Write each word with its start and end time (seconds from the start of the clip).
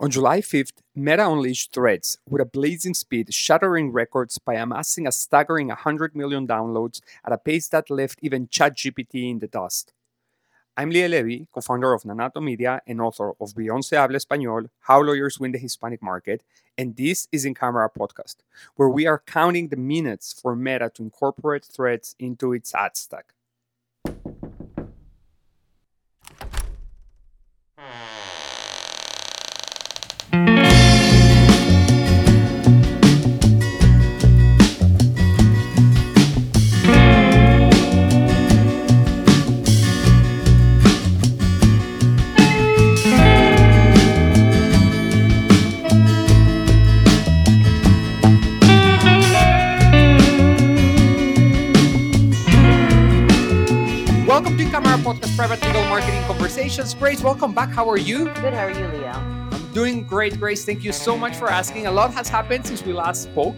On 0.00 0.08
July 0.08 0.40
5th, 0.40 0.74
Meta 0.94 1.28
unleashed 1.28 1.72
Threads 1.72 2.18
with 2.28 2.40
a 2.40 2.44
blazing 2.44 2.94
speed, 2.94 3.34
shattering 3.34 3.90
records 3.90 4.38
by 4.38 4.54
amassing 4.54 5.08
a 5.08 5.10
staggering 5.10 5.66
100 5.66 6.14
million 6.14 6.46
downloads 6.46 7.00
at 7.24 7.32
a 7.32 7.36
pace 7.36 7.66
that 7.70 7.90
left 7.90 8.20
even 8.22 8.46
ChatGPT 8.46 9.28
in 9.28 9.40
the 9.40 9.48
dust. 9.48 9.92
I'm 10.76 10.92
Liel 10.92 11.10
Levy, 11.10 11.48
co 11.52 11.60
founder 11.60 11.92
of 11.92 12.04
Nanato 12.04 12.40
Media 12.40 12.80
and 12.86 13.00
author 13.00 13.32
of 13.40 13.56
Beyond 13.56 13.84
Se 13.86 13.96
Habla 13.96 14.20
Español 14.20 14.68
How 14.82 15.02
Lawyers 15.02 15.40
Win 15.40 15.50
the 15.50 15.58
Hispanic 15.58 16.00
Market. 16.00 16.44
And 16.76 16.94
this 16.94 17.26
is 17.32 17.44
In 17.44 17.54
Camera 17.54 17.90
Podcast, 17.90 18.36
where 18.76 18.88
we 18.88 19.04
are 19.08 19.24
counting 19.26 19.66
the 19.66 19.76
minutes 19.76 20.32
for 20.32 20.54
Meta 20.54 20.92
to 20.94 21.02
incorporate 21.02 21.64
threads 21.64 22.14
into 22.20 22.52
its 22.52 22.72
ad 22.72 22.96
stack. 22.96 23.34
Welcome 54.38 54.56
to 54.56 54.70
Camera 54.70 54.96
Podcast 54.98 55.36
Private 55.36 55.60
Legal 55.66 55.82
Marketing 55.86 56.22
Conversations. 56.22 56.94
Grace, 56.94 57.20
welcome 57.24 57.52
back. 57.52 57.70
How 57.70 57.90
are 57.90 57.98
you? 57.98 58.26
Good. 58.26 58.54
How 58.54 58.66
are 58.66 58.70
you, 58.70 58.86
Leo? 58.96 59.10
I'm 59.10 59.72
doing 59.72 60.04
great, 60.04 60.38
Grace. 60.38 60.64
Thank 60.64 60.84
you 60.84 60.92
so 60.92 61.18
much 61.18 61.34
for 61.34 61.50
asking. 61.50 61.88
A 61.88 61.90
lot 61.90 62.14
has 62.14 62.28
happened 62.28 62.64
since 62.64 62.84
we 62.84 62.92
last 62.92 63.24
spoke. 63.24 63.56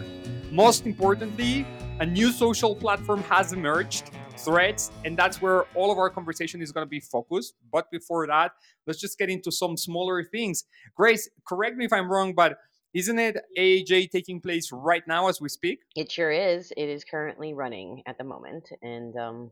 Most 0.49 0.87
importantly, 0.87 1.67
a 1.99 2.05
new 2.07 2.31
social 2.31 2.75
platform 2.75 3.21
has 3.29 3.53
emerged, 3.53 4.09
Threads, 4.37 4.91
and 5.05 5.15
that's 5.15 5.39
where 5.39 5.65
all 5.75 5.91
of 5.91 5.99
our 5.99 6.09
conversation 6.09 6.63
is 6.63 6.71
going 6.71 6.83
to 6.83 6.89
be 6.89 6.99
focused. 6.99 7.53
But 7.71 7.91
before 7.91 8.25
that, 8.25 8.53
let's 8.87 8.99
just 8.99 9.19
get 9.19 9.29
into 9.29 9.51
some 9.51 9.77
smaller 9.77 10.23
things. 10.23 10.63
Grace, 10.95 11.29
correct 11.47 11.77
me 11.77 11.85
if 11.85 11.93
I'm 11.93 12.11
wrong, 12.11 12.33
but 12.33 12.57
isn't 12.95 13.19
it 13.19 13.37
AAJ 13.55 14.09
taking 14.09 14.41
place 14.41 14.71
right 14.71 15.03
now 15.07 15.27
as 15.27 15.39
we 15.39 15.47
speak? 15.47 15.81
It 15.95 16.11
sure 16.11 16.31
is. 16.31 16.73
It 16.75 16.89
is 16.89 17.03
currently 17.03 17.53
running 17.53 18.01
at 18.07 18.17
the 18.17 18.23
moment, 18.23 18.67
and 18.81 19.15
um, 19.15 19.51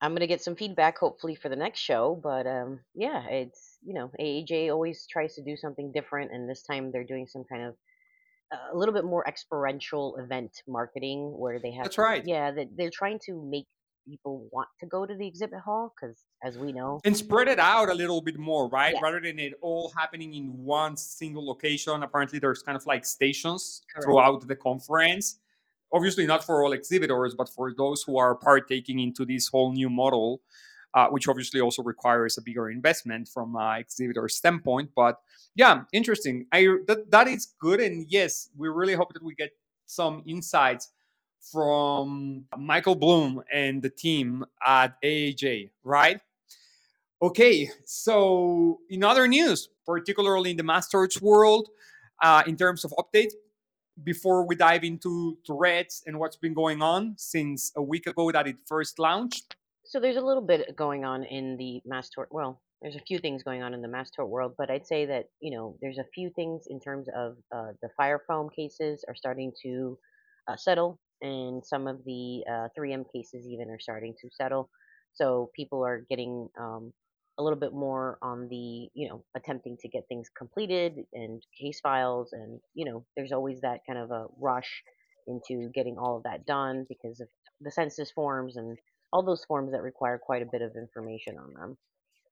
I'm 0.00 0.14
gonna 0.14 0.26
get 0.26 0.42
some 0.42 0.56
feedback 0.56 0.98
hopefully 0.98 1.34
for 1.34 1.48
the 1.48 1.56
next 1.56 1.80
show. 1.80 2.18
But 2.22 2.46
um, 2.46 2.80
yeah, 2.94 3.26
it's 3.28 3.78
you 3.84 3.94
know 3.94 4.10
AAJ 4.20 4.70
always 4.70 5.06
tries 5.10 5.34
to 5.34 5.42
do 5.42 5.56
something 5.56 5.92
different, 5.92 6.32
and 6.32 6.48
this 6.48 6.62
time 6.62 6.90
they're 6.92 7.04
doing 7.04 7.26
some 7.26 7.44
kind 7.50 7.64
of 7.64 7.74
uh, 8.52 8.74
a 8.74 8.76
little 8.76 8.94
bit 8.94 9.04
more 9.04 9.26
experiential 9.26 10.16
event 10.16 10.62
marketing 10.66 11.34
where 11.36 11.58
they 11.60 11.72
have 11.72 11.84
That's 11.84 11.98
right. 11.98 12.22
yeah 12.24 12.50
that 12.50 12.68
they're 12.76 12.90
trying 12.90 13.18
to 13.26 13.46
make 13.50 13.66
people 14.08 14.48
want 14.52 14.68
to 14.80 14.86
go 14.86 15.04
to 15.04 15.14
the 15.14 15.26
exhibit 15.26 15.60
hall 15.60 15.92
because 15.94 16.24
as 16.42 16.56
we 16.56 16.72
know 16.72 16.98
and 17.04 17.14
spread 17.14 17.46
it 17.48 17.58
out 17.58 17.90
a 17.90 17.94
little 17.94 18.22
bit 18.22 18.38
more, 18.38 18.68
right? 18.68 18.94
Yes. 18.94 19.02
Rather 19.02 19.20
than 19.20 19.38
it 19.38 19.54
all 19.60 19.92
happening 19.96 20.34
in 20.34 20.46
one 20.64 20.96
single 20.96 21.46
location. 21.46 22.02
Apparently, 22.02 22.38
there's 22.38 22.62
kind 22.62 22.76
of 22.76 22.86
like 22.86 23.04
stations 23.04 23.82
Correct. 23.92 24.04
throughout 24.04 24.48
the 24.48 24.56
conference. 24.56 25.40
Obviously, 25.92 26.26
not 26.26 26.44
for 26.44 26.64
all 26.64 26.72
exhibitors, 26.72 27.34
but 27.34 27.48
for 27.48 27.72
those 27.76 28.02
who 28.02 28.18
are 28.18 28.34
partaking 28.34 28.98
into 28.98 29.24
this 29.24 29.48
whole 29.48 29.72
new 29.72 29.88
model, 29.88 30.40
uh, 30.94 31.08
which 31.08 31.28
obviously 31.28 31.60
also 31.60 31.82
requires 31.82 32.36
a 32.38 32.42
bigger 32.42 32.70
investment 32.70 33.28
from 33.28 33.56
an 33.56 33.80
exhibitor 33.80 34.28
standpoint. 34.28 34.90
But 34.94 35.20
yeah, 35.54 35.82
interesting. 35.92 36.46
I 36.52 36.66
that, 36.86 37.10
that 37.10 37.28
is 37.28 37.54
good, 37.58 37.80
and 37.80 38.06
yes, 38.08 38.50
we 38.56 38.68
really 38.68 38.94
hope 38.94 39.12
that 39.14 39.22
we 39.22 39.34
get 39.34 39.50
some 39.86 40.22
insights 40.26 40.90
from 41.40 42.44
Michael 42.56 42.94
Bloom 42.94 43.42
and 43.52 43.82
the 43.82 43.90
team 43.90 44.44
at 44.66 45.00
AAJ, 45.02 45.70
right? 45.84 46.20
Okay, 47.20 47.70
so 47.84 48.78
in 48.90 49.02
other 49.02 49.26
news, 49.26 49.68
particularly 49.84 50.50
in 50.50 50.56
the 50.56 50.62
mass 50.62 50.88
torts 50.88 51.20
world, 51.20 51.68
uh, 52.22 52.42
in 52.46 52.56
terms 52.56 52.84
of 52.84 52.92
updates, 52.92 53.32
before 54.04 54.46
we 54.46 54.54
dive 54.54 54.84
into 54.84 55.38
Threads 55.46 56.02
and 56.06 56.18
what's 56.18 56.36
been 56.36 56.54
going 56.54 56.82
on 56.82 57.14
since 57.16 57.72
a 57.76 57.82
week 57.82 58.06
ago 58.06 58.30
that 58.32 58.46
it 58.46 58.56
first 58.66 58.98
launched, 58.98 59.56
so 59.84 59.98
there's 59.98 60.16
a 60.16 60.20
little 60.20 60.42
bit 60.42 60.76
going 60.76 61.04
on 61.04 61.24
in 61.24 61.56
the 61.56 61.80
mass 61.86 62.10
tort 62.10 62.28
well 62.30 62.60
there's 62.82 62.94
a 62.94 63.00
few 63.00 63.18
things 63.18 63.42
going 63.42 63.62
on 63.62 63.72
in 63.72 63.80
the 63.80 63.88
mass 63.88 64.10
tort 64.10 64.28
world 64.28 64.52
but 64.58 64.70
i'd 64.70 64.86
say 64.86 65.06
that 65.06 65.24
you 65.40 65.50
know 65.50 65.76
there's 65.80 65.96
a 65.96 66.04
few 66.14 66.28
things 66.36 66.66
in 66.68 66.78
terms 66.78 67.08
of 67.16 67.36
uh, 67.56 67.72
the 67.80 67.88
fire 67.96 68.20
foam 68.28 68.50
cases 68.54 69.02
are 69.08 69.14
starting 69.14 69.50
to 69.62 69.98
uh, 70.46 70.56
settle 70.56 71.00
and 71.20 71.64
some 71.64 71.86
of 71.86 72.04
the 72.04 72.44
uh, 72.48 72.68
3m 72.78 73.04
cases 73.12 73.46
even 73.46 73.70
are 73.70 73.80
starting 73.80 74.14
to 74.20 74.28
settle. 74.30 74.70
So 75.14 75.50
people 75.54 75.84
are 75.84 76.04
getting 76.08 76.48
um, 76.60 76.92
a 77.38 77.42
little 77.42 77.58
bit 77.58 77.72
more 77.72 78.18
on 78.20 78.48
the 78.48 78.88
you 78.94 79.08
know 79.08 79.24
attempting 79.36 79.76
to 79.80 79.88
get 79.88 80.04
things 80.08 80.28
completed 80.36 80.94
and 81.12 81.42
case 81.58 81.80
files 81.80 82.30
and 82.32 82.60
you 82.74 82.84
know 82.84 83.04
there's 83.16 83.32
always 83.32 83.60
that 83.60 83.80
kind 83.86 83.98
of 83.98 84.10
a 84.10 84.26
rush 84.40 84.82
into 85.28 85.70
getting 85.74 85.96
all 85.98 86.16
of 86.16 86.22
that 86.24 86.46
done 86.46 86.84
because 86.88 87.20
of 87.20 87.28
the 87.60 87.70
census 87.70 88.10
forms 88.10 88.56
and 88.56 88.78
all 89.12 89.22
those 89.22 89.44
forms 89.44 89.72
that 89.72 89.82
require 89.82 90.18
quite 90.18 90.42
a 90.42 90.48
bit 90.50 90.62
of 90.62 90.72
information 90.76 91.36
on 91.38 91.52
them. 91.54 91.76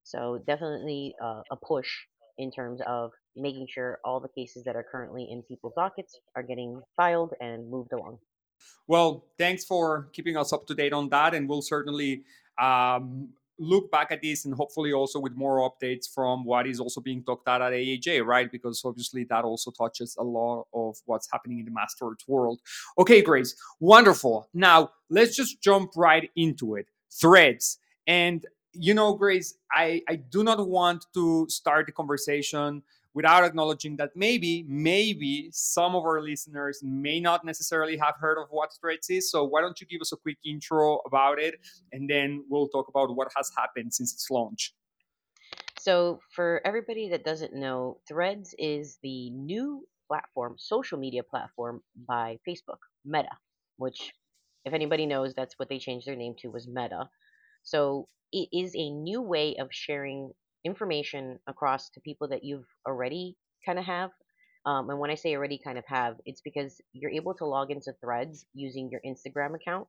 So 0.03 0.43
definitely 0.47 1.15
uh, 1.23 1.43
a 1.51 1.57
push 1.57 1.89
in 2.39 2.51
terms 2.51 2.81
of 2.87 3.11
making 3.35 3.67
sure 3.73 3.99
all 4.05 4.21
the 4.21 4.29
cases 4.29 4.65
that 4.65 4.77
are 4.77 4.85
currently 4.91 5.27
in 5.31 5.43
people's 5.43 5.75
dockets 5.75 6.19
are 6.35 6.43
getting 6.43 6.81
filed 6.97 7.33
and 7.41 7.71
moved 7.71 7.93
along. 7.93 8.19
Well, 8.87 9.25
thanks 9.39 9.65
for 9.65 10.09
keeping 10.13 10.37
us 10.37 10.53
up 10.53 10.67
to 10.67 10.75
date 10.75 10.93
on 10.93 11.09
that, 11.11 11.35
and 11.35 11.49
we'll 11.49 11.63
certainly 11.63 12.23
um, 12.61 13.31
look 13.59 13.91
back 13.91 14.09
at 14.11 14.23
this 14.23 14.45
and 14.45 14.55
hopefully 14.55 14.93
also 14.93 15.19
with 15.19 15.35
more 15.35 15.69
updates 15.69 16.07
from 16.13 16.45
what 16.45 16.67
is 16.67 16.81
also 16.81 17.01
being 17.01 17.23
talked 17.23 17.43
about 17.43 17.63
at 17.63 17.73
AAJ, 17.73 18.25
right? 18.25 18.51
Because 18.51 18.83
obviously 18.85 19.25
that 19.25 19.45
also 19.45 19.71
touches 19.71 20.17
a 20.19 20.23
lot 20.23 20.67
of 20.75 20.97
what's 21.07 21.29
happening 21.33 21.59
in 21.59 21.65
the 21.65 21.71
mass 21.71 21.95
torts 21.95 22.27
world. 22.29 22.61
Okay, 22.99 23.23
Grace, 23.23 23.55
wonderful. 23.81 24.49
Now 24.53 24.91
let's 25.09 25.37
just 25.37 25.61
jump 25.63 25.93
right 25.97 26.31
into 26.37 26.77
it. 26.77 26.87
Threads. 27.11 27.79
And 28.07 28.45
you 28.79 28.95
know, 28.95 29.15
Grace, 29.15 29.55
I, 29.73 30.03
I 30.09 30.17
do 30.17 30.45
not 30.45 30.67
want 30.69 31.07
to 31.15 31.47
start 31.49 31.87
the 31.87 31.93
conversation 31.93 32.83
without 33.17 33.45
acknowledging 33.45 33.97
that 33.97 34.11
maybe, 34.15 34.67
maybe 34.69 35.49
some 35.51 35.97
of 35.97 36.05
our 36.05 36.21
listeners 36.21 36.81
may 36.85 37.19
not 37.19 37.47
necessarily 37.47 37.97
have 37.97 38.15
heard 38.21 38.37
of 38.39 38.47
what 38.51 38.69
Threads 38.79 39.09
is. 39.09 39.31
So 39.31 39.43
why 39.43 39.63
don't 39.63 39.81
you 39.81 39.87
give 39.87 40.03
us 40.03 40.13
a 40.13 40.19
quick 40.19 40.37
intro 40.45 41.01
about 41.07 41.39
it, 41.41 41.55
and 41.93 42.09
then 42.11 42.45
we'll 42.51 42.69
talk 42.69 42.89
about 42.89 43.17
what 43.17 43.29
has 43.35 43.51
happened 43.57 43.95
since 43.95 44.13
its 44.13 44.31
launch. 44.31 44.75
So, 45.79 46.21
for 46.31 46.61
everybody 46.65 47.09
that 47.11 47.25
doesn't 47.25 47.55
know, 47.55 47.99
Threads 48.07 48.55
is 48.59 48.99
the 49.03 49.31
new 49.31 49.87
platform, 50.09 50.57
social 50.59 50.99
media 50.99 51.23
platform 51.23 51.81
by 52.09 52.39
Facebook, 52.47 52.81
Meta, 53.05 53.31
which, 53.79 54.13
if 54.65 54.75
anybody 54.75 55.07
knows, 55.07 55.33
that's 55.33 55.59
what 55.59 55.69
they 55.69 55.79
changed 55.79 56.07
their 56.07 56.17
name 56.17 56.35
to 56.41 56.49
was 56.49 56.67
Meta. 56.67 57.09
So, 57.63 58.09
it 58.33 58.49
is 58.53 58.75
a 58.75 58.91
new 58.91 59.23
way 59.23 59.57
of 59.57 59.69
sharing 59.71 60.33
information 60.65 61.39
across 61.47 61.91
to 61.91 62.01
people 62.01 62.29
that 62.29 62.45
you've 62.45 62.67
already 62.87 63.37
kind 63.65 63.79
of 63.79 63.85
have. 63.85 64.11
Um, 64.65 64.91
and 64.91 64.99
when 64.99 65.11
I 65.11 65.15
say 65.15 65.35
already 65.35 65.61
kind 65.63 65.79
of 65.79 65.85
have, 65.87 66.17
it's 66.25 66.41
because 66.41 66.81
you're 66.93 67.11
able 67.11 67.35
to 67.35 67.47
log 67.47 67.71
into 67.71 67.95
Threads 68.03 68.45
using 68.53 68.91
your 68.91 69.01
Instagram 69.07 69.55
account, 69.55 69.87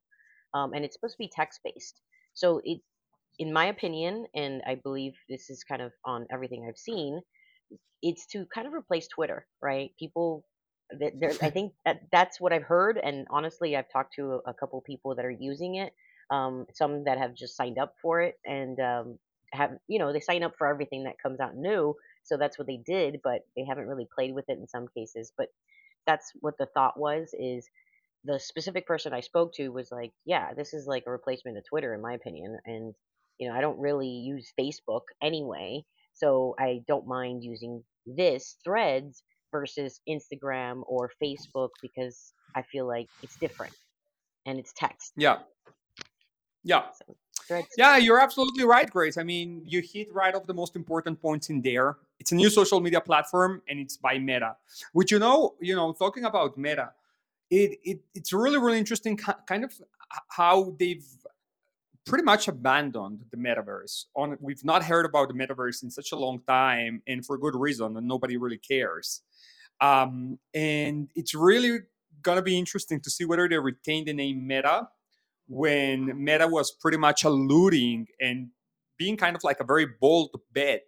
um, 0.54 0.74
and 0.74 0.86
it's 0.86 0.96
supposed 0.96 1.16
to 1.16 1.20
be 1.20 1.32
text 1.34 1.62
based. 1.64 2.00
So 2.34 2.62
it, 2.64 2.82
in 3.40 3.52
my 3.52 3.66
opinion, 3.66 4.28
and 4.36 4.62
I 4.68 4.76
believe 4.76 5.14
this 5.30 5.50
is 5.50 5.64
kind 5.64 5.82
of 5.82 5.92
on 6.06 6.28
everything 6.32 6.68
I've 6.68 6.78
seen, 6.78 7.22
it's 8.04 8.28
to 8.28 8.46
kind 8.54 8.68
of 8.68 8.74
replace 8.74 9.08
Twitter, 9.08 9.48
right? 9.62 9.92
People, 9.98 10.46
that 11.00 11.14
there, 11.20 11.32
I 11.42 11.50
think 11.56 11.74
that 11.86 12.02
that's 12.12 12.40
what 12.40 12.54
I've 12.54 12.64
heard, 12.64 13.00
and 13.02 13.26
honestly, 13.32 13.76
I've 13.76 13.90
talked 13.92 14.14
to 14.16 14.34
a, 14.46 14.52
a 14.52 14.54
couple 14.54 14.82
people 14.82 15.16
that 15.16 15.26
are 15.26 15.32
using 15.32 15.76
it, 15.76 15.92
um, 16.30 16.68
some 16.74 17.06
that 17.06 17.18
have 17.18 17.34
just 17.34 17.56
signed 17.56 17.80
up 17.80 17.96
for 18.00 18.22
it, 18.22 18.36
and 18.46 18.80
um, 18.80 19.18
have 19.58 19.72
you 19.88 20.00
know 20.00 20.14
they 20.14 20.20
sign 20.20 20.44
up 20.44 20.54
for 20.58 20.68
everything 20.68 21.04
that 21.04 21.22
comes 21.22 21.40
out 21.40 21.56
new, 21.56 21.96
so 22.24 22.38
that's 22.38 22.58
what 22.58 22.68
they 22.68 22.78
did, 22.78 23.20
but 23.24 23.42
they 23.56 23.66
haven't 23.66 23.88
really 23.88 24.08
played 24.14 24.34
with 24.34 24.50
it 24.50 24.58
in 24.58 24.68
some 24.68 24.88
cases. 24.96 25.32
But 25.38 25.48
that's 26.06 26.32
what 26.40 26.58
the 26.58 26.68
thought 26.68 26.98
was 26.98 27.34
is 27.38 27.68
the 28.24 28.40
specific 28.40 28.88
person 28.88 29.14
I 29.14 29.22
spoke 29.22 29.54
to 29.56 29.70
was 29.70 29.92
like, 29.92 30.12
yeah, 30.26 30.54
this 30.54 30.74
is 30.74 30.88
like 30.88 31.04
a 31.08 31.12
replacement 31.12 31.58
of 31.58 31.66
Twitter 31.66 31.94
in 31.94 32.02
my 32.02 32.14
opinion, 32.14 32.58
and 32.66 32.94
you 33.38 33.50
know 33.50 33.56
I 33.56 33.62
don't 33.62 33.80
really 33.80 34.08
use 34.08 34.54
Facebook 34.60 35.04
anyway, 35.22 35.84
so 36.14 36.56
I 36.60 36.82
don't 36.88 37.08
mind 37.08 37.44
using 37.44 37.84
this 38.06 38.56
Threads 38.64 39.24
versus 39.52 40.02
Instagram 40.08 40.84
or 40.86 41.12
Facebook 41.24 41.70
because 41.82 42.34
I 42.56 42.62
feel 42.64 42.88
like 42.88 43.08
it's 43.24 43.36
different 43.38 43.74
and 44.46 44.60
it's 44.60 44.74
text. 44.74 45.14
Yeah. 45.16 45.38
Yeah. 46.64 46.84
So 46.94 47.16
Yeah, 47.78 47.98
you're 47.98 48.20
absolutely 48.20 48.64
right, 48.64 48.90
Grace. 48.90 49.18
I 49.18 49.24
mean, 49.24 49.62
you 49.66 49.82
hit 49.82 50.14
right 50.14 50.34
off 50.36 50.46
the 50.46 50.54
most 50.54 50.76
important 50.76 51.22
points 51.22 51.50
in 51.50 51.62
there. 51.62 51.98
It's 52.20 52.32
a 52.32 52.36
new 52.36 52.50
social 52.50 52.80
media 52.80 53.02
platform, 53.02 53.62
and 53.70 53.80
it's 53.80 53.98
by 53.98 54.20
Meta. 54.20 54.56
Which 54.94 55.12
you 55.12 55.20
know, 55.20 55.56
you 55.60 55.76
know, 55.76 55.94
talking 55.94 56.26
about 56.26 56.58
Meta, 56.58 56.92
it, 57.50 57.80
it 57.84 58.00
it's 58.14 58.34
really 58.34 58.58
really 58.58 58.78
interesting, 58.78 59.18
kind 59.18 59.64
of 59.64 59.74
how 60.30 60.76
they've 60.80 61.06
pretty 62.06 62.24
much 62.24 62.48
abandoned 62.48 63.26
the 63.32 63.38
metaverse. 63.38 64.06
On 64.16 64.38
we've 64.40 64.64
not 64.64 64.84
heard 64.84 65.06
about 65.06 65.28
the 65.28 65.34
metaverse 65.34 65.84
in 65.84 65.92
such 65.92 66.12
a 66.12 66.16
long 66.16 66.42
time, 66.48 67.02
and 67.08 67.26
for 67.26 67.38
good 67.38 67.56
reason, 67.56 67.98
and 67.98 68.08
nobody 68.08 68.38
really 68.38 68.58
cares. 68.58 69.22
Um, 69.80 70.40
and 70.54 71.10
it's 71.16 71.36
really 71.36 71.80
gonna 72.24 72.42
be 72.42 72.58
interesting 72.58 73.00
to 73.02 73.10
see 73.12 73.26
whether 73.26 73.48
they 73.48 73.60
retain 73.60 74.06
the 74.06 74.14
name 74.14 74.48
Meta 74.48 74.88
when 75.48 76.12
Meta 76.24 76.48
was 76.48 76.72
pretty 76.72 76.98
much 76.98 77.24
alluding 77.24 78.08
and 78.20 78.50
being 78.98 79.18
kind 79.18 79.36
of 79.36 79.44
like 79.44 79.60
a 79.60 79.64
very 79.64 79.88
bold 80.00 80.32
bet 80.54 80.84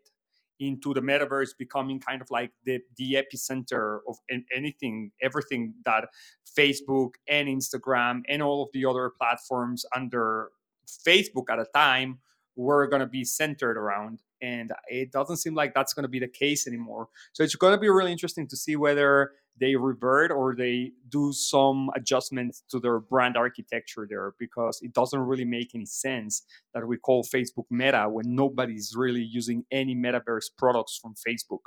into 0.60 0.94
the 0.94 1.00
metaverse 1.00 1.52
becoming 1.58 2.00
kind 2.00 2.22
of 2.22 2.30
like 2.30 2.52
the, 2.66 2.80
the 2.98 3.14
epicenter 3.14 4.00
of 4.10 4.18
anything 4.54 5.10
everything 5.22 5.74
that 5.86 6.10
facebook 6.58 7.12
and 7.30 7.48
instagram 7.48 8.22
and 8.28 8.44
all 8.44 8.64
of 8.64 8.70
the 8.74 8.86
other 8.86 9.10
platforms 9.18 9.86
under 9.96 10.50
Facebook 10.90 11.50
at 11.50 11.60
a 11.60 11.66
time 11.74 12.20
were 12.60 12.88
going 12.88 13.00
to 13.00 13.08
be 13.08 13.24
centered 13.24 13.78
around. 13.78 14.20
And 14.42 14.72
it 14.88 15.12
doesn't 15.12 15.38
seem 15.38 15.56
like 15.56 15.74
that's 15.74 15.94
going 15.94 16.04
to 16.04 16.10
be 16.10 16.20
the 16.20 16.28
case 16.28 16.68
anymore. 16.68 17.08
So 17.34 17.44
it's 17.44 17.56
going 17.56 17.74
to 17.74 17.80
be 17.80 17.90
really 17.90 18.12
interesting 18.12 18.48
to 18.50 18.58
see 18.58 18.76
whether 18.76 19.32
they 19.60 19.76
revert 19.76 20.32
or 20.32 20.56
they 20.56 20.92
do 21.10 21.34
some 21.34 21.90
adjustments 21.96 22.64
to 22.70 22.80
their 22.80 23.00
brand 23.00 23.36
architecture 23.36 24.08
there 24.10 24.34
because 24.40 24.80
it 24.82 24.94
doesn't 24.94 25.20
really 25.20 25.46
make 25.46 25.76
any 25.76 25.86
sense 25.86 26.44
that 26.74 26.88
we 26.88 26.98
call 26.98 27.24
Facebook 27.24 27.66
Meta 27.70 28.08
when 28.10 28.36
nobody's 28.36 28.94
really 28.96 29.22
using 29.22 29.66
any 29.72 29.96
metaverse 29.96 30.50
products 30.58 30.98
from 31.02 31.16
Facebook. 31.16 31.60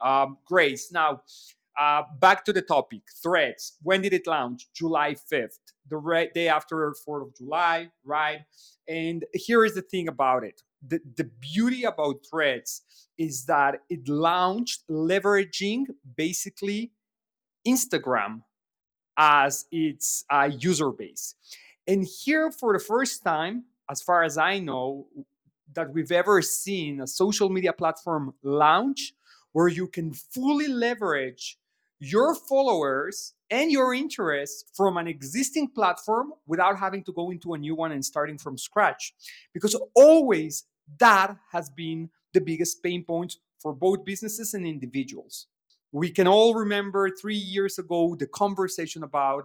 Um, 0.00 0.38
Grace, 0.46 0.92
now 0.92 1.22
uh, 1.78 2.02
back 2.20 2.44
to 2.44 2.52
the 2.52 2.62
topic 2.62 3.02
threads. 3.22 3.74
When 3.82 4.02
did 4.02 4.12
it 4.12 4.26
launch? 4.26 4.68
July 4.74 5.14
5th, 5.14 5.58
the 5.88 5.96
re- 5.96 6.30
day 6.34 6.48
after 6.48 6.94
4th 7.06 7.22
of 7.22 7.36
July, 7.36 7.90
right? 8.04 8.40
And 8.88 9.24
here 9.32 9.64
is 9.64 9.74
the 9.74 9.82
thing 9.82 10.08
about 10.08 10.44
it 10.44 10.62
the, 10.86 11.00
the 11.16 11.24
beauty 11.24 11.84
about 11.84 12.16
threads 12.28 12.82
is 13.18 13.46
that 13.46 13.80
it 13.88 14.08
launched 14.08 14.82
leveraging 14.90 15.86
basically 16.16 16.92
Instagram 17.66 18.42
as 19.16 19.64
its 19.70 20.24
uh, 20.30 20.50
user 20.58 20.90
base. 20.90 21.34
And 21.86 22.04
here, 22.04 22.50
for 22.50 22.72
the 22.72 22.82
first 22.82 23.22
time, 23.22 23.64
as 23.90 24.02
far 24.02 24.24
as 24.24 24.38
I 24.38 24.58
know, 24.58 25.06
that 25.74 25.92
we've 25.92 26.12
ever 26.12 26.40
seen 26.42 27.00
a 27.00 27.06
social 27.06 27.48
media 27.50 27.72
platform 27.72 28.34
launch 28.42 29.12
where 29.52 29.68
you 29.68 29.86
can 29.86 30.12
fully 30.12 30.68
leverage 30.68 31.58
your 32.04 32.34
followers 32.34 33.34
and 33.50 33.70
your 33.70 33.94
interests 33.94 34.64
from 34.74 34.96
an 34.96 35.06
existing 35.06 35.70
platform 35.70 36.32
without 36.46 36.78
having 36.78 37.04
to 37.04 37.12
go 37.12 37.30
into 37.30 37.54
a 37.54 37.58
new 37.58 37.74
one 37.74 37.92
and 37.92 38.04
starting 38.04 38.38
from 38.38 38.58
scratch. 38.58 39.14
Because 39.52 39.78
always 39.94 40.64
that 40.98 41.36
has 41.52 41.70
been 41.70 42.10
the 42.32 42.40
biggest 42.40 42.82
pain 42.82 43.04
point 43.04 43.36
for 43.58 43.72
both 43.72 44.04
businesses 44.04 44.54
and 44.54 44.66
individuals. 44.66 45.46
We 45.92 46.10
can 46.10 46.26
all 46.26 46.54
remember 46.54 47.10
three 47.10 47.36
years 47.36 47.78
ago 47.78 48.16
the 48.18 48.26
conversation 48.26 49.02
about 49.02 49.44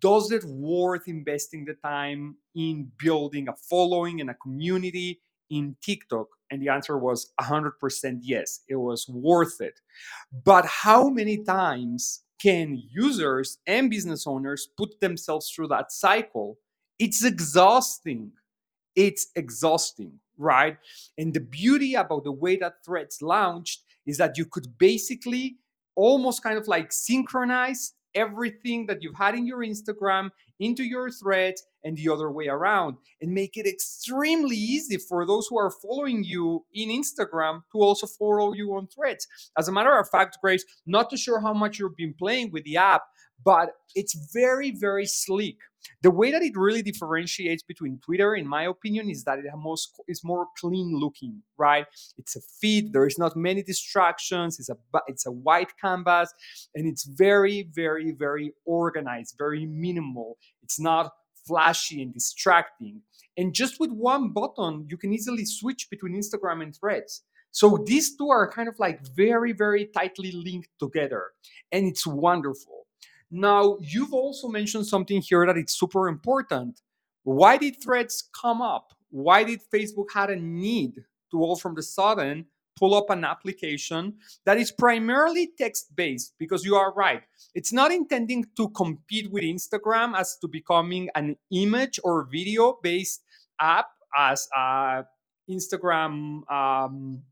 does 0.00 0.30
it 0.30 0.44
worth 0.44 1.08
investing 1.08 1.64
the 1.64 1.74
time 1.74 2.36
in 2.54 2.90
building 2.96 3.48
a 3.48 3.54
following 3.54 4.20
and 4.20 4.30
a 4.30 4.34
community 4.34 5.20
in 5.50 5.76
TikTok? 5.82 6.28
And 6.50 6.60
the 6.60 6.68
answer 6.68 6.98
was 6.98 7.32
100% 7.40 8.18
yes, 8.22 8.60
it 8.68 8.76
was 8.76 9.08
worth 9.08 9.60
it. 9.60 9.80
But 10.44 10.66
how 10.66 11.08
many 11.08 11.38
times 11.44 12.22
can 12.40 12.82
users 12.90 13.58
and 13.66 13.90
business 13.90 14.26
owners 14.26 14.68
put 14.76 15.00
themselves 15.00 15.50
through 15.50 15.68
that 15.68 15.92
cycle? 15.92 16.58
It's 16.98 17.24
exhausting. 17.24 18.32
It's 18.96 19.28
exhausting, 19.36 20.12
right? 20.38 20.76
And 21.18 21.32
the 21.32 21.40
beauty 21.40 21.94
about 21.94 22.24
the 22.24 22.32
way 22.32 22.56
that 22.56 22.84
Threads 22.84 23.22
launched 23.22 23.82
is 24.06 24.18
that 24.18 24.36
you 24.36 24.44
could 24.44 24.76
basically 24.78 25.56
almost 25.94 26.42
kind 26.42 26.58
of 26.58 26.66
like 26.66 26.92
synchronize 26.92 27.92
everything 28.14 28.86
that 28.86 29.02
you've 29.02 29.16
had 29.16 29.34
in 29.34 29.46
your 29.46 29.58
Instagram 29.58 30.30
into 30.58 30.84
your 30.84 31.10
threads 31.10 31.64
and 31.84 31.96
the 31.96 32.08
other 32.08 32.30
way 32.30 32.46
around 32.48 32.96
and 33.20 33.32
make 33.32 33.56
it 33.56 33.66
extremely 33.66 34.56
easy 34.56 34.98
for 34.98 35.26
those 35.26 35.46
who 35.48 35.58
are 35.58 35.70
following 35.70 36.22
you 36.22 36.64
in 36.74 36.90
Instagram 36.90 37.62
to 37.72 37.78
also 37.78 38.06
follow 38.06 38.52
you 38.52 38.74
on 38.74 38.86
threads. 38.86 39.26
As 39.58 39.68
a 39.68 39.72
matter 39.72 39.98
of 39.98 40.08
fact, 40.10 40.38
Grace, 40.42 40.64
not 40.86 41.10
too 41.10 41.16
sure 41.16 41.40
how 41.40 41.54
much 41.54 41.78
you've 41.78 41.96
been 41.96 42.14
playing 42.14 42.50
with 42.52 42.64
the 42.64 42.76
app, 42.76 43.02
but 43.44 43.70
it's 43.94 44.14
very, 44.32 44.70
very 44.70 45.06
sleek. 45.06 45.58
The 46.02 46.10
way 46.10 46.30
that 46.30 46.42
it 46.42 46.56
really 46.56 46.82
differentiates 46.82 47.62
between 47.62 47.98
Twitter, 47.98 48.34
in 48.34 48.46
my 48.46 48.64
opinion, 48.64 49.10
is 49.10 49.24
that 49.24 49.38
it 49.38 49.44
most 49.56 50.00
is 50.08 50.22
more 50.24 50.46
clean 50.58 50.98
looking, 50.98 51.42
right? 51.58 51.86
It's 52.18 52.36
a 52.36 52.40
feed. 52.60 52.92
There 52.92 53.06
is 53.06 53.18
not 53.18 53.36
many 53.36 53.62
distractions. 53.62 54.58
It's 54.58 54.68
a 54.68 54.76
it's 55.06 55.26
a 55.26 55.32
white 55.32 55.72
canvas, 55.80 56.32
and 56.74 56.86
it's 56.86 57.04
very, 57.04 57.68
very, 57.72 58.12
very 58.12 58.52
organized, 58.64 59.34
very 59.38 59.66
minimal. 59.66 60.38
It's 60.62 60.80
not 60.80 61.12
flashy 61.46 62.02
and 62.02 62.12
distracting. 62.12 63.02
And 63.36 63.54
just 63.54 63.80
with 63.80 63.90
one 63.90 64.32
button, 64.32 64.86
you 64.88 64.96
can 64.96 65.12
easily 65.12 65.44
switch 65.44 65.88
between 65.90 66.14
Instagram 66.14 66.62
and 66.62 66.76
Threads. 66.76 67.22
So 67.52 67.82
these 67.84 68.16
two 68.16 68.28
are 68.28 68.50
kind 68.50 68.68
of 68.68 68.78
like 68.78 69.00
very, 69.16 69.52
very 69.52 69.86
tightly 69.86 70.30
linked 70.32 70.68
together, 70.78 71.30
and 71.72 71.86
it's 71.86 72.06
wonderful. 72.06 72.86
Now, 73.30 73.76
you've 73.80 74.12
also 74.12 74.48
mentioned 74.48 74.86
something 74.86 75.20
here 75.20 75.46
that 75.46 75.56
it's 75.56 75.78
super 75.78 76.08
important. 76.08 76.80
Why 77.22 77.56
did 77.56 77.82
threads 77.82 78.28
come 78.40 78.60
up? 78.60 78.92
Why 79.10 79.44
did 79.44 79.60
Facebook 79.72 80.06
had 80.12 80.30
a 80.30 80.36
need 80.36 80.94
to 81.30 81.38
all 81.38 81.56
from 81.56 81.74
the 81.74 81.82
sudden 81.82 82.46
pull 82.78 82.94
up 82.94 83.10
an 83.10 83.24
application 83.24 84.14
that 84.46 84.56
is 84.56 84.72
primarily 84.72 85.52
text 85.58 85.94
based? 85.94 86.34
Because 86.38 86.64
you 86.64 86.74
are 86.74 86.92
right. 86.94 87.22
It's 87.54 87.72
not 87.72 87.92
intending 87.92 88.46
to 88.56 88.68
compete 88.70 89.30
with 89.30 89.44
Instagram 89.44 90.16
as 90.16 90.36
to 90.38 90.48
becoming 90.48 91.08
an 91.14 91.36
image 91.52 92.00
or 92.02 92.24
video 92.24 92.78
based 92.82 93.22
app 93.60 93.86
as 94.16 94.48
uh, 94.56 95.02
Instagram 95.48 96.50
um, 96.50 97.22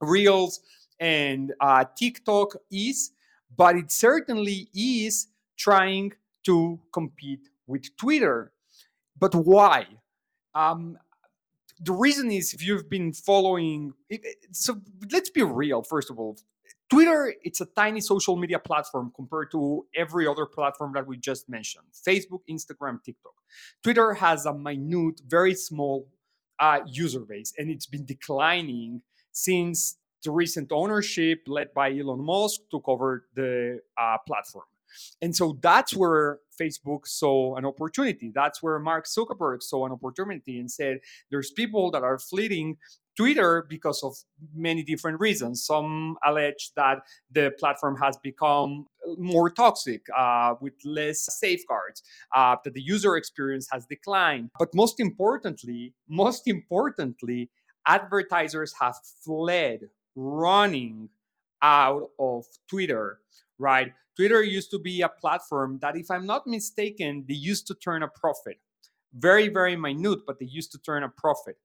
Reels 0.00 0.60
and 1.00 1.52
uh, 1.60 1.84
TikTok 1.96 2.56
is 2.70 3.12
but 3.56 3.76
it 3.76 3.92
certainly 3.92 4.68
is 4.74 5.28
trying 5.56 6.12
to 6.44 6.80
compete 6.92 7.48
with 7.66 7.96
Twitter. 7.96 8.52
But 9.18 9.34
why? 9.34 9.86
Um, 10.54 10.98
the 11.80 11.92
reason 11.92 12.30
is 12.30 12.54
if 12.54 12.64
you've 12.64 12.88
been 12.88 13.12
following, 13.12 13.92
so 14.52 14.80
let's 15.12 15.30
be 15.30 15.42
real. 15.42 15.82
First 15.82 16.10
of 16.10 16.18
all, 16.18 16.36
Twitter 16.90 17.34
it's 17.42 17.60
a 17.60 17.66
tiny 17.66 18.00
social 18.00 18.36
media 18.36 18.58
platform 18.58 19.12
compared 19.14 19.50
to 19.52 19.86
every 19.96 20.26
other 20.26 20.46
platform 20.46 20.92
that 20.94 21.06
we 21.06 21.16
just 21.16 21.48
mentioned: 21.48 21.84
Facebook, 22.06 22.40
Instagram, 22.48 23.02
TikTok. 23.02 23.34
Twitter 23.82 24.14
has 24.14 24.46
a 24.46 24.54
minute, 24.54 25.20
very 25.26 25.54
small 25.54 26.08
uh, 26.58 26.80
user 26.86 27.20
base, 27.20 27.52
and 27.58 27.70
it's 27.70 27.86
been 27.86 28.04
declining 28.04 29.02
since 29.32 29.98
the 30.24 30.30
recent 30.30 30.72
ownership 30.72 31.42
led 31.46 31.72
by 31.74 31.92
Elon 31.92 32.24
Musk 32.24 32.60
took 32.70 32.88
over 32.88 33.26
the 33.34 33.80
uh, 33.96 34.18
platform. 34.26 34.64
And 35.20 35.34
so 35.34 35.58
that's 35.60 35.94
where 35.94 36.38
Facebook 36.60 37.06
saw 37.06 37.56
an 37.56 37.64
opportunity. 37.64 38.30
That's 38.34 38.62
where 38.62 38.78
Mark 38.78 39.06
Zuckerberg 39.06 39.62
saw 39.62 39.86
an 39.86 39.92
opportunity 39.92 40.60
and 40.60 40.70
said, 40.70 40.98
there's 41.30 41.50
people 41.50 41.90
that 41.90 42.04
are 42.04 42.18
fleeing 42.18 42.76
Twitter 43.16 43.66
because 43.68 44.02
of 44.02 44.16
many 44.54 44.82
different 44.82 45.20
reasons. 45.20 45.64
Some 45.64 46.16
allege 46.24 46.70
that 46.76 46.98
the 47.30 47.52
platform 47.58 47.96
has 47.96 48.16
become 48.22 48.86
more 49.18 49.50
toxic 49.50 50.02
uh, 50.16 50.54
with 50.60 50.74
less 50.84 51.26
safeguards, 51.40 52.02
uh, 52.34 52.56
that 52.64 52.74
the 52.74 52.82
user 52.82 53.16
experience 53.16 53.68
has 53.70 53.86
declined. 53.86 54.50
But 54.58 54.74
most 54.74 55.00
importantly, 55.00 55.94
most 56.08 56.46
importantly, 56.46 57.50
advertisers 57.86 58.74
have 58.80 58.96
fled 59.24 59.80
running 60.14 61.08
out 61.62 62.10
of 62.18 62.44
Twitter, 62.68 63.20
right? 63.58 63.92
Twitter 64.16 64.42
used 64.42 64.70
to 64.70 64.78
be 64.78 65.02
a 65.02 65.08
platform 65.08 65.78
that, 65.82 65.96
if 65.96 66.10
I'm 66.10 66.26
not 66.26 66.46
mistaken, 66.46 67.24
they 67.28 67.34
used 67.34 67.66
to 67.68 67.74
turn 67.74 68.02
a 68.02 68.08
profit. 68.08 68.58
Very, 69.12 69.48
very 69.48 69.76
minute, 69.76 70.20
but 70.26 70.38
they 70.38 70.46
used 70.46 70.72
to 70.72 70.78
turn 70.78 71.02
a 71.02 71.08
profit. 71.08 71.56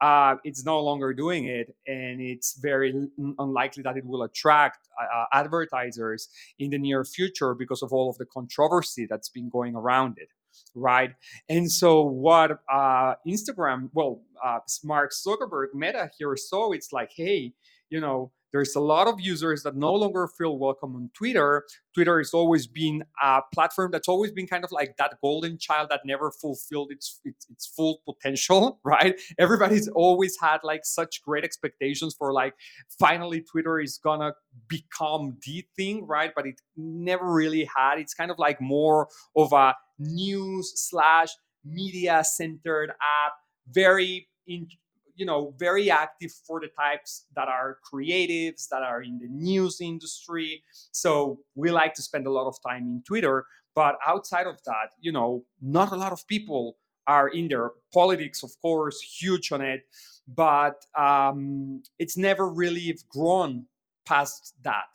Uh, 0.00 0.36
it's 0.44 0.64
no 0.64 0.80
longer 0.80 1.12
doing 1.12 1.46
it, 1.46 1.74
and 1.86 2.20
it's 2.20 2.58
very 2.58 3.08
unlikely 3.38 3.82
that 3.82 3.96
it 3.96 4.06
will 4.06 4.22
attract 4.22 4.88
uh, 5.00 5.04
uh, 5.04 5.24
advertisers 5.32 6.28
in 6.58 6.70
the 6.70 6.78
near 6.78 7.04
future 7.04 7.54
because 7.54 7.82
of 7.82 7.92
all 7.92 8.08
of 8.08 8.16
the 8.18 8.26
controversy 8.26 9.06
that's 9.06 9.28
been 9.28 9.48
going 9.48 9.74
around 9.74 10.16
it 10.18 10.28
right? 10.74 11.12
And 11.48 11.70
so 11.70 12.02
what 12.02 12.60
uh, 12.72 13.14
Instagram, 13.26 13.90
well, 13.92 14.22
uh, 14.44 14.60
Mark 14.84 15.12
Zuckerberg, 15.12 15.74
Meta 15.74 16.10
here 16.18 16.36
saw, 16.36 16.72
it's 16.72 16.92
like, 16.92 17.10
hey, 17.14 17.52
you 17.90 18.00
know 18.00 18.32
there's 18.52 18.74
a 18.74 18.80
lot 18.80 19.06
of 19.06 19.20
users 19.20 19.62
that 19.64 19.76
no 19.76 19.92
longer 19.92 20.26
feel 20.28 20.56
welcome 20.58 20.94
on 20.96 21.10
Twitter. 21.12 21.64
Twitter 21.94 22.18
has 22.18 22.32
always 22.32 22.66
been 22.66 23.04
a 23.22 23.40
platform 23.52 23.90
that's 23.90 24.08
always 24.08 24.32
been 24.32 24.46
kind 24.46 24.64
of 24.64 24.72
like 24.72 24.96
that 24.96 25.16
golden 25.20 25.58
child 25.58 25.88
that 25.90 26.00
never 26.06 26.30
fulfilled 26.30 26.90
its 26.90 27.20
its, 27.24 27.46
its 27.50 27.66
full 27.66 28.00
potential, 28.06 28.80
right? 28.84 29.20
Everybody's 29.38 29.88
always 29.88 30.38
had 30.40 30.60
like 30.62 30.84
such 30.84 31.22
great 31.22 31.44
expectations 31.44 32.14
for 32.16 32.32
like 32.32 32.54
finally 32.98 33.42
Twitter 33.42 33.78
is 33.78 33.98
gonna 34.02 34.32
become 34.68 35.36
the 35.44 35.66
thing, 35.76 36.06
right? 36.06 36.30
But 36.34 36.46
it 36.46 36.60
never 36.76 37.30
really 37.30 37.68
had. 37.76 37.98
It's 37.98 38.14
kind 38.14 38.30
of 38.30 38.38
like 38.38 38.60
more 38.60 39.08
of 39.36 39.52
a 39.52 39.74
news 39.98 40.72
slash 40.76 41.28
media 41.62 42.22
centered 42.24 42.90
app, 42.90 43.32
very 43.68 44.28
in, 44.46 44.68
you 45.16 45.26
know 45.26 45.54
very 45.58 45.90
active 45.90 46.32
for 46.46 46.60
the 46.60 46.68
types 46.68 47.26
that 47.34 47.48
are 47.48 47.78
creatives 47.90 48.68
that 48.68 48.82
are 48.82 49.02
in 49.02 49.18
the 49.18 49.28
news 49.28 49.80
industry. 49.80 50.62
So 50.92 51.40
we 51.54 51.70
like 51.70 51.94
to 51.94 52.02
spend 52.02 52.26
a 52.26 52.30
lot 52.30 52.46
of 52.46 52.56
time 52.66 52.82
in 52.82 53.02
twitter 53.06 53.46
but 53.74 53.96
outside 54.06 54.46
of 54.46 54.62
that 54.64 54.90
you 55.00 55.12
know 55.12 55.44
not 55.60 55.92
a 55.92 55.96
lot 55.96 56.12
of 56.12 56.26
people 56.26 56.76
are 57.06 57.28
in 57.28 57.48
there. 57.48 57.70
Politics 57.92 58.42
of 58.42 58.50
course 58.60 59.00
huge 59.00 59.52
on 59.52 59.60
it 59.60 59.82
but 60.28 60.84
um, 60.98 61.82
it's 61.98 62.16
never 62.16 62.48
really 62.48 62.98
grown 63.08 63.64
past 64.04 64.54
that. 64.62 64.90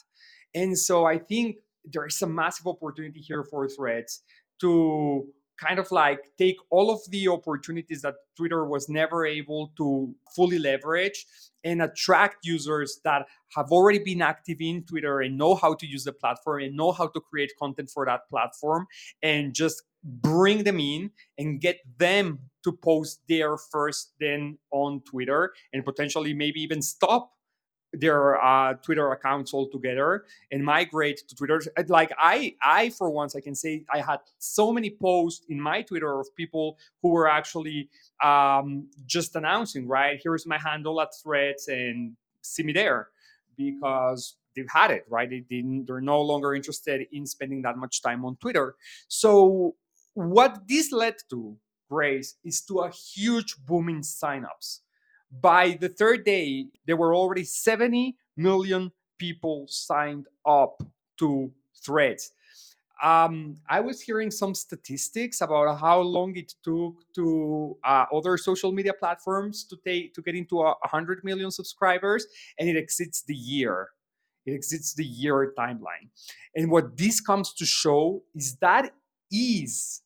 And 0.54 0.78
so 0.78 1.06
i 1.06 1.18
think 1.18 1.58
there 1.86 2.06
is 2.06 2.22
a 2.22 2.28
massive 2.28 2.68
opportunity 2.68 3.20
here 3.20 3.44
for 3.44 3.68
threads 3.68 4.22
to 4.60 5.26
kind 5.62 5.80
of 5.80 5.92
like 5.92 6.20
take 6.38 6.58
all 6.70 6.90
of 6.90 7.00
the 7.10 7.28
opportunities 7.28 8.02
that 8.02 8.16
Twitter 8.36 8.66
was 8.66 8.90
never 8.90 9.26
able 9.26 9.72
to 9.78 10.14
fully 10.36 10.58
leverage 10.58 11.26
and 11.64 11.82
attract 11.82 12.46
users 12.46 13.00
that 13.04 13.26
have 13.56 13.72
already 13.72 14.00
been 14.00 14.22
active 14.22 14.58
in 14.60 14.84
Twitter 14.84 15.22
and 15.22 15.38
know 15.38 15.54
how 15.54 15.74
to 15.76 15.86
use 15.86 16.04
the 16.04 16.14
platform 16.14 16.64
and 16.64 16.76
know 16.76 16.92
how 16.92 17.08
to 17.08 17.20
create 17.20 17.52
content 17.60 17.90
for 17.90 18.06
that 18.06 18.22
platform 18.30 18.88
and 19.22 19.54
just 19.54 19.84
bring 20.04 20.64
them 20.64 20.80
in 20.80 21.12
and 21.38 21.62
get 21.62 21.78
them 22.00 22.40
to 22.64 22.72
post 22.72 23.22
there 23.30 23.58
first 23.58 24.14
then 24.20 24.58
on 24.72 25.02
Twitter 25.02 25.54
and 25.74 25.86
potentially 25.86 26.34
maybe 26.34 26.60
even 26.60 26.82
stop 26.82 27.32
their 27.94 28.42
uh, 28.42 28.74
Twitter 28.76 29.12
accounts 29.12 29.54
all 29.54 29.70
together 29.70 30.26
and 30.52 30.64
migrate 30.64 31.28
to 31.28 31.36
Twitter. 31.36 31.62
Like 31.88 32.12
I, 32.18 32.56
I 32.62 32.90
for 32.90 33.10
once, 33.10 33.36
I 33.36 33.42
can 33.42 33.56
say 33.56 33.84
I 33.94 34.00
had 34.00 34.20
so 34.38 34.72
many 34.72 34.90
posts 34.90 35.46
in 35.50 35.60
my 35.60 35.82
Twitter 35.82 36.20
of 36.20 36.34
people 36.36 36.78
who 37.02 37.10
were 37.10 37.30
actually 37.30 37.90
um, 38.24 38.88
just 39.06 39.36
announcing, 39.36 39.88
right? 39.88 40.20
Here's 40.24 40.46
my 40.46 40.58
handle 40.58 41.02
at 41.02 41.10
Threads, 41.22 41.68
and 41.68 42.16
see 42.42 42.64
me 42.64 42.74
there, 42.74 43.10
because 43.58 44.38
they've 44.56 44.70
had 44.70 44.92
it, 44.92 45.06
right? 45.10 45.30
They 45.30 45.40
didn't. 45.40 45.86
They're 45.86 46.02
no 46.02 46.22
longer 46.22 46.56
interested 46.56 47.08
in 47.12 47.26
spending 47.26 47.62
that 47.64 47.78
much 47.78 48.02
time 48.02 48.26
on 48.26 48.38
Twitter. 48.38 48.76
So 49.08 49.76
what 50.14 50.68
this 50.68 50.92
led 50.92 51.16
to, 51.30 51.58
Grace, 51.90 52.36
is 52.44 52.62
to 52.62 52.80
a 52.80 52.90
huge 52.90 53.58
boom 53.66 53.90
in 53.90 54.02
signups 54.02 54.80
by 55.40 55.78
the 55.80 55.90
third 55.90 56.26
day, 56.26 56.68
there 56.86 56.98
were 56.98 57.16
already 57.16 57.44
70 57.44 58.18
million 58.36 58.92
people 59.18 59.66
signed 59.70 60.28
up 60.46 60.82
to 61.20 61.52
threads. 61.84 62.32
Um, 63.02 63.58
I 63.68 63.80
was 63.80 64.02
hearing 64.02 64.30
some 64.30 64.54
statistics 64.54 65.42
about 65.42 65.80
how 65.80 66.02
long 66.02 66.36
it 66.36 66.54
took 66.64 66.96
to 67.16 67.76
uh, 67.84 68.06
other 68.14 68.38
social 68.38 68.72
media 68.72 68.94
platforms 68.94 69.64
to 69.66 69.78
take 69.84 70.14
to 70.14 70.22
get 70.22 70.36
into 70.36 70.60
a 70.60 70.76
100 70.82 71.24
million 71.24 71.50
subscribers, 71.50 72.28
and 72.60 72.70
it 72.70 72.76
exceeds 72.78 73.24
the 73.24 73.34
year. 73.34 73.90
It 74.46 74.54
exceeds 74.54 74.94
the 74.94 75.06
year 75.06 75.54
timeline. 75.58 76.10
And 76.56 76.70
what 76.70 76.98
this 76.98 77.22
comes 77.22 77.54
to 77.54 77.66
show 77.66 78.24
is 78.36 78.56
that 78.58 78.94
ease 79.32 80.02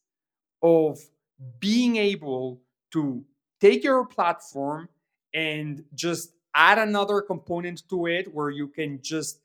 of 0.61 0.99
being 1.59 1.97
able 1.97 2.61
to 2.91 3.23
take 3.59 3.83
your 3.83 4.05
platform 4.05 4.87
and 5.35 5.83
just 5.93 6.31
add 6.55 6.79
another 6.79 7.21
component 7.21 7.87
to 7.89 8.07
it 8.07 8.33
where 8.33 8.49
you 8.49 8.69
can 8.69 8.99
just 9.01 9.41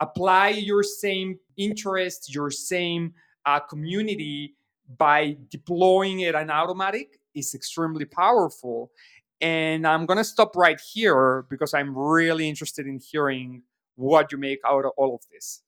apply 0.00 0.50
your 0.50 0.82
same 0.82 1.38
interest, 1.56 2.32
your 2.32 2.50
same 2.50 3.12
uh, 3.44 3.58
community 3.60 4.54
by 4.96 5.36
deploying 5.50 6.20
it 6.20 6.34
in 6.34 6.50
automatic 6.50 7.18
is 7.34 7.54
extremely 7.54 8.04
powerful. 8.04 8.92
And 9.40 9.86
I'm 9.86 10.06
going 10.06 10.18
to 10.18 10.24
stop 10.24 10.54
right 10.54 10.80
here 10.80 11.44
because 11.50 11.74
I'm 11.74 11.98
really 11.98 12.48
interested 12.48 12.86
in 12.86 13.00
hearing 13.00 13.62
what 13.96 14.30
you 14.30 14.38
make 14.38 14.60
out 14.64 14.84
of 14.84 14.92
all 14.96 15.16
of 15.16 15.22
this. 15.32 15.62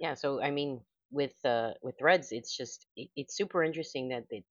Yeah, 0.00 0.14
so 0.14 0.42
I 0.42 0.50
mean, 0.50 0.80
with 1.12 1.34
uh, 1.44 1.72
with 1.82 1.98
Threads, 1.98 2.32
it's 2.32 2.56
just 2.56 2.86
it, 2.96 3.08
it's 3.16 3.36
super 3.36 3.62
interesting 3.62 4.08
that 4.08 4.24
they 4.30 4.42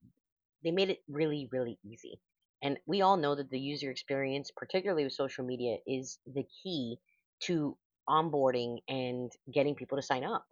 they 0.64 0.72
made 0.72 0.90
it 0.90 1.00
really 1.10 1.50
really 1.52 1.78
easy. 1.84 2.20
And 2.62 2.78
we 2.86 3.02
all 3.02 3.18
know 3.18 3.36
that 3.36 3.50
the 3.50 3.60
user 3.60 3.90
experience, 3.90 4.52
particularly 4.56 5.04
with 5.06 5.14
social 5.14 5.46
media, 5.46 5.78
is 5.88 6.20
the 6.26 6.46
key 6.64 6.98
to 7.44 7.78
onboarding 8.08 8.80
and 8.88 9.32
getting 9.54 9.76
people 9.76 9.98
to 9.98 10.02
sign 10.02 10.24
up. 10.24 10.46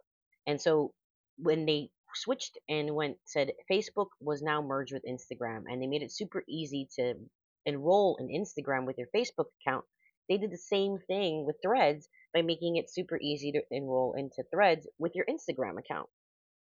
And 0.46 0.60
so 0.60 0.92
when 1.36 1.66
they 1.66 1.90
switched 2.14 2.56
and 2.68 2.94
went 2.94 3.18
said 3.24 3.52
Facebook 3.70 4.08
was 4.20 4.42
now 4.42 4.62
merged 4.62 4.92
with 4.92 5.04
Instagram 5.04 5.64
and 5.66 5.82
they 5.82 5.86
made 5.86 6.02
it 6.02 6.12
super 6.12 6.42
easy 6.48 6.88
to 6.98 7.14
enroll 7.66 8.16
in 8.18 8.28
Instagram 8.28 8.86
with 8.86 8.96
your 8.96 9.08
Facebook 9.14 9.46
account, 9.60 9.84
they 10.28 10.38
did 10.38 10.50
the 10.50 10.58
same 10.58 10.98
thing 11.06 11.44
with 11.46 11.56
Threads 11.62 12.08
by 12.32 12.42
making 12.42 12.76
it 12.76 12.90
super 12.90 13.18
easy 13.20 13.52
to 13.52 13.62
enroll 13.70 14.14
into 14.16 14.42
Threads 14.52 14.86
with 14.98 15.12
your 15.14 15.26
Instagram 15.26 15.78
account. 15.78 16.08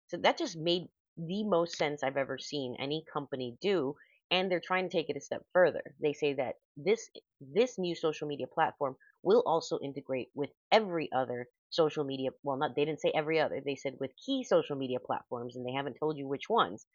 So 0.08 0.18
that 0.18 0.38
just 0.38 0.58
made 0.58 0.84
the 1.18 1.44
most 1.44 1.78
sense 1.78 2.04
I've 2.04 2.18
ever 2.18 2.38
seen 2.38 2.76
any 2.80 3.04
company 3.12 3.58
do 3.62 3.96
and 4.32 4.52
they're 4.52 4.60
trying 4.60 4.90
to 4.90 4.96
take 4.98 5.10
it 5.10 5.18
a 5.18 5.22
step 5.22 5.44
further. 5.54 5.96
They 6.02 6.14
say 6.14 6.34
that 6.34 6.56
this 6.78 7.10
this 7.42 7.78
new 7.78 7.96
social 7.96 8.28
media 8.28 8.48
platform 8.48 8.96
will 9.24 9.44
also 9.46 9.80
integrate 9.84 10.30
with 10.36 10.50
every 10.72 11.10
other 11.12 11.48
social 11.70 12.04
media 12.04 12.30
well 12.44 12.58
not 12.58 12.76
they 12.76 12.86
didn't 12.86 13.02
say 13.02 13.12
every 13.14 13.40
other 13.40 13.62
they 13.66 13.76
said 13.76 13.96
with 14.00 14.12
key 14.26 14.44
social 14.44 14.76
media 14.78 15.00
platforms 15.00 15.56
and 15.56 15.66
they 15.66 15.74
haven't 15.74 15.98
told 16.00 16.18
you 16.18 16.28
which 16.28 16.48
ones 16.50 16.86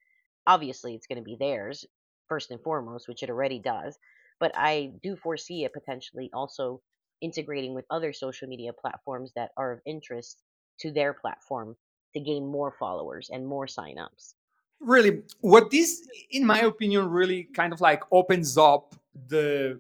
obviously 0.47 0.95
it's 0.95 1.07
going 1.07 1.19
to 1.19 1.25
be 1.25 1.37
theirs 1.39 1.85
first 2.29 2.51
and 2.51 2.63
foremost 2.63 3.09
which 3.09 3.23
it 3.23 3.31
already 3.31 3.59
does 3.59 3.99
but 4.39 4.53
i 4.57 4.93
do 5.03 5.17
foresee 5.17 5.65
it 5.65 5.73
potentially 5.73 6.31
also 6.33 6.81
integrating 7.21 7.75
with 7.75 7.85
other 7.91 8.13
social 8.13 8.49
media 8.49 8.73
platforms 8.73 9.33
that 9.37 9.51
are 9.57 9.73
of 9.73 9.81
interest 9.87 10.43
to 10.79 10.91
their 10.93 11.13
platform 11.13 11.77
to 12.15 12.21
gain 12.21 12.47
more 12.47 12.73
followers 12.79 13.29
and 13.31 13.47
more 13.47 13.67
signups 13.67 14.35
really 14.81 15.23
what 15.41 15.71
this 15.71 16.09
in 16.31 16.45
my 16.45 16.61
opinion 16.61 17.09
really 17.09 17.45
kind 17.45 17.73
of 17.73 17.81
like 17.81 18.03
opens 18.11 18.57
up 18.57 18.95
the 19.29 19.79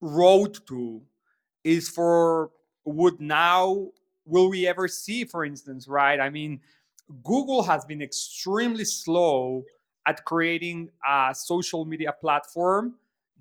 road 0.00 0.58
to 0.66 1.00
is 1.64 1.88
for 1.88 2.50
would 2.84 3.20
now 3.20 3.88
will 4.24 4.48
we 4.48 4.66
ever 4.66 4.88
see 4.88 5.24
for 5.24 5.44
instance 5.44 5.86
right? 5.86 6.18
I 6.20 6.30
mean 6.30 6.60
google 7.22 7.62
has 7.62 7.84
been 7.84 8.02
extremely 8.02 8.84
slow 8.84 9.64
at 10.06 10.24
creating 10.24 10.90
a 11.06 11.34
social 11.34 11.84
media 11.84 12.12
platform 12.12 12.94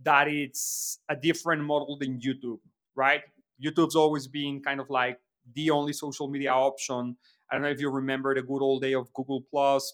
that 0.04 0.28
it's 0.28 1.00
a 1.10 1.16
different 1.16 1.64
model 1.64 1.98
than 1.98 2.20
youtube 2.20 2.60
right? 2.96 3.22
Youtube's 3.64 3.96
always 3.96 4.28
been 4.28 4.62
kind 4.62 4.80
of 4.80 4.90
like 4.90 5.20
the 5.56 5.70
only 5.70 5.94
social 5.94 6.28
media 6.28 6.52
option. 6.52 7.16
I 7.50 7.56
don't 7.56 7.62
know 7.62 7.70
if 7.70 7.80
you 7.80 7.90
remember 7.90 8.36
the 8.36 8.42
good 8.42 8.62
old 8.62 8.82
day 8.82 8.94
of 8.94 9.14
google 9.14 9.42
plus 9.50 9.94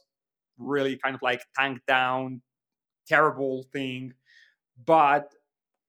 really 0.58 0.98
kind 0.98 1.16
of 1.16 1.22
like 1.22 1.42
tanked 1.58 1.86
down, 1.86 2.42
terrible 3.08 3.64
thing. 3.72 4.14
But 4.86 5.34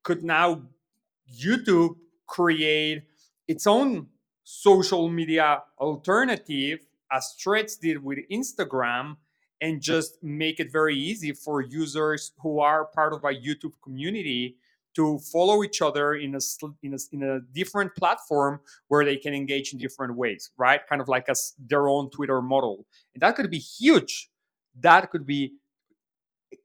could 0.03 0.23
now 0.23 0.63
YouTube 1.33 1.97
create 2.27 3.05
its 3.49 3.67
own 3.67 4.09
social 4.45 5.09
media 5.09 5.63
alternative 5.79 6.81
as 7.11 7.35
Threads 7.43 7.77
did 7.77 8.03
with 8.03 8.19
Instagram 8.31 9.17
and 9.61 9.81
just 9.81 10.23
make 10.23 10.61
it 10.61 10.71
very 10.71 10.97
easy 10.97 11.33
for 11.33 11.63
users 11.63 12.33
who 12.41 12.61
are 12.61 12.85
part 12.87 13.13
of 13.13 13.25
a 13.25 13.29
YouTube 13.29 13.73
community 13.83 14.57
to 14.95 15.19
follow 15.19 15.65
each 15.65 15.83
other 15.83 16.15
in 16.15 16.35
a, 16.35 16.41
in 16.83 16.95
a, 16.95 16.99
in 17.13 17.23
a 17.23 17.41
different 17.53 17.95
platform 17.97 18.61
where 18.89 19.05
they 19.05 19.17
can 19.17 19.35
engage 19.35 19.73
in 19.73 19.79
different 19.79 20.17
ways, 20.17 20.51
right? 20.57 20.87
Kind 20.89 21.01
of 21.01 21.09
like 21.09 21.29
as 21.29 21.55
their 21.59 21.89
own 21.89 22.11
Twitter 22.11 22.41
model. 22.41 22.87
And 23.15 23.23
that 23.23 23.35
could 23.35 23.51
be 23.51 23.59
huge 23.59 24.31
that 24.81 25.11
could 25.11 25.27
be 25.27 25.55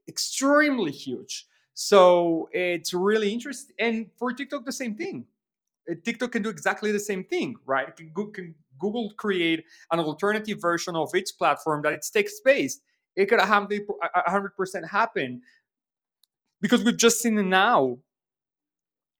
extremely 0.08 0.92
huge. 0.92 1.46
So 1.74 2.50
it's 2.52 2.94
really 2.94 3.32
interesting. 3.32 3.76
And 3.80 4.08
for 4.18 4.34
TikTok, 4.34 4.66
the 4.66 4.72
same 4.72 4.96
thing. 4.96 5.26
Uh, 5.90 5.96
TikTok 6.04 6.34
can 6.34 6.44
do 6.44 6.50
exactly 6.50 6.92
the 6.92 7.00
same 7.00 7.24
thing, 7.24 7.56
right? 7.66 7.96
Can, 7.96 8.12
can 8.34 8.56
Google 8.78 9.12
create 9.18 9.64
an 9.92 10.00
alternative 10.00 10.60
version 10.62 10.96
of 10.96 11.10
its 11.14 11.32
platform 11.32 11.82
that 11.84 11.94
it's 11.94 12.10
text 12.10 12.44
based? 12.44 12.82
It 13.16 13.28
could 13.28 13.40
100% 13.40 14.90
happen 14.90 15.42
because 16.62 16.84
we've 16.84 16.98
just 16.98 17.22
seen 17.22 17.38
it 17.38 17.44
now 17.44 17.98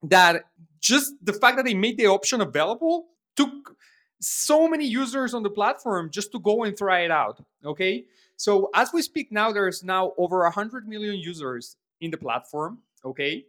that 0.02 0.44
just 0.80 1.14
the 1.22 1.32
fact 1.32 1.56
that 1.56 1.64
they 1.64 1.74
made 1.74 1.98
the 1.98 2.06
option 2.06 2.40
available 2.40 3.06
took 3.36 3.76
so 4.20 4.68
many 4.68 4.86
users 4.86 5.34
on 5.34 5.42
the 5.42 5.50
platform 5.50 6.10
just 6.10 6.32
to 6.32 6.38
go 6.38 6.64
and 6.64 6.76
try 6.76 7.00
it 7.00 7.10
out. 7.10 7.42
Okay. 7.64 8.04
So 8.40 8.70
as 8.74 8.90
we 8.90 9.02
speak 9.02 9.30
now, 9.30 9.52
there's 9.52 9.84
now 9.84 10.14
over 10.16 10.38
100 10.44 10.88
million 10.88 11.16
users 11.16 11.76
in 12.00 12.10
the 12.10 12.16
platform. 12.16 12.78
Okay. 13.04 13.44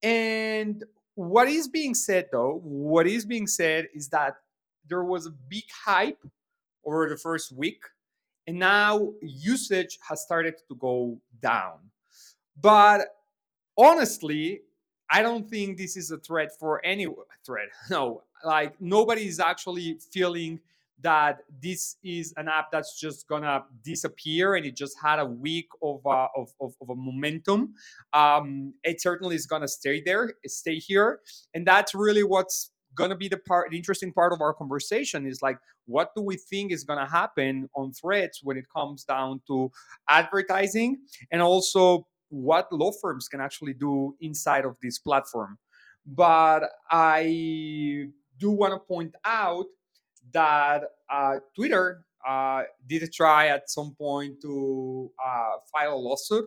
And 0.00 0.84
what 1.16 1.48
is 1.48 1.66
being 1.66 1.92
said 1.92 2.28
though, 2.30 2.60
what 2.62 3.08
is 3.08 3.26
being 3.26 3.48
said 3.48 3.88
is 3.92 4.06
that 4.10 4.36
there 4.88 5.02
was 5.02 5.26
a 5.26 5.32
big 5.48 5.64
hype 5.84 6.24
over 6.84 7.08
the 7.08 7.16
first 7.16 7.50
week, 7.50 7.82
and 8.46 8.60
now 8.60 9.12
usage 9.22 9.98
has 10.08 10.22
started 10.22 10.54
to 10.68 10.76
go 10.76 11.18
down. 11.40 11.78
But 12.60 13.16
honestly, 13.76 14.60
I 15.10 15.22
don't 15.22 15.50
think 15.50 15.78
this 15.78 15.96
is 15.96 16.12
a 16.12 16.18
threat 16.18 16.52
for 16.60 16.80
any 16.86 17.08
threat. 17.44 17.70
No, 17.90 18.22
like 18.44 18.80
nobody 18.80 19.26
is 19.26 19.40
actually 19.40 19.98
feeling 20.12 20.60
that 21.02 21.38
this 21.62 21.96
is 22.02 22.32
an 22.36 22.48
app 22.48 22.70
that's 22.72 22.98
just 22.98 23.28
gonna 23.28 23.64
disappear 23.84 24.54
and 24.54 24.64
it 24.64 24.76
just 24.76 24.96
had 25.02 25.18
a 25.18 25.26
week 25.26 25.68
of 25.82 26.00
uh, 26.06 26.28
of, 26.36 26.50
of, 26.60 26.74
of, 26.80 26.90
a 26.90 26.94
momentum. 26.94 27.74
Um, 28.12 28.74
it 28.84 29.00
certainly 29.00 29.36
is 29.36 29.46
gonna 29.46 29.68
stay 29.68 30.02
there, 30.04 30.32
stay 30.46 30.76
here, 30.76 31.20
and 31.54 31.66
that's 31.66 31.94
really 31.94 32.22
what's 32.22 32.70
gonna 32.94 33.16
be 33.16 33.28
the 33.28 33.38
part, 33.38 33.70
the 33.70 33.76
interesting 33.76 34.12
part 34.12 34.32
of 34.32 34.40
our 34.40 34.52
conversation 34.52 35.26
is 35.26 35.40
like, 35.42 35.58
what 35.86 36.10
do 36.14 36.22
we 36.22 36.36
think 36.36 36.72
is 36.72 36.84
gonna 36.84 37.08
happen 37.08 37.68
on 37.74 37.92
Threads 37.92 38.40
when 38.42 38.56
it 38.56 38.64
comes 38.74 39.04
down 39.04 39.40
to 39.48 39.70
advertising, 40.08 40.98
and 41.30 41.42
also 41.42 42.06
what 42.28 42.72
law 42.72 42.90
firms 43.00 43.28
can 43.28 43.40
actually 43.40 43.74
do 43.74 44.16
inside 44.20 44.64
of 44.64 44.76
this 44.82 44.98
platform. 44.98 45.58
But 46.06 46.64
I 46.90 48.08
do 48.38 48.50
want 48.50 48.72
to 48.74 48.78
point 48.78 49.14
out 49.24 49.66
that 50.32 50.84
uh, 51.10 51.36
Twitter 51.54 52.04
uh, 52.26 52.62
did 52.86 53.12
try 53.12 53.48
at 53.48 53.70
some 53.70 53.94
point 53.94 54.40
to 54.42 55.10
uh, 55.24 55.56
file 55.72 55.94
a 55.94 55.96
lawsuit, 55.96 56.46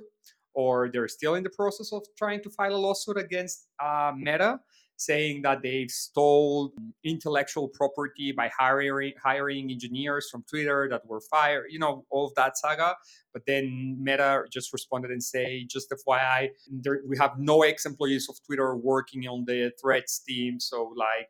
or 0.53 0.89
they're 0.91 1.07
still 1.07 1.35
in 1.35 1.43
the 1.43 1.49
process 1.49 1.91
of 1.91 2.03
trying 2.17 2.41
to 2.43 2.49
file 2.49 2.75
a 2.75 2.77
lawsuit 2.77 3.17
against 3.17 3.67
uh, 3.83 4.11
Meta 4.15 4.59
saying 4.97 5.41
that 5.41 5.61
they've 5.61 5.91
stole 5.91 6.73
intellectual 7.03 7.67
property 7.67 8.31
by 8.31 8.49
hiring 8.57 9.13
hiring 9.21 9.69
engineers 9.69 10.29
from 10.31 10.43
Twitter 10.49 10.87
that 10.89 11.05
were 11.05 11.21
fired, 11.21 11.65
you 11.69 11.79
know, 11.79 12.05
all 12.09 12.27
of 12.27 12.35
that 12.35 12.57
saga. 12.57 12.95
But 13.33 13.43
then 13.45 13.97
Meta 13.99 14.43
just 14.51 14.71
responded 14.71 15.11
and 15.11 15.21
say, 15.21 15.65
just 15.69 15.91
FYI, 15.91 16.49
there, 16.69 17.01
we 17.07 17.17
have 17.17 17.37
no 17.37 17.63
ex-employees 17.63 18.29
of 18.29 18.37
Twitter 18.45 18.75
working 18.75 19.27
on 19.27 19.45
the 19.45 19.71
Threads 19.81 20.19
team. 20.19 20.59
So 20.59 20.93
like 20.95 21.29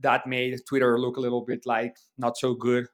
that 0.00 0.26
made 0.26 0.58
Twitter 0.66 0.98
look 0.98 1.16
a 1.16 1.20
little 1.20 1.40
bit 1.40 1.66
like 1.66 1.96
not 2.18 2.36
so 2.36 2.54
good. 2.54 2.86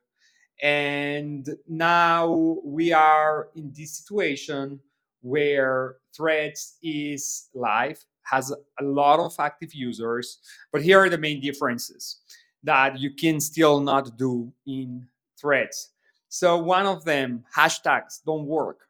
And 0.63 1.49
now 1.69 2.61
we 2.65 2.93
are 2.93 3.49
in 3.57 3.73
this 3.77 3.97
situation 3.99 4.79
where 5.21 5.97
Threads 6.15 6.77
is 6.83 7.49
live 7.55 8.05
has 8.25 8.53
a 8.79 8.85
lot 8.85 9.19
of 9.19 9.35
active 9.39 9.75
users. 9.75 10.39
But 10.73 10.83
here 10.83 11.01
are 11.01 11.09
the 11.09 11.19
main 11.19 11.41
differences 11.41 12.19
that 12.63 12.99
you 12.99 13.11
can 13.11 13.41
still 13.41 13.81
not 13.81 14.17
do 14.17 14.53
in 14.67 15.07
threads. 15.41 15.91
So 16.29 16.57
one 16.57 16.87
of 16.87 17.05
them, 17.05 17.45
hashtags 17.55 18.21
don't 18.25 18.47
work. 18.47 18.89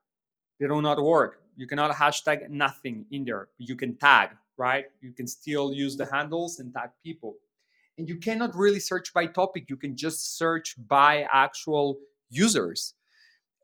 They 0.61 0.67
do 0.67 0.83
not 0.83 1.03
work. 1.03 1.43
You 1.57 1.67
cannot 1.67 1.95
hashtag 1.95 2.49
nothing 2.51 3.05
in 3.11 3.25
there. 3.25 3.49
You 3.59 3.77
can 3.77 3.97
tag, 3.97 4.31
right? 4.57 4.87
You 5.01 5.13
can 5.13 5.27
still 5.27 5.73
use 5.73 5.97
the 5.97 6.07
handles 6.07 6.59
and 6.61 6.73
tag 6.73 6.91
people. 7.03 7.37
And 8.03 8.09
you 8.09 8.17
cannot 8.17 8.57
really 8.57 8.81
search 8.81 9.15
by 9.15 9.27
topic. 9.27 9.71
You 9.71 9.77
can 9.77 9.97
just 9.97 10.37
search 10.37 10.75
by 10.89 11.25
actual 11.33 11.99
users. 12.31 12.95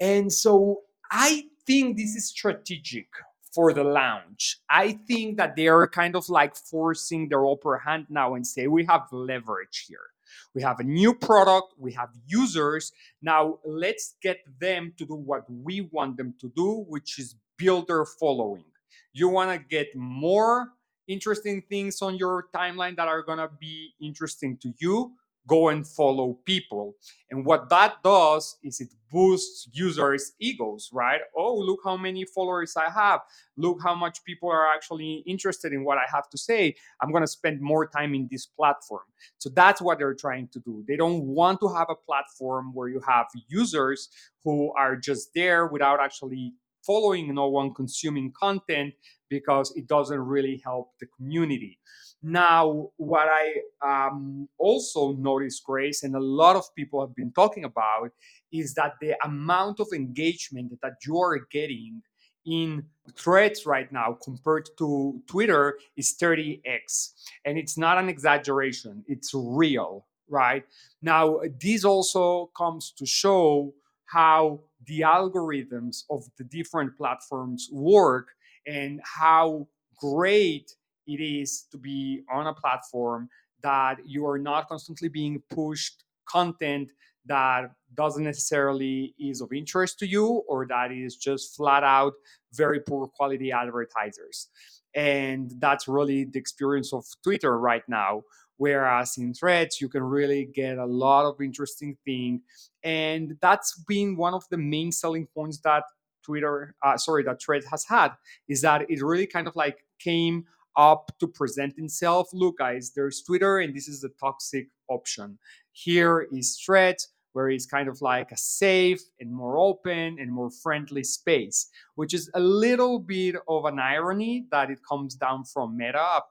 And 0.00 0.32
so 0.32 0.82
I 1.10 1.46
think 1.66 1.96
this 1.96 2.14
is 2.14 2.28
strategic 2.28 3.08
for 3.52 3.72
the 3.72 3.82
launch. 3.82 4.60
I 4.70 4.92
think 5.08 5.38
that 5.38 5.56
they 5.56 5.66
are 5.66 5.88
kind 5.88 6.14
of 6.14 6.28
like 6.28 6.54
forcing 6.54 7.28
their 7.28 7.44
upper 7.44 7.78
hand 7.78 8.06
now 8.10 8.36
and 8.36 8.46
say, 8.46 8.68
we 8.68 8.84
have 8.84 9.08
leverage 9.10 9.86
here. 9.88 10.06
We 10.54 10.62
have 10.62 10.78
a 10.78 10.84
new 10.84 11.14
product, 11.14 11.74
we 11.76 11.90
have 11.94 12.10
users. 12.24 12.92
Now 13.20 13.58
let's 13.64 14.14
get 14.22 14.38
them 14.60 14.92
to 14.98 15.04
do 15.04 15.16
what 15.16 15.50
we 15.50 15.80
want 15.90 16.16
them 16.16 16.32
to 16.40 16.52
do, 16.54 16.84
which 16.86 17.18
is 17.18 17.34
build 17.56 17.88
their 17.88 18.04
following. 18.04 18.66
You 19.12 19.30
want 19.30 19.50
to 19.50 19.58
get 19.58 19.88
more 19.96 20.74
interesting 21.08 21.62
things 21.68 22.00
on 22.02 22.16
your 22.16 22.48
timeline 22.54 22.96
that 22.96 23.08
are 23.08 23.22
going 23.22 23.38
to 23.38 23.50
be 23.58 23.94
interesting 24.00 24.56
to 24.58 24.72
you 24.78 25.12
go 25.48 25.70
and 25.70 25.84
follow 25.86 26.38
people. 26.44 26.94
And 27.30 27.44
what 27.44 27.68
that 27.70 28.02
does 28.04 28.56
is 28.62 28.80
it 28.80 28.90
boosts 29.10 29.68
users' 29.72 30.32
egos, 30.38 30.90
right? 30.92 31.22
Oh, 31.34 31.56
look 31.56 31.80
how 31.82 31.96
many 31.96 32.24
followers 32.26 32.76
I 32.76 32.90
have. 32.90 33.20
Look 33.56 33.78
how 33.82 33.94
much 33.94 34.22
people 34.24 34.50
are 34.50 34.68
actually 34.68 35.24
interested 35.26 35.72
in 35.72 35.82
what 35.84 35.96
I 35.96 36.04
have 36.12 36.28
to 36.30 36.38
say. 36.38 36.74
I'm 37.00 37.10
going 37.10 37.22
to 37.22 37.28
spend 37.28 37.60
more 37.60 37.88
time 37.88 38.14
in 38.14 38.28
this 38.30 38.46
platform. 38.46 39.04
So 39.38 39.48
that's 39.48 39.80
what 39.80 39.98
they're 39.98 40.14
trying 40.14 40.48
to 40.48 40.60
do. 40.60 40.84
They 40.86 40.96
don't 40.96 41.24
want 41.24 41.60
to 41.60 41.74
have 41.74 41.88
a 41.88 41.96
platform 41.96 42.72
where 42.74 42.88
you 42.88 43.00
have 43.08 43.26
users 43.48 44.10
who 44.44 44.70
are 44.74 44.96
just 44.96 45.30
there 45.34 45.66
without 45.66 45.98
actually 46.00 46.52
following 46.88 47.34
no 47.34 47.48
one 47.48 47.74
consuming 47.74 48.32
content 48.32 48.94
because 49.28 49.76
it 49.76 49.86
doesn't 49.86 50.18
really 50.34 50.60
help 50.64 50.92
the 51.00 51.06
community. 51.16 51.78
Now, 52.22 52.88
what 52.96 53.28
I 53.28 53.46
um, 53.86 54.48
also 54.58 55.12
noticed, 55.12 55.62
Grace, 55.64 56.02
and 56.02 56.16
a 56.16 56.20
lot 56.20 56.56
of 56.56 56.64
people 56.74 57.00
have 57.00 57.14
been 57.14 57.32
talking 57.32 57.64
about, 57.64 58.10
is 58.50 58.74
that 58.74 58.94
the 59.00 59.14
amount 59.24 59.78
of 59.80 59.88
engagement 59.94 60.72
that 60.82 60.94
you 61.06 61.18
are 61.18 61.38
getting 61.52 62.02
in 62.46 62.82
threads 63.14 63.66
right 63.66 63.92
now 63.92 64.16
compared 64.24 64.68
to 64.78 65.20
Twitter 65.28 65.78
is 65.96 66.16
30x. 66.20 67.12
And 67.44 67.58
it's 67.58 67.76
not 67.76 67.98
an 67.98 68.08
exaggeration, 68.08 69.04
it's 69.06 69.32
real, 69.34 70.06
right? 70.28 70.64
Now, 71.02 71.40
this 71.60 71.84
also 71.84 72.50
comes 72.56 72.92
to 72.98 73.06
show 73.06 73.74
how 74.06 74.60
the 74.86 75.00
algorithms 75.00 76.04
of 76.10 76.24
the 76.36 76.44
different 76.44 76.96
platforms 76.96 77.68
work 77.72 78.28
and 78.66 79.00
how 79.02 79.66
great 79.96 80.74
it 81.06 81.20
is 81.20 81.66
to 81.70 81.78
be 81.78 82.22
on 82.32 82.46
a 82.46 82.54
platform 82.54 83.28
that 83.62 83.98
you 84.06 84.26
are 84.26 84.38
not 84.38 84.68
constantly 84.68 85.08
being 85.08 85.42
pushed 85.50 86.04
content 86.28 86.92
that 87.26 87.70
doesn't 87.94 88.24
necessarily 88.24 89.14
is 89.18 89.40
of 89.40 89.52
interest 89.52 89.98
to 89.98 90.06
you 90.06 90.42
or 90.48 90.66
that 90.66 90.92
is 90.92 91.16
just 91.16 91.56
flat 91.56 91.82
out 91.82 92.12
very 92.54 92.80
poor 92.80 93.06
quality 93.08 93.52
advertisers. 93.52 94.48
And 94.94 95.52
that's 95.58 95.88
really 95.88 96.24
the 96.24 96.38
experience 96.38 96.92
of 96.92 97.04
twitter 97.22 97.58
right 97.58 97.86
now 97.88 98.22
whereas 98.58 99.16
in 99.16 99.32
threads 99.32 99.80
you 99.80 99.88
can 99.88 100.02
really 100.02 100.44
get 100.54 100.78
a 100.78 100.86
lot 100.86 101.24
of 101.24 101.40
interesting 101.40 101.96
things 102.04 102.40
and 102.84 103.36
that's 103.40 103.82
been 103.88 104.16
one 104.16 104.34
of 104.34 104.44
the 104.50 104.58
main 104.58 104.92
selling 104.92 105.26
points 105.34 105.58
that 105.60 105.82
twitter 106.22 106.74
uh, 106.84 106.96
sorry 106.96 107.22
that 107.22 107.40
thread 107.42 107.62
has 107.70 107.84
had 107.84 108.10
is 108.48 108.60
that 108.60 108.82
it 108.90 109.02
really 109.02 109.26
kind 109.26 109.48
of 109.48 109.56
like 109.56 109.84
came 109.98 110.44
up 110.78 111.10
to 111.18 111.26
present 111.26 111.76
himself. 111.76 112.28
Look, 112.32 112.58
guys, 112.58 112.92
there's 112.94 113.22
Twitter, 113.22 113.58
and 113.58 113.74
this 113.74 113.88
is 113.88 114.00
the 114.00 114.10
toxic 114.20 114.68
option. 114.88 115.38
Here 115.72 116.28
is 116.32 116.56
Threads, 116.64 117.08
where 117.32 117.50
it's 117.50 117.66
kind 117.66 117.88
of 117.88 118.00
like 118.00 118.32
a 118.32 118.36
safe 118.36 119.00
and 119.20 119.34
more 119.34 119.58
open 119.58 120.16
and 120.18 120.32
more 120.32 120.50
friendly 120.50 121.04
space, 121.04 121.68
which 121.96 122.14
is 122.14 122.30
a 122.34 122.40
little 122.40 123.00
bit 123.00 123.34
of 123.48 123.64
an 123.64 123.78
irony 123.78 124.46
that 124.50 124.70
it 124.70 124.78
comes 124.88 125.16
down 125.16 125.44
from 125.44 125.76
Meta, 125.76 126.22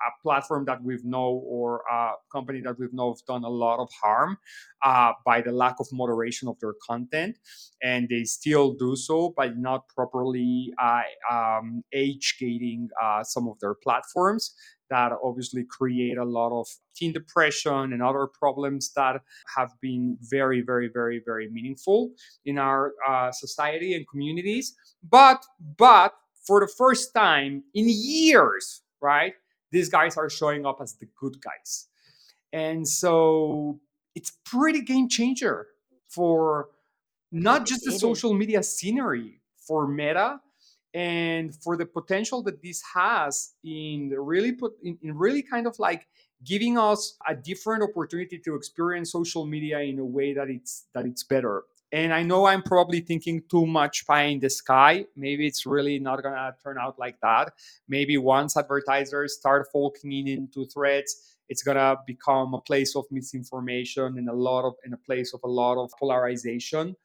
a 0.00 0.22
platform 0.22 0.64
that 0.64 0.82
we've 0.82 1.04
know 1.04 1.42
or 1.46 1.82
a 1.90 2.12
company 2.32 2.60
that 2.60 2.78
we've 2.78 2.92
know 2.92 3.12
have 3.12 3.24
done 3.26 3.44
a 3.44 3.48
lot 3.48 3.78
of 3.78 3.88
harm 4.02 4.38
uh, 4.84 5.12
by 5.24 5.40
the 5.40 5.52
lack 5.52 5.76
of 5.80 5.86
moderation 5.92 6.48
of 6.48 6.58
their 6.60 6.74
content, 6.86 7.38
and 7.82 8.08
they 8.08 8.24
still 8.24 8.74
do 8.74 8.96
so 8.96 9.32
by 9.36 9.48
not 9.48 9.88
properly 9.88 10.72
uh, 10.82 11.02
um, 11.30 11.82
age 11.92 12.36
gating 12.38 12.88
uh, 13.02 13.22
some 13.22 13.48
of 13.48 13.58
their 13.60 13.74
platforms 13.74 14.54
that 14.90 15.12
obviously 15.22 15.64
create 15.64 16.18
a 16.18 16.24
lot 16.24 16.52
of 16.58 16.66
teen 16.94 17.12
depression 17.12 17.92
and 17.92 18.02
other 18.02 18.26
problems 18.26 18.92
that 18.94 19.20
have 19.56 19.72
been 19.80 20.16
very, 20.20 20.60
very, 20.60 20.88
very, 20.92 21.22
very 21.24 21.48
meaningful 21.50 22.10
in 22.44 22.58
our 22.58 22.92
uh, 23.08 23.32
society 23.32 23.94
and 23.94 24.06
communities. 24.08 24.74
But, 25.08 25.44
but 25.78 26.12
for 26.46 26.60
the 26.60 26.68
first 26.78 27.14
time 27.14 27.64
in 27.74 27.86
years, 27.88 28.82
right? 29.00 29.34
These 29.74 29.88
guys 29.88 30.16
are 30.16 30.30
showing 30.30 30.64
up 30.64 30.78
as 30.80 30.94
the 30.94 31.08
good 31.16 31.40
guys. 31.42 31.88
And 32.52 32.86
so 32.86 33.80
it's 34.14 34.32
pretty 34.44 34.82
game 34.82 35.08
changer 35.08 35.66
for 36.08 36.68
not 37.32 37.66
just 37.66 37.84
the 37.84 37.90
social 37.90 38.32
media 38.32 38.62
scenery 38.62 39.40
for 39.58 39.88
Meta 39.88 40.40
and 40.94 41.52
for 41.56 41.76
the 41.76 41.84
potential 41.84 42.40
that 42.44 42.62
this 42.62 42.80
has 42.94 43.54
in 43.64 44.10
really 44.16 44.52
put 44.52 44.74
in, 44.84 44.96
in 45.02 45.18
really 45.18 45.42
kind 45.42 45.66
of 45.66 45.76
like 45.80 46.06
giving 46.44 46.78
us 46.78 47.16
a 47.28 47.34
different 47.34 47.82
opportunity 47.82 48.38
to 48.38 48.54
experience 48.54 49.10
social 49.10 49.44
media 49.44 49.80
in 49.80 49.98
a 49.98 50.04
way 50.04 50.32
that 50.32 50.48
it's 50.48 50.86
that 50.94 51.04
it's 51.04 51.24
better 51.24 51.64
and 51.94 52.12
I 52.12 52.24
know 52.24 52.46
I'm 52.46 52.62
probably 52.62 52.98
thinking 52.98 53.40
too 53.48 53.66
much 53.66 54.04
pie 54.04 54.24
in 54.24 54.40
the 54.40 54.50
sky. 54.50 55.06
Maybe 55.14 55.46
it's 55.46 55.64
really 55.64 56.00
not 56.00 56.24
gonna 56.24 56.52
turn 56.60 56.76
out 56.76 56.98
like 56.98 57.20
that. 57.20 57.52
Maybe 57.88 58.18
once 58.18 58.56
advertisers 58.56 59.36
start 59.36 59.68
focusing 59.72 60.26
into 60.26 60.66
threads, 60.66 61.36
it's 61.48 61.62
gonna 61.62 61.96
become 62.04 62.52
a 62.52 62.60
place 62.60 62.96
of 62.96 63.04
misinformation 63.12 64.18
and 64.18 64.28
a 64.28 64.32
lot 64.32 64.64
of 64.64 64.74
in 64.84 64.92
a 64.92 64.96
place 64.96 65.34
of 65.34 65.40
a 65.44 65.48
lot 65.48 65.80
of 65.80 65.92
polarization. 65.96 66.96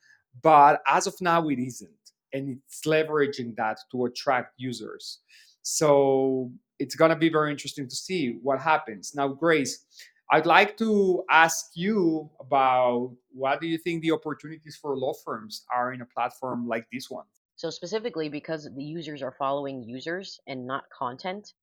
But 0.42 0.82
as 0.88 1.06
of 1.06 1.14
now, 1.22 1.48
it 1.50 1.60
isn't, 1.60 2.06
and 2.34 2.60
it's 2.66 2.82
leveraging 2.82 3.56
that 3.58 3.78
to 3.92 4.06
attract 4.06 4.56
users. 4.58 5.20
So 5.62 6.52
it's 6.80 6.96
gonna 6.96 7.16
be 7.16 7.30
very 7.30 7.52
interesting 7.52 7.88
to 7.88 7.96
see 7.96 8.40
what 8.42 8.60
happens. 8.60 9.14
Now, 9.14 9.28
Grace, 9.28 9.86
I'd 10.32 10.46
like 10.46 10.78
to 10.78 11.24
ask 11.30 11.72
you 11.74 12.30
about 12.40 13.12
what 13.32 13.62
do 13.62 13.68
you 13.68 13.80
think 13.80 14.04
the 14.04 14.12
opportunities 14.12 14.78
for 14.80 14.96
law 14.96 15.14
firms 15.14 15.66
are 15.74 15.92
in 15.92 16.02
a 16.02 16.06
platform 16.06 16.68
like 16.68 16.86
this 16.94 17.10
one? 17.10 17.26
So 17.56 17.70
specifically 17.72 18.30
because 18.30 18.70
the 18.76 18.84
users 18.84 19.24
are 19.24 19.34
following 19.38 19.84
users 19.84 20.40
and 20.48 20.68
not 20.68 20.84
content, 20.98 21.54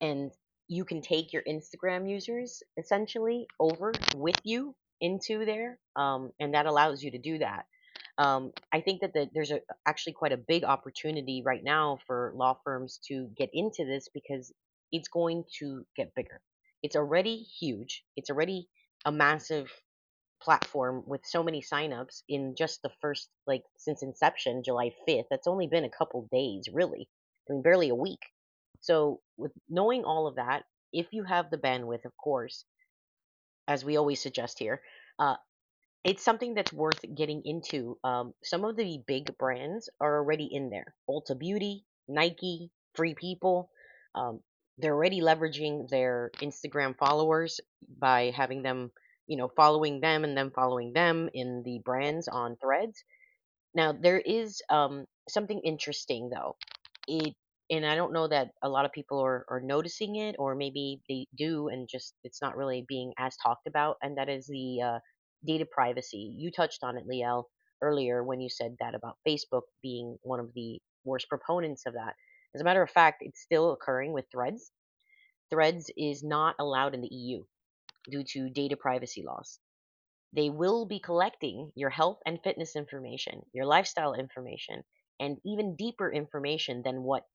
and 0.00 0.30
you 0.68 0.84
can 0.84 1.02
take 1.02 1.32
your 1.32 1.42
Instagram 1.42 2.08
users 2.08 2.62
essentially 2.78 3.46
over 3.58 3.92
with 4.16 4.40
you 4.44 4.74
into 5.00 5.44
there, 5.44 5.78
um, 5.96 6.30
and 6.38 6.54
that 6.54 6.66
allows 6.66 7.02
you 7.02 7.10
to 7.10 7.18
do 7.18 7.38
that. 7.38 7.66
Um, 8.18 8.52
I 8.72 8.80
think 8.80 9.00
that 9.00 9.12
the, 9.14 9.28
there's 9.34 9.50
a, 9.50 9.60
actually 9.84 10.12
quite 10.12 10.32
a 10.32 10.36
big 10.36 10.62
opportunity 10.64 11.42
right 11.44 11.62
now 11.64 11.98
for 12.06 12.32
law 12.36 12.56
firms 12.62 13.00
to 13.08 13.28
get 13.36 13.50
into 13.52 13.84
this 13.84 14.08
because 14.14 14.52
it's 14.92 15.08
going 15.08 15.44
to 15.58 15.84
get 15.96 16.14
bigger. 16.14 16.40
It's 16.82 16.96
already 16.96 17.36
huge. 17.36 18.04
It's 18.16 18.30
already 18.30 18.68
a 19.04 19.12
massive 19.12 19.70
platform 20.42 21.04
with 21.06 21.20
so 21.24 21.42
many 21.42 21.62
signups 21.62 22.22
in 22.28 22.54
just 22.56 22.82
the 22.82 22.90
first 23.00 23.28
like 23.46 23.62
since 23.78 24.02
inception, 24.02 24.62
July 24.64 24.92
5th. 25.08 25.26
That's 25.30 25.46
only 25.46 25.68
been 25.68 25.84
a 25.84 25.90
couple 25.90 26.28
days, 26.32 26.68
really. 26.72 27.08
I 27.48 27.52
mean, 27.52 27.62
barely 27.62 27.88
a 27.88 27.94
week. 27.94 28.20
So, 28.80 29.20
with 29.36 29.52
knowing 29.68 30.04
all 30.04 30.26
of 30.26 30.36
that, 30.36 30.64
if 30.92 31.06
you 31.12 31.24
have 31.24 31.50
the 31.50 31.58
bandwidth, 31.58 32.04
of 32.04 32.16
course, 32.16 32.64
as 33.68 33.84
we 33.84 33.96
always 33.96 34.20
suggest 34.20 34.58
here, 34.58 34.82
uh, 35.18 35.36
it's 36.04 36.24
something 36.24 36.54
that's 36.54 36.72
worth 36.72 37.04
getting 37.14 37.42
into. 37.44 37.96
Um, 38.02 38.34
some 38.42 38.64
of 38.64 38.76
the 38.76 39.00
big 39.06 39.38
brands 39.38 39.88
are 40.00 40.18
already 40.18 40.48
in 40.50 40.70
there. 40.70 40.94
Ulta 41.08 41.38
Beauty, 41.38 41.84
Nike, 42.08 42.70
Free 42.94 43.14
People. 43.14 43.70
Um, 44.14 44.40
they're 44.82 44.94
already 44.94 45.22
leveraging 45.22 45.88
their 45.90 46.32
Instagram 46.42 46.96
followers 46.98 47.60
by 47.98 48.32
having 48.36 48.62
them, 48.62 48.92
you 49.28 49.38
know, 49.38 49.50
following 49.56 50.00
them 50.00 50.24
and 50.24 50.36
then 50.36 50.50
following 50.50 50.92
them 50.92 51.30
in 51.34 51.62
the 51.64 51.80
brands 51.84 52.28
on 52.28 52.56
threads. 52.60 53.04
Now, 53.74 53.92
there 53.92 54.20
is 54.20 54.60
um, 54.70 55.06
something 55.28 55.60
interesting 55.64 56.30
though. 56.30 56.56
It 57.08 57.34
and 57.70 57.86
I 57.86 57.94
don't 57.96 58.12
know 58.12 58.28
that 58.28 58.50
a 58.62 58.68
lot 58.68 58.84
of 58.84 58.92
people 58.92 59.20
are, 59.20 59.46
are 59.48 59.60
noticing 59.62 60.16
it, 60.16 60.36
or 60.38 60.54
maybe 60.54 61.00
they 61.08 61.26
do, 61.34 61.68
and 61.68 61.88
just 61.90 62.14
it's 62.22 62.42
not 62.42 62.56
really 62.56 62.84
being 62.86 63.14
as 63.18 63.36
talked 63.42 63.66
about, 63.66 63.96
and 64.02 64.18
that 64.18 64.28
is 64.28 64.46
the 64.46 64.82
uh, 64.82 64.98
data 65.46 65.66
privacy. 65.70 66.34
You 66.36 66.50
touched 66.50 66.80
on 66.82 66.98
it, 66.98 67.04
Liel, 67.10 67.44
earlier 67.80 68.22
when 68.24 68.42
you 68.42 68.50
said 68.50 68.76
that 68.80 68.94
about 68.94 69.16
Facebook 69.26 69.62
being 69.82 70.18
one 70.22 70.40
of 70.40 70.50
the 70.54 70.80
worst 71.04 71.28
proponents 71.30 71.84
of 71.86 71.94
that. 71.94 72.14
As 72.54 72.60
a 72.60 72.64
matter 72.64 72.82
of 72.82 72.90
fact, 72.90 73.22
it's 73.22 73.40
still 73.40 73.72
occurring 73.72 74.12
with 74.12 74.30
Threads. 74.30 74.70
Threads 75.50 75.90
is 75.96 76.22
not 76.22 76.56
allowed 76.58 76.94
in 76.94 77.00
the 77.00 77.14
EU 77.14 77.44
due 78.10 78.24
to 78.24 78.50
data 78.50 78.76
privacy 78.76 79.22
laws. 79.22 79.58
They 80.34 80.50
will 80.50 80.86
be 80.86 80.98
collecting 80.98 81.72
your 81.74 81.90
health 81.90 82.20
and 82.26 82.42
fitness 82.42 82.74
information, 82.74 83.42
your 83.52 83.66
lifestyle 83.66 84.14
information, 84.14 84.84
and 85.20 85.38
even 85.44 85.76
deeper 85.76 86.10
information 86.10 86.82
than 86.82 87.02
what 87.02 87.28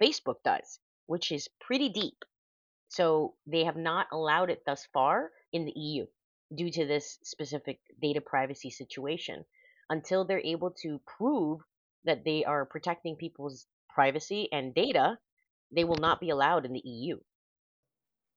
Facebook 0.00 0.42
does, 0.44 0.78
which 1.06 1.32
is 1.32 1.48
pretty 1.60 1.88
deep. 1.88 2.24
So 2.88 3.34
they 3.46 3.64
have 3.64 3.76
not 3.76 4.06
allowed 4.12 4.50
it 4.50 4.64
thus 4.64 4.86
far 4.92 5.32
in 5.52 5.64
the 5.64 5.78
EU 5.78 6.06
due 6.54 6.70
to 6.70 6.86
this 6.86 7.18
specific 7.22 7.80
data 8.00 8.20
privacy 8.20 8.70
situation 8.70 9.44
until 9.90 10.24
they're 10.24 10.40
able 10.40 10.70
to 10.82 11.00
prove 11.06 11.60
that 12.04 12.24
they 12.24 12.44
are 12.44 12.64
protecting 12.64 13.16
people's 13.16 13.66
privacy 13.94 14.48
and 14.52 14.74
data, 14.74 15.18
they 15.70 15.84
will 15.84 15.96
not 15.96 16.20
be 16.20 16.30
allowed 16.30 16.64
in 16.64 16.72
the 16.72 16.82
EU. 16.84 17.18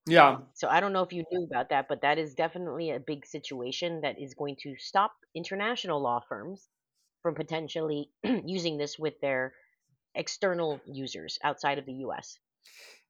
Yeah. 0.07 0.37
So 0.53 0.69
I 0.69 0.79
don't 0.79 0.93
know 0.93 1.03
if 1.03 1.11
you 1.11 1.23
knew 1.31 1.45
about 1.45 1.69
that, 1.69 1.87
but 1.89 2.01
that 2.01 2.17
is 2.17 2.33
definitely 2.33 2.91
a 2.91 2.99
big 2.99 3.25
situation 3.25 4.01
that 4.01 4.19
is 4.19 4.33
going 4.33 4.55
to 4.63 4.75
stop 4.77 5.11
international 5.35 6.01
law 6.01 6.21
firms 6.29 6.69
from 7.21 7.35
potentially 7.35 8.09
using 8.23 8.77
this 8.77 8.97
with 8.97 9.19
their 9.19 9.53
external 10.15 10.79
users 10.85 11.37
outside 11.43 11.77
of 11.77 11.85
the 11.85 12.05
US. 12.07 12.39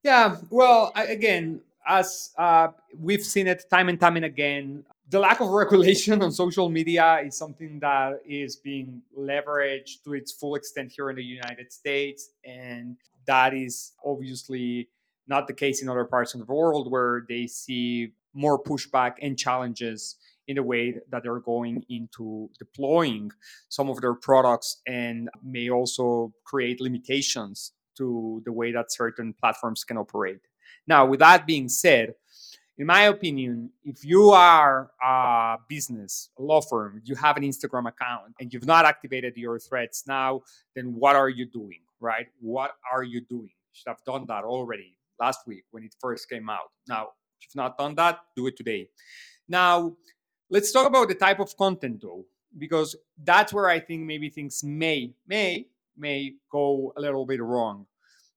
Yeah, 0.03 0.37
well, 0.49 0.91
again, 0.95 1.61
as 1.87 2.31
uh, 2.37 2.69
we've 2.97 3.23
seen 3.23 3.47
it 3.47 3.63
time 3.69 3.89
and 3.89 3.99
time 3.99 4.15
and 4.15 4.25
again, 4.25 4.83
the 5.09 5.19
lack 5.19 5.39
of 5.39 5.49
regulation 5.49 6.21
on 6.23 6.31
social 6.31 6.69
media 6.69 7.21
is 7.25 7.37
something 7.37 7.79
that 7.79 8.21
is 8.27 8.55
being 8.57 9.01
leveraged 9.17 10.03
to 10.03 10.13
its 10.13 10.31
full 10.31 10.55
extent 10.55 10.91
here 10.95 11.09
in 11.09 11.15
the 11.15 11.23
United 11.23 11.71
States. 11.71 12.29
And 12.45 12.97
that 13.25 13.53
is 13.53 13.93
obviously 14.05 14.89
not 15.27 15.47
the 15.47 15.53
case 15.53 15.81
in 15.81 15.89
other 15.89 16.05
parts 16.05 16.33
of 16.33 16.45
the 16.45 16.53
world 16.53 16.91
where 16.91 17.25
they 17.27 17.47
see 17.47 18.13
more 18.33 18.61
pushback 18.61 19.13
and 19.21 19.37
challenges 19.37 20.15
in 20.47 20.55
the 20.55 20.63
way 20.63 20.95
that 21.09 21.23
they're 21.23 21.39
going 21.39 21.83
into 21.89 22.49
deploying 22.57 23.29
some 23.67 23.89
of 23.89 23.99
their 23.99 24.13
products 24.13 24.81
and 24.87 25.29
may 25.43 25.69
also 25.69 26.33
create 26.45 26.79
limitations 26.79 27.73
to 27.97 28.41
the 28.45 28.53
way 28.53 28.71
that 28.71 28.91
certain 28.91 29.33
platforms 29.33 29.83
can 29.83 29.97
operate. 29.97 30.39
Now, 30.87 31.05
with 31.05 31.19
that 31.19 31.45
being 31.45 31.67
said, 31.67 32.13
in 32.77 32.85
my 32.85 33.03
opinion, 33.03 33.71
if 33.83 34.05
you 34.05 34.29
are 34.29 34.91
a 35.03 35.57
business, 35.67 36.29
a 36.37 36.41
law 36.41 36.61
firm, 36.61 37.01
you 37.03 37.15
have 37.15 37.35
an 37.35 37.43
Instagram 37.43 37.87
account 37.87 38.35
and 38.39 38.53
you've 38.53 38.67
not 38.67 38.85
activated 38.85 39.35
your 39.35 39.57
threads 39.57 40.03
now, 40.07 40.41
then 40.75 40.93
what 40.93 41.15
are 41.15 41.29
you 41.29 41.45
doing, 41.45 41.79
right? 41.99 42.27
What 42.39 42.75
are 42.91 43.03
you 43.03 43.21
doing? 43.21 43.49
You 43.49 43.73
should 43.73 43.87
have 43.87 44.03
done 44.05 44.25
that 44.27 44.43
already 44.43 44.95
last 45.19 45.47
week 45.47 45.63
when 45.71 45.83
it 45.83 45.95
first 45.99 46.29
came 46.29 46.49
out. 46.49 46.71
Now, 46.87 47.09
if 47.39 47.47
you've 47.47 47.55
not 47.55 47.77
done 47.77 47.95
that, 47.95 48.19
do 48.35 48.45
it 48.45 48.55
today. 48.55 48.89
Now, 49.49 49.95
let's 50.51 50.71
talk 50.71 50.85
about 50.85 51.07
the 51.07 51.15
type 51.15 51.39
of 51.39 51.57
content 51.57 52.01
though, 52.01 52.25
because 52.59 52.95
that's 53.23 53.51
where 53.51 53.69
I 53.69 53.79
think 53.79 54.03
maybe 54.03 54.29
things 54.29 54.63
may, 54.63 55.13
may, 55.27 55.65
may 55.97 56.35
go 56.51 56.93
a 56.95 57.01
little 57.01 57.25
bit 57.25 57.41
wrong. 57.41 57.87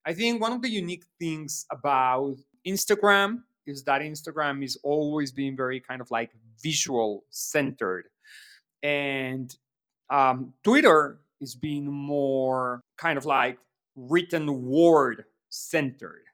I 0.07 0.15
think 0.15 0.41
one 0.41 0.53
of 0.53 0.63
the 0.63 0.71
unique 0.71 1.05
things 1.19 1.67
about 1.71 2.37
Instagram 2.67 3.43
is 3.71 3.85
that 3.85 4.03
Instagram 4.03 4.63
is 4.65 4.79
always 4.83 5.33
being 5.33 5.57
very 5.57 5.81
kind 5.81 6.01
of 6.01 6.11
like 6.11 6.31
visual 6.63 7.25
centered. 7.31 8.07
And 8.83 9.55
um, 10.11 10.55
Twitter 10.63 11.21
is 11.41 11.55
being 11.55 11.87
more 11.87 12.83
kind 12.99 13.17
of 13.17 13.25
like 13.25 13.59
written 13.97 14.67
word 14.67 15.25
centered. 15.49 16.25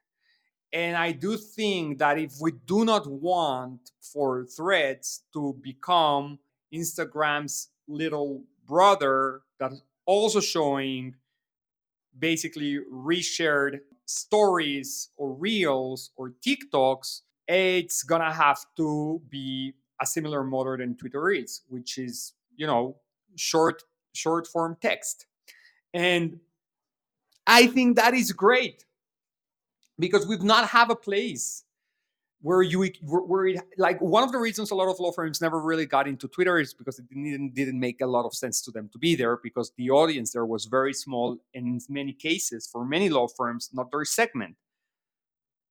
And 0.73 0.97
I 0.97 1.11
do 1.13 1.37
think 1.37 1.99
that 1.99 2.19
if 2.19 2.33
we 2.41 2.51
do 2.65 2.83
not 2.83 3.07
want 3.09 3.91
for 4.01 4.45
threads 4.45 5.23
to 5.33 5.55
become 5.61 6.39
Instagram's 6.73 7.69
little 7.87 8.43
brother 8.65 9.41
that's 9.59 9.81
also 10.05 10.39
showing 10.39 11.15
basically 12.19 12.79
reshared 12.91 13.79
stories 14.05 15.09
or 15.17 15.33
reels 15.33 16.11
or 16.15 16.33
TikToks, 16.45 17.21
it's 17.47 18.03
gonna 18.03 18.33
have 18.33 18.65
to 18.77 19.21
be 19.29 19.73
a 20.01 20.05
similar 20.05 20.43
model 20.43 20.77
than 20.77 20.95
Twitter 20.95 21.29
is, 21.31 21.61
which 21.69 21.97
is, 21.97 22.33
you 22.55 22.67
know, 22.67 22.95
short 23.35 23.83
short 24.13 24.47
form 24.47 24.77
text. 24.81 25.27
And 25.93 26.39
I 27.45 27.67
think 27.67 27.95
that 27.95 28.13
is 28.13 28.31
great 28.31 28.85
because 29.99 30.27
we've 30.27 30.43
not 30.43 30.67
have 30.69 30.89
a 30.89 30.95
place 30.95 31.63
where 32.41 32.61
you 32.61 32.87
where 33.01 33.47
it, 33.47 33.59
like 33.77 33.99
one 33.99 34.23
of 34.23 34.31
the 34.31 34.37
reasons 34.37 34.69
a 34.69 34.75
lot 34.75 34.89
of 34.89 34.99
law 34.99 35.11
firms 35.11 35.41
never 35.41 35.59
really 35.59 35.85
got 35.85 36.07
into 36.07 36.27
Twitter 36.27 36.59
is 36.59 36.73
because 36.73 36.99
it 36.99 37.09
didn't 37.09 37.53
didn't 37.55 37.79
make 37.79 38.01
a 38.01 38.05
lot 38.05 38.25
of 38.25 38.33
sense 38.35 38.61
to 38.61 38.71
them 38.71 38.89
to 38.93 38.99
be 38.99 39.15
there 39.15 39.37
because 39.37 39.71
the 39.77 39.89
audience 39.89 40.33
there 40.33 40.45
was 40.45 40.65
very 40.65 40.93
small 40.93 41.37
and 41.55 41.65
in 41.67 41.81
many 41.89 42.13
cases 42.13 42.67
for 42.71 42.85
many 42.85 43.09
law 43.09 43.27
firms 43.27 43.69
not 43.73 43.89
their 43.91 44.05
segment. 44.05 44.55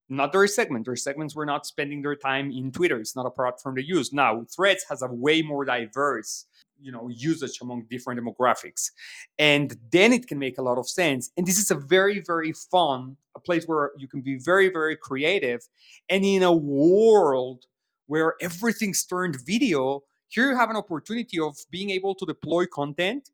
Not 0.08 0.32
their 0.32 0.46
segment. 0.46 0.84
Their 0.84 0.96
segments 0.96 1.34
were 1.34 1.46
not 1.46 1.66
spending 1.66 2.02
their 2.02 2.16
time 2.16 2.50
in 2.50 2.70
Twitter. 2.70 2.98
It's 2.98 3.16
not 3.16 3.26
a 3.26 3.30
platform 3.30 3.74
they 3.74 3.82
use. 3.82 4.12
Now, 4.12 4.44
Threads 4.54 4.84
has 4.88 5.02
a 5.02 5.08
way 5.08 5.42
more 5.42 5.64
diverse, 5.64 6.46
you 6.80 6.92
know, 6.92 7.08
usage 7.08 7.58
among 7.60 7.86
different 7.90 8.20
demographics. 8.20 8.90
And 9.38 9.76
then 9.90 10.12
it 10.12 10.26
can 10.26 10.38
make 10.38 10.58
a 10.58 10.62
lot 10.62 10.78
of 10.78 10.88
sense. 10.88 11.30
And 11.36 11.46
this 11.46 11.58
is 11.58 11.70
a 11.70 11.74
very, 11.74 12.20
very 12.20 12.52
fun, 12.52 13.16
a 13.34 13.40
place 13.40 13.64
where 13.66 13.90
you 13.96 14.06
can 14.06 14.20
be 14.20 14.38
very, 14.38 14.68
very 14.68 14.96
creative. 14.96 15.66
And 16.08 16.24
in 16.24 16.42
a 16.42 16.52
world 16.52 17.64
where 18.06 18.34
everything's 18.40 19.04
turned 19.04 19.36
video, 19.44 20.04
here 20.28 20.50
you 20.50 20.56
have 20.56 20.70
an 20.70 20.76
opportunity 20.76 21.40
of 21.40 21.56
being 21.70 21.90
able 21.90 22.14
to 22.14 22.26
deploy 22.26 22.66
content 22.66 23.30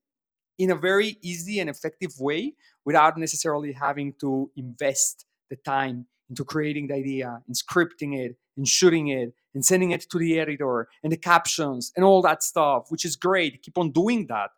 in 0.58 0.70
a 0.70 0.74
very 0.74 1.18
easy 1.22 1.58
and 1.60 1.68
effective 1.68 2.12
way 2.18 2.54
without 2.84 3.18
necessarily 3.18 3.72
having 3.72 4.14
to 4.20 4.50
invest 4.56 5.26
the 5.50 5.56
time 5.56 6.06
into 6.32 6.44
creating 6.46 6.86
the 6.86 6.94
idea 6.94 7.42
and 7.46 7.54
scripting 7.54 8.18
it 8.18 8.36
and 8.56 8.66
shooting 8.66 9.08
it 9.08 9.34
and 9.52 9.62
sending 9.62 9.90
it 9.90 10.00
to 10.10 10.18
the 10.18 10.40
editor 10.40 10.88
and 11.02 11.12
the 11.12 11.16
captions 11.18 11.92
and 11.94 12.06
all 12.06 12.22
that 12.22 12.42
stuff, 12.42 12.86
which 12.88 13.04
is 13.04 13.16
great. 13.16 13.62
Keep 13.62 13.76
on 13.76 13.90
doing 13.90 14.26
that. 14.28 14.48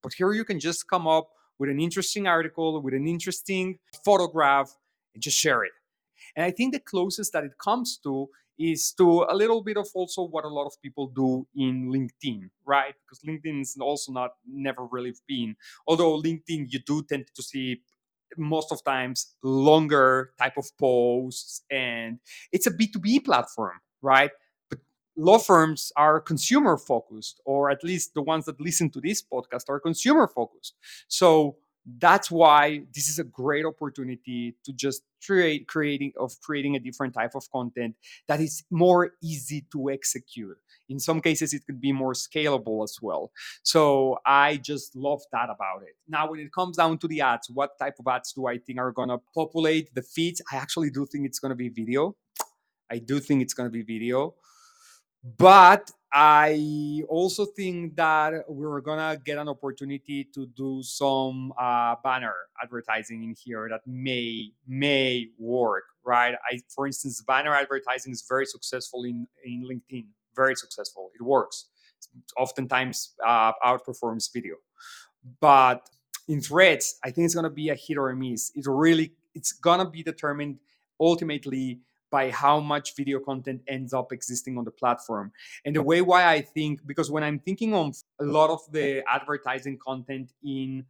But 0.00 0.12
here 0.12 0.32
you 0.32 0.44
can 0.44 0.60
just 0.60 0.88
come 0.88 1.08
up 1.08 1.28
with 1.58 1.70
an 1.70 1.80
interesting 1.80 2.28
article, 2.28 2.80
with 2.80 2.94
an 2.94 3.08
interesting 3.08 3.80
photograph, 4.04 4.76
and 5.12 5.20
just 5.20 5.36
share 5.36 5.64
it. 5.64 5.72
And 6.36 6.44
I 6.46 6.52
think 6.52 6.72
the 6.72 6.78
closest 6.78 7.32
that 7.32 7.42
it 7.42 7.58
comes 7.58 7.98
to 8.04 8.28
is 8.56 8.92
to 8.92 9.26
a 9.28 9.34
little 9.34 9.62
bit 9.62 9.76
of 9.76 9.88
also 9.94 10.22
what 10.22 10.44
a 10.44 10.48
lot 10.48 10.66
of 10.66 10.80
people 10.82 11.08
do 11.08 11.46
in 11.56 11.90
LinkedIn, 11.90 12.48
right? 12.64 12.94
Because 13.02 13.20
LinkedIn 13.26 13.60
is 13.62 13.76
also 13.80 14.12
not 14.12 14.32
never 14.46 14.84
really 14.84 15.14
been. 15.26 15.56
Although 15.86 16.20
LinkedIn, 16.20 16.66
you 16.68 16.78
do 16.86 17.02
tend 17.02 17.26
to 17.34 17.42
see 17.42 17.82
most 18.36 18.72
of 18.72 18.84
times 18.84 19.34
longer 19.42 20.32
type 20.38 20.56
of 20.56 20.66
posts, 20.78 21.62
and 21.70 22.18
it's 22.52 22.66
a 22.66 22.70
B 22.70 22.86
two 22.86 22.98
B 22.98 23.20
platform, 23.20 23.80
right? 24.02 24.30
But 24.70 24.80
law 25.16 25.38
firms 25.38 25.92
are 25.96 26.20
consumer 26.20 26.76
focused, 26.76 27.40
or 27.44 27.70
at 27.70 27.82
least 27.84 28.14
the 28.14 28.22
ones 28.22 28.44
that 28.46 28.60
listen 28.60 28.90
to 28.90 29.00
this 29.00 29.22
podcast 29.22 29.64
are 29.68 29.80
consumer 29.80 30.28
focused. 30.28 30.74
So 31.08 31.56
that's 31.96 32.30
why 32.30 32.82
this 32.94 33.08
is 33.08 33.18
a 33.18 33.24
great 33.24 33.64
opportunity 33.64 34.54
to 34.64 34.72
just 34.72 35.02
create 35.24 35.66
creating 35.66 36.12
of 36.18 36.32
creating 36.42 36.76
a 36.76 36.78
different 36.78 37.14
type 37.14 37.34
of 37.34 37.50
content 37.50 37.94
that 38.26 38.40
is 38.40 38.62
more 38.70 39.12
easy 39.22 39.64
to 39.72 39.90
execute. 39.90 40.56
In 40.88 41.00
some 41.00 41.20
cases 41.20 41.54
it 41.54 41.64
could 41.66 41.80
be 41.80 41.92
more 41.92 42.12
scalable 42.12 42.84
as 42.84 42.98
well. 43.00 43.30
So 43.62 44.18
i 44.26 44.56
just 44.58 44.94
love 44.94 45.22
that 45.32 45.48
about 45.50 45.82
it. 45.82 45.96
Now 46.08 46.30
when 46.30 46.40
it 46.40 46.52
comes 46.52 46.76
down 46.76 46.98
to 46.98 47.08
the 47.08 47.22
ads 47.22 47.48
what 47.50 47.78
type 47.78 47.94
of 47.98 48.06
ads 48.06 48.32
do 48.32 48.46
i 48.46 48.58
think 48.58 48.78
are 48.78 48.92
going 48.92 49.08
to 49.08 49.18
populate 49.34 49.94
the 49.94 50.02
feeds? 50.02 50.42
I 50.52 50.56
actually 50.56 50.90
do 50.90 51.06
think 51.06 51.26
it's 51.26 51.38
going 51.38 51.50
to 51.50 51.56
be 51.56 51.68
video. 51.68 52.16
I 52.90 52.98
do 52.98 53.18
think 53.20 53.42
it's 53.42 53.54
going 53.54 53.68
to 53.68 53.72
be 53.72 53.82
video. 53.82 54.34
But 55.36 55.90
I 56.12 57.02
also 57.08 57.44
think 57.44 57.96
that 57.96 58.44
we're 58.48 58.80
gonna 58.80 59.18
get 59.22 59.38
an 59.38 59.48
opportunity 59.48 60.24
to 60.34 60.46
do 60.46 60.82
some 60.82 61.52
uh, 61.58 61.96
banner 62.02 62.34
advertising 62.62 63.24
in 63.24 63.34
here 63.38 63.68
that 63.70 63.82
may 63.86 64.52
may 64.66 65.28
work, 65.38 65.84
right? 66.04 66.34
I, 66.50 66.60
for 66.74 66.86
instance, 66.86 67.20
banner 67.20 67.54
advertising 67.54 68.12
is 68.12 68.24
very 68.26 68.46
successful 68.46 69.04
in 69.04 69.26
in 69.44 69.64
LinkedIn, 69.70 70.06
very 70.34 70.54
successful. 70.54 71.10
It 71.14 71.22
works. 71.22 71.66
Oftentimes 72.38 73.14
uh, 73.26 73.52
outperforms 73.64 74.32
video, 74.32 74.54
but 75.40 75.88
in 76.26 76.40
Threads, 76.40 76.98
I 77.04 77.10
think 77.10 77.26
it's 77.26 77.34
gonna 77.34 77.50
be 77.50 77.68
a 77.68 77.74
hit 77.74 77.98
or 77.98 78.08
a 78.10 78.16
miss. 78.16 78.50
It's 78.54 78.66
really 78.66 79.12
it's 79.34 79.52
gonna 79.52 79.90
be 79.90 80.02
determined 80.02 80.58
ultimately 81.00 81.80
by 82.10 82.30
how 82.30 82.60
much 82.60 82.96
video 82.96 83.20
content 83.20 83.62
ends 83.68 83.92
up 83.92 84.12
existing 84.12 84.58
on 84.58 84.64
the 84.64 84.70
platform. 84.70 85.32
And 85.64 85.74
the 85.76 85.82
way 85.82 86.00
why 86.00 86.26
I 86.26 86.40
think, 86.40 86.86
because 86.86 87.10
when 87.10 87.22
I'm 87.22 87.38
thinking 87.38 87.74
of 87.74 87.96
a 88.20 88.24
lot 88.24 88.50
of 88.50 88.60
the 88.72 89.02
advertising 89.08 89.78
content 89.78 90.32
in 90.44 90.84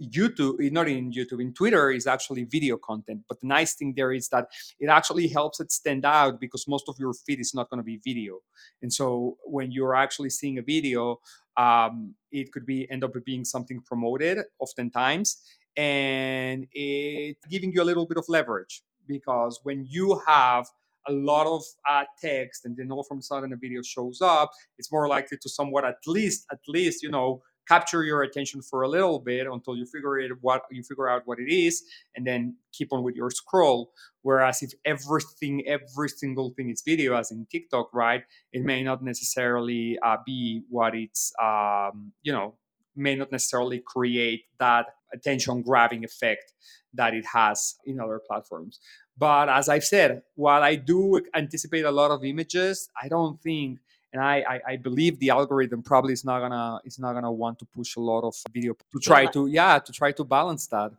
YouTube, 0.00 0.64
eh, 0.64 0.70
not 0.72 0.88
in 0.88 1.12
YouTube, 1.12 1.40
in 1.40 1.52
Twitter 1.52 1.90
is 1.90 2.06
actually 2.06 2.44
video 2.44 2.76
content. 2.76 3.22
But 3.28 3.40
the 3.40 3.46
nice 3.46 3.74
thing 3.74 3.94
there 3.96 4.12
is 4.12 4.28
that 4.28 4.48
it 4.80 4.88
actually 4.88 5.28
helps 5.28 5.60
it 5.60 5.70
stand 5.70 6.04
out 6.04 6.40
because 6.40 6.66
most 6.66 6.88
of 6.88 6.96
your 6.98 7.12
feed 7.14 7.40
is 7.40 7.54
not 7.54 7.70
going 7.70 7.78
to 7.78 7.84
be 7.84 8.00
video. 8.04 8.40
And 8.82 8.92
so 8.92 9.36
when 9.44 9.70
you're 9.70 9.94
actually 9.94 10.30
seeing 10.30 10.58
a 10.58 10.62
video, 10.62 11.20
um, 11.56 12.14
it 12.30 12.50
could 12.52 12.66
be 12.66 12.90
end 12.90 13.04
up 13.04 13.12
being 13.24 13.44
something 13.44 13.80
promoted 13.82 14.38
oftentimes 14.58 15.42
and 15.76 16.66
it 16.72 17.36
giving 17.48 17.72
you 17.72 17.82
a 17.82 17.84
little 17.84 18.06
bit 18.06 18.18
of 18.18 18.24
leverage 18.28 18.82
because 19.06 19.60
when 19.62 19.86
you 19.88 20.20
have 20.26 20.66
a 21.08 21.12
lot 21.12 21.46
of 21.46 21.62
uh, 21.88 22.04
text 22.20 22.64
and 22.64 22.76
then 22.76 22.90
all 22.90 23.02
from 23.02 23.18
a 23.18 23.22
sudden 23.22 23.52
a 23.52 23.56
video 23.56 23.82
shows 23.82 24.20
up, 24.20 24.50
it's 24.78 24.92
more 24.92 25.08
likely 25.08 25.38
to 25.38 25.48
somewhat 25.48 25.84
at 25.84 25.96
least 26.06 26.46
at 26.52 26.58
least 26.68 27.02
you 27.02 27.10
know 27.10 27.42
capture 27.68 28.02
your 28.02 28.22
attention 28.22 28.60
for 28.60 28.82
a 28.82 28.88
little 28.88 29.20
bit 29.20 29.46
until 29.46 29.76
you 29.76 29.86
figure 29.86 30.18
it 30.18 30.32
what 30.40 30.62
you 30.70 30.82
figure 30.82 31.08
out 31.08 31.22
what 31.26 31.38
it 31.38 31.52
is 31.52 31.82
and 32.16 32.26
then 32.26 32.56
keep 32.72 32.92
on 32.92 33.02
with 33.02 33.14
your 33.14 33.30
scroll. 33.30 33.92
Whereas 34.22 34.62
if 34.62 34.72
everything 34.84 35.62
every 35.66 36.08
single 36.08 36.50
thing 36.56 36.70
is 36.70 36.82
video 36.84 37.16
as 37.16 37.30
in 37.30 37.46
tiktok 37.50 37.88
right 37.92 38.22
it 38.52 38.62
may 38.62 38.82
not 38.82 39.02
necessarily 39.02 39.98
uh, 40.04 40.16
be 40.24 40.62
what 40.68 40.94
it's 40.94 41.32
um, 41.42 42.12
you 42.22 42.32
know 42.32 42.54
may 42.96 43.14
not 43.14 43.32
necessarily 43.32 43.80
create 43.80 44.44
that 44.58 44.86
attention 45.12 45.62
grabbing 45.62 46.04
effect 46.04 46.52
that 46.94 47.14
it 47.14 47.24
has 47.24 47.76
in 47.86 48.00
other 48.00 48.20
platforms. 48.26 48.80
But 49.16 49.48
as 49.48 49.68
I've 49.68 49.84
said, 49.84 50.22
while 50.34 50.62
I 50.62 50.74
do 50.74 51.20
anticipate 51.34 51.84
a 51.84 51.90
lot 51.90 52.10
of 52.10 52.24
images, 52.24 52.88
I 53.00 53.08
don't 53.08 53.40
think 53.40 53.78
and 54.12 54.22
I, 54.22 54.44
I, 54.48 54.60
I 54.72 54.76
believe 54.76 55.18
the 55.18 55.30
algorithm 55.30 55.82
probably 55.82 56.12
is 56.12 56.24
not 56.24 56.40
gonna 56.40 56.80
is 56.84 56.98
not 56.98 57.14
gonna 57.14 57.32
want 57.32 57.58
to 57.60 57.64
push 57.64 57.96
a 57.96 58.00
lot 58.00 58.24
of 58.24 58.34
video 58.52 58.74
to 58.74 58.98
try 58.98 59.26
to 59.26 59.46
yeah 59.46 59.78
to 59.78 59.92
try 59.92 60.12
to 60.12 60.24
balance 60.24 60.66
that. 60.68 60.92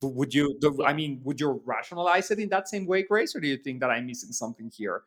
Would 0.00 0.32
you? 0.32 0.56
Do, 0.60 0.84
I 0.84 0.92
mean, 0.92 1.20
would 1.24 1.40
you 1.40 1.60
rationalize 1.64 2.30
it 2.30 2.38
in 2.38 2.48
that 2.50 2.68
same 2.68 2.86
way, 2.86 3.02
Grace, 3.02 3.34
or 3.34 3.40
do 3.40 3.48
you 3.48 3.56
think 3.56 3.80
that 3.80 3.90
I'm 3.90 4.06
missing 4.06 4.30
something 4.30 4.70
here? 4.76 5.02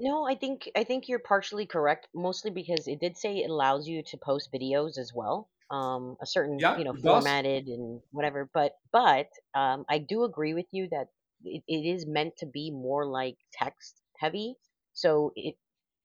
No, 0.00 0.24
I 0.26 0.34
think 0.34 0.70
I 0.76 0.84
think 0.84 1.08
you're 1.08 1.18
partially 1.18 1.66
correct, 1.66 2.08
mostly 2.14 2.50
because 2.50 2.86
it 2.88 3.00
did 3.00 3.16
say 3.16 3.38
it 3.38 3.50
allows 3.50 3.86
you 3.88 4.02
to 4.04 4.16
post 4.18 4.50
videos 4.52 4.96
as 4.98 5.12
well 5.14 5.50
um, 5.70 6.16
a 6.20 6.26
certain 6.26 6.64
Yeah, 6.64 6.76
you 6.76 6.84
know 6.84 6.94
it 6.94 7.02
does. 7.02 7.34
formatted 7.34 7.66
and 7.66 8.02
whatever. 8.10 8.48
But 8.52 8.72
but 8.92 9.28
um, 9.54 9.84
I 9.88 9.98
do 9.98 10.24
agree 10.24 10.54
with 10.54 10.66
you 10.72 10.88
that 10.90 11.08
it, 11.44 11.62
it 11.68 11.84
is 11.86 12.06
meant 12.06 12.36
to 12.38 12.46
be 12.46 12.70
more 12.70 13.06
like 13.06 13.38
text 13.52 14.00
heavy. 14.18 14.56
So 14.94 15.32
it 15.36 15.56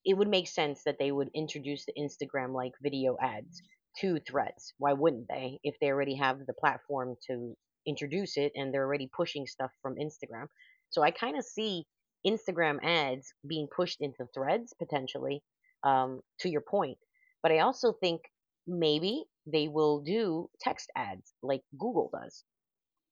it 0.05 0.15
would 0.17 0.27
make 0.27 0.47
sense 0.47 0.83
that 0.83 0.97
they 0.99 1.11
would 1.11 1.29
introduce 1.33 1.85
the 1.85 1.93
Instagram 1.93 2.53
like 2.53 2.73
video 2.81 3.15
ads 3.21 3.61
to 3.99 4.19
Threads. 4.19 4.73
Why 4.77 4.93
wouldn't 4.93 5.27
they? 5.29 5.59
If 5.63 5.77
they 5.79 5.87
already 5.91 6.15
have 6.15 6.45
the 6.45 6.53
platform 6.53 7.15
to 7.27 7.55
introduce 7.85 8.37
it 8.37 8.51
and 8.55 8.73
they're 8.73 8.85
already 8.85 9.07
pushing 9.15 9.45
stuff 9.45 9.71
from 9.81 9.95
Instagram. 9.95 10.47
So 10.89 11.01
I 11.03 11.11
kind 11.11 11.37
of 11.37 11.45
see 11.45 11.85
Instagram 12.25 12.79
ads 12.83 13.33
being 13.47 13.67
pushed 13.67 14.01
into 14.01 14.27
Threads 14.33 14.73
potentially. 14.77 15.43
Um, 15.83 16.21
to 16.39 16.49
your 16.49 16.61
point, 16.61 16.97
but 17.41 17.51
I 17.51 17.59
also 17.59 17.91
think 17.91 18.21
maybe 18.65 19.25
they 19.45 19.67
will 19.67 19.99
do 20.01 20.49
text 20.61 20.89
ads 20.95 21.33
like 21.41 21.61
Google 21.77 22.09
does. 22.13 22.45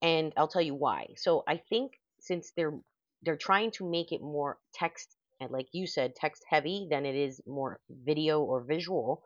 And 0.01 0.31
I'll 0.37 0.47
tell 0.47 0.61
you 0.61 0.75
why. 0.75 1.07
So 1.17 1.43
I 1.47 1.57
think 1.57 1.91
since 2.21 2.53
they're 2.55 2.79
they're 3.23 3.37
trying 3.37 3.71
to 3.71 3.89
make 3.89 4.11
it 4.11 4.21
more 4.21 4.57
text 4.73 5.15
and 5.41 5.51
like 5.51 5.67
you 5.73 5.87
said, 5.87 6.15
text 6.15 6.43
heavy 6.49 6.87
than 6.89 7.05
it 7.05 7.15
is 7.15 7.41
more 7.47 7.79
video 7.89 8.41
or 8.41 8.63
visual, 8.63 9.23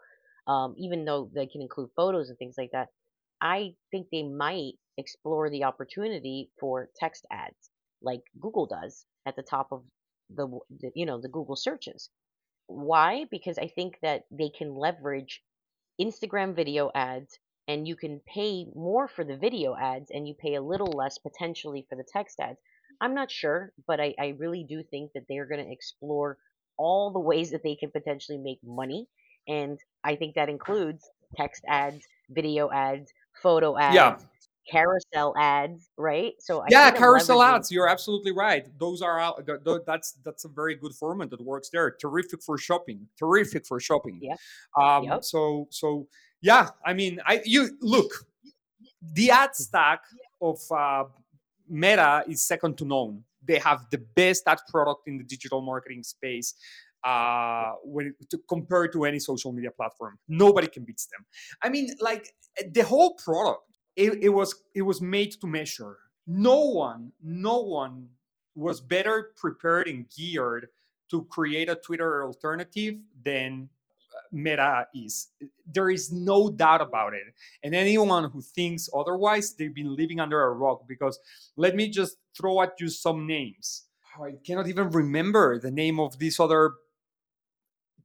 um, 0.47 0.73
even 0.77 1.05
though 1.05 1.29
they 1.33 1.45
can 1.45 1.61
include 1.61 1.89
photos 1.95 2.29
and 2.29 2.37
things 2.37 2.55
like 2.57 2.71
that. 2.71 2.87
I 3.41 3.75
think 3.91 4.07
they 4.11 4.23
might 4.23 4.73
explore 4.97 5.49
the 5.49 5.65
opportunity 5.65 6.49
for 6.59 6.89
text 6.97 7.25
ads 7.29 7.69
like 8.01 8.21
Google 8.39 8.65
does 8.65 9.05
at 9.25 9.35
the 9.35 9.43
top 9.43 9.67
of 9.71 9.83
the, 10.29 10.47
the 10.79 10.91
you 10.95 11.05
know 11.05 11.21
the 11.21 11.29
Google 11.29 11.55
searches. 11.55 12.09
Why? 12.67 13.25
Because 13.29 13.57
I 13.57 13.67
think 13.67 13.99
that 14.01 14.23
they 14.31 14.49
can 14.49 14.75
leverage 14.75 15.41
Instagram 16.01 16.55
video 16.55 16.89
ads 16.95 17.37
and 17.67 17.87
you 17.87 17.95
can 17.95 18.21
pay 18.27 18.65
more 18.75 19.07
for 19.07 19.23
the 19.23 19.37
video 19.37 19.75
ads 19.75 20.11
and 20.11 20.27
you 20.27 20.35
pay 20.35 20.55
a 20.55 20.61
little 20.61 20.91
less 20.91 21.17
potentially 21.17 21.85
for 21.89 21.95
the 21.95 22.05
text 22.11 22.39
ads. 22.39 22.59
I'm 23.01 23.13
not 23.13 23.31
sure, 23.31 23.71
but 23.87 23.99
I, 23.99 24.15
I 24.19 24.35
really 24.37 24.65
do 24.67 24.83
think 24.83 25.11
that 25.13 25.23
they're 25.27 25.47
going 25.47 25.63
to 25.63 25.71
explore 25.71 26.37
all 26.77 27.11
the 27.11 27.19
ways 27.19 27.51
that 27.51 27.63
they 27.63 27.75
can 27.75 27.91
potentially 27.91 28.37
make 28.37 28.59
money. 28.63 29.07
And 29.47 29.79
I 30.03 30.15
think 30.15 30.35
that 30.35 30.49
includes 30.49 31.07
text 31.35 31.63
ads, 31.67 32.05
video 32.29 32.69
ads, 32.71 33.11
photo 33.41 33.77
ads, 33.77 33.95
Yeah, 33.95 34.09
ads, 34.11 34.25
carousel 34.69 35.33
ads, 35.37 35.89
right? 35.97 36.33
So 36.39 36.61
I 36.61 36.67
Yeah, 36.69 36.91
carousel 36.91 37.41
ads. 37.41 37.71
You're 37.71 37.87
absolutely 37.87 38.31
right. 38.31 38.65
Those 38.79 39.01
are 39.01 39.19
out. 39.19 39.45
th- 39.45 39.59
th- 39.65 39.81
That's 39.85 40.13
that's 40.23 40.45
a 40.45 40.49
very 40.49 40.75
good 40.75 40.93
format 40.93 41.29
that 41.31 41.41
works 41.41 41.69
there. 41.71 41.91
Terrific 41.91 42.41
for 42.43 42.57
shopping. 42.57 43.07
Terrific 43.17 43.65
for 43.65 43.79
shopping. 43.79 44.19
Yeah. 44.21 44.35
Um. 44.77 45.03
yep, 45.05 45.23
So 45.23 45.67
so 45.69 46.07
yeah. 46.41 46.69
I 46.85 46.93
mean, 46.93 47.19
I 47.25 47.41
you 47.45 47.77
look 47.81 48.11
the 49.13 49.31
ad 49.31 49.55
stack 49.55 50.01
of 50.41 50.59
uh, 50.71 51.03
Meta 51.69 52.23
is 52.27 52.43
second 52.43 52.77
to 52.79 52.85
none. 52.85 53.23
they 53.47 53.59
have 53.59 53.85
the 53.91 53.99
best 54.15 54.43
ad 54.47 54.59
product 54.71 55.07
in 55.07 55.17
the 55.19 55.23
digital 55.23 55.61
marketing 55.61 56.01
space 56.03 56.55
uh, 57.03 57.73
when 57.83 58.13
to 58.31 58.37
compare 58.49 58.87
to 58.87 59.05
any 59.05 59.19
social 59.19 59.51
media 59.51 59.69
platform. 59.71 60.17
Nobody 60.27 60.67
can 60.67 60.83
beat 60.83 61.01
them. 61.13 61.23
I 61.61 61.69
mean, 61.69 61.89
like 62.01 62.33
the 62.71 62.81
whole 62.81 63.13
product, 63.15 63.61
it, 63.95 64.23
it 64.23 64.29
was 64.29 64.55
it 64.73 64.81
was 64.81 65.01
made 65.01 65.31
to 65.41 65.47
measure. 65.47 65.97
No 66.27 66.59
one, 66.61 67.11
no 67.21 67.61
one 67.61 68.09
was 68.55 68.81
better 68.81 69.31
prepared 69.35 69.87
and 69.87 70.09
geared 70.09 70.69
to 71.11 71.23
create 71.25 71.69
a 71.69 71.75
Twitter 71.75 72.23
alternative 72.23 72.95
than 73.23 73.69
uh, 74.15 74.19
Meta 74.31 74.87
is. 74.95 75.27
There 75.71 75.89
is 75.89 76.11
no 76.11 76.49
doubt 76.49 76.81
about 76.81 77.13
it. 77.13 77.23
And 77.63 77.75
anyone 77.75 78.31
who 78.31 78.41
thinks 78.41 78.89
otherwise, 78.95 79.53
they've 79.53 79.73
been 79.73 79.95
living 79.95 80.19
under 80.19 80.41
a 80.41 80.51
rock 80.51 80.87
because 80.87 81.19
let 81.57 81.75
me 81.75 81.89
just 81.89 82.17
throw 82.35 82.61
at 82.61 82.73
you 82.79 82.89
some 82.89 83.27
names. 83.27 83.83
I 84.19 84.31
cannot 84.43 84.67
even 84.67 84.89
remember 84.89 85.59
the 85.59 85.71
name 85.71 85.99
of 85.99 86.17
these 86.17 86.39
other 86.39 86.73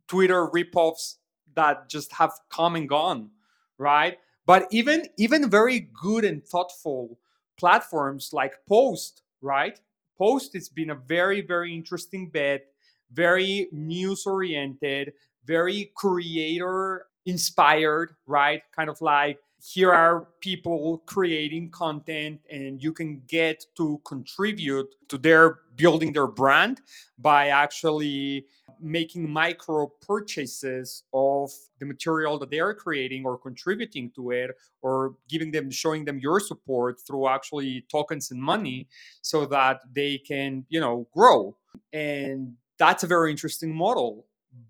Twitter 0.09 0.49
ripoffs 0.49 1.17
that 1.55 1.89
just 1.89 2.13
have 2.13 2.33
come 2.51 2.77
and 2.77 2.89
gone, 2.89 3.31
right? 3.79 4.19
But 4.47 4.67
even 4.71 5.07
even 5.17 5.49
very 5.51 5.89
good 6.01 6.25
and 6.25 6.45
thoughtful 6.45 7.19
platforms 7.59 8.31
like 8.33 8.55
Post, 8.69 9.23
right? 9.43 9.81
Post 10.19 10.55
has 10.55 10.69
been 10.69 10.91
a 10.91 10.95
very 10.95 11.41
very 11.41 11.75
interesting 11.75 12.29
bet, 12.29 12.67
very 13.13 13.69
news 13.73 14.27
oriented, 14.27 15.13
very 15.45 15.93
creator 15.95 17.07
inspired, 17.27 18.17
right? 18.27 18.63
Kind 18.75 18.91
of 18.91 19.01
like 19.01 19.39
here 19.63 19.93
are 19.93 20.29
people 20.41 21.03
creating 21.07 21.71
content 21.71 22.41
and 22.51 22.83
you 22.83 22.93
can 22.93 23.23
get 23.27 23.65
to 23.77 24.01
contribute 24.05 24.95
to 25.09 25.19
their 25.19 25.61
building 25.77 26.13
their 26.13 26.27
brand 26.27 26.81
by 27.19 27.49
actually 27.49 28.47
making 28.81 29.29
micro 29.29 29.87
purchases 30.07 31.05
of 31.13 31.51
the 31.79 31.85
material 31.85 32.39
that 32.39 32.51
they 32.51 32.61
are 32.61 32.73
creating 32.73 33.27
or 33.27 33.37
contributing 33.37 34.11
to 34.15 34.31
it 34.31 34.51
or 34.81 35.15
giving 35.29 35.51
them 35.51 35.71
showing 35.71 36.05
them 36.05 36.19
your 36.19 36.41
support 36.41 36.99
through 37.07 37.29
actually 37.29 37.85
tokens 37.91 38.31
and 38.31 38.43
money 38.43 38.89
so 39.21 39.45
that 39.45 39.81
they 39.93 40.17
can 40.19 40.65
you 40.71 40.81
know 40.81 41.07
grow. 41.15 41.55
And 41.93 42.55
that's 42.79 43.05
a 43.05 43.07
very 43.07 43.31
interesting 43.31 43.75
model 43.75 44.27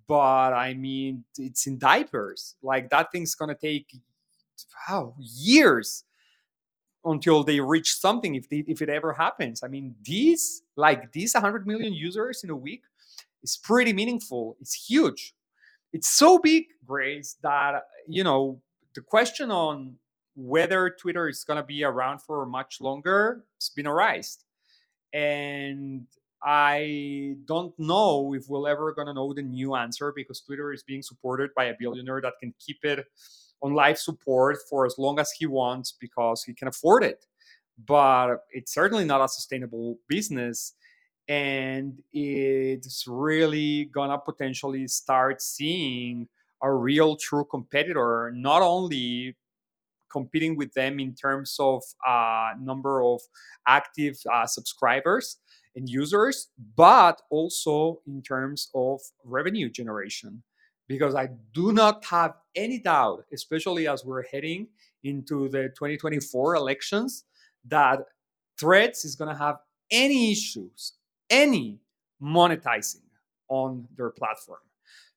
but 0.07 0.53
i 0.53 0.75
mean 0.75 1.25
it's 1.39 1.67
in 1.67 1.79
diapers. 1.79 2.57
Like 2.63 2.91
that 2.91 3.11
thing's 3.13 3.35
gonna 3.35 3.55
take 3.55 3.97
wow 4.89 5.15
years 5.19 6.05
until 7.05 7.43
they 7.43 7.61
reach 7.61 7.95
something 7.95 8.35
if 8.35 8.49
they, 8.49 8.65
if 8.67 8.83
it 8.83 8.89
ever 8.89 9.13
happens. 9.13 9.63
I 9.63 9.69
mean 9.69 9.95
these 10.03 10.63
like 10.77 11.13
these 11.13 11.35
100 11.35 11.67
million 11.67 11.93
users 11.93 12.45
in 12.45 12.51
a 12.51 12.57
week 12.57 12.83
is 13.43 13.57
pretty 13.57 13.93
meaningful. 13.93 14.57
It's 14.61 14.75
huge. 14.75 15.35
It's 15.93 16.09
so 16.09 16.39
big 16.39 16.67
grace 16.85 17.37
that 17.43 17.83
you 18.07 18.25
know 18.25 18.61
the 18.95 19.01
question 19.01 19.51
on 19.51 19.97
whether 20.37 20.91
twitter 20.91 21.29
is 21.29 21.45
going 21.45 21.57
to 21.57 21.63
be 21.63 21.85
around 21.85 22.23
for 22.23 22.47
much 22.47 22.81
longer 22.81 23.45
has 23.59 23.71
been 23.71 23.87
arised. 23.87 24.45
And 25.13 26.07
i 26.43 27.37
don't 27.45 27.79
know 27.79 28.33
if 28.35 28.49
we're 28.49 28.67
ever 28.69 28.93
going 28.95 29.07
to 29.07 29.13
know 29.13 29.35
the 29.35 29.43
new 29.43 29.75
answer 29.75 30.11
because 30.17 30.41
twitter 30.41 30.73
is 30.73 30.83
being 30.83 31.03
supported 31.03 31.51
by 31.55 31.65
a 31.67 31.75
billionaire 31.79 32.23
that 32.23 32.33
can 32.41 32.55
keep 32.59 32.79
it 32.83 33.05
on 33.63 33.75
life 33.75 33.99
support 33.99 34.59
for 34.69 34.87
as 34.87 34.97
long 34.99 35.19
as 35.19 35.31
he 35.33 35.47
wants 35.47 35.95
because 36.01 36.43
he 36.45 36.55
can 36.55 36.69
afford 36.69 37.05
it. 37.05 37.27
But 37.87 38.39
it's 38.51 38.75
certainly 38.75 39.05
not 39.05 39.25
a 39.25 39.29
sustainable 39.29 39.99
business. 40.09 40.75
And 41.29 42.03
it's 42.13 43.07
really 43.07 43.87
gonna 43.87 44.19
potentially 44.19 44.89
start 44.89 45.41
seeing 45.41 46.29
a 46.63 46.73
real 46.73 47.17
true 47.17 47.45
competitor, 47.45 48.33
not 48.35 48.63
only 48.63 49.37
competing 50.11 50.57
with 50.57 50.73
them 50.75 50.99
in 50.99 51.15
terms 51.15 51.57
of 51.59 51.83
uh, 52.07 52.51
number 52.61 53.03
of 53.03 53.21
active 53.67 54.17
uh, 54.31 54.47
subscribers 54.47 55.39
and 55.77 55.89
users, 55.89 56.49
but 56.77 57.23
also 57.31 58.01
in 58.07 58.21
terms 58.21 58.69
of 58.75 59.01
revenue 59.25 59.71
generation 59.71 60.43
because 60.91 61.15
I 61.15 61.29
do 61.55 61.71
not 61.71 62.05
have 62.07 62.35
any 62.57 62.81
doubt, 62.81 63.25
especially 63.33 63.87
as 63.87 64.05
we're 64.05 64.25
heading 64.25 64.67
into 65.05 65.49
the 65.49 65.69
2024 65.69 66.57
elections, 66.57 67.27
that 67.67 68.01
Threads 68.59 69.05
is 69.05 69.15
going 69.15 69.31
to 69.31 69.39
have 69.39 69.59
any 69.93 70.33
issues, 70.33 70.95
any 71.31 71.79
monetizing 72.21 73.07
on 73.47 73.87
their 73.97 74.11
platform. 74.11 74.59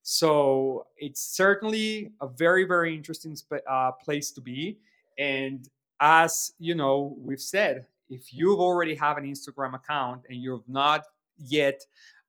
So 0.03 0.85
it's 0.95 1.35
certainly 1.35 2.11
a 2.21 2.27
very, 2.27 2.65
very 2.65 2.95
interesting 2.95 3.35
uh, 3.67 3.93
place 3.93 4.29
to 4.29 4.41
be. 4.41 4.77
And 5.17 5.67
as 5.99 6.53
you 6.59 6.75
know, 6.75 7.17
we've 7.19 7.41
said, 7.41 7.87
if 8.11 8.31
you've 8.31 8.59
already 8.59 8.93
have 8.93 9.17
an 9.17 9.23
Instagram 9.23 9.73
account 9.73 10.21
and 10.29 10.37
you've 10.37 10.69
not 10.69 11.05
yet 11.39 11.81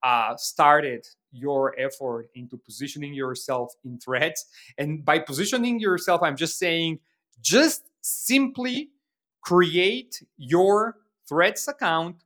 uh, 0.04 0.36
started 0.36 1.06
your 1.32 1.74
effort 1.80 2.28
into 2.36 2.56
positioning 2.56 3.14
yourself 3.14 3.74
in 3.84 3.98
threads. 3.98 4.46
And 4.78 5.04
by 5.04 5.18
positioning 5.18 5.80
yourself, 5.80 6.22
I'm 6.22 6.36
just 6.36 6.58
saying 6.58 7.00
just 7.40 7.88
simply 8.02 8.90
create 9.40 10.22
your 10.36 10.98
threads 11.28 11.66
account 11.66 12.16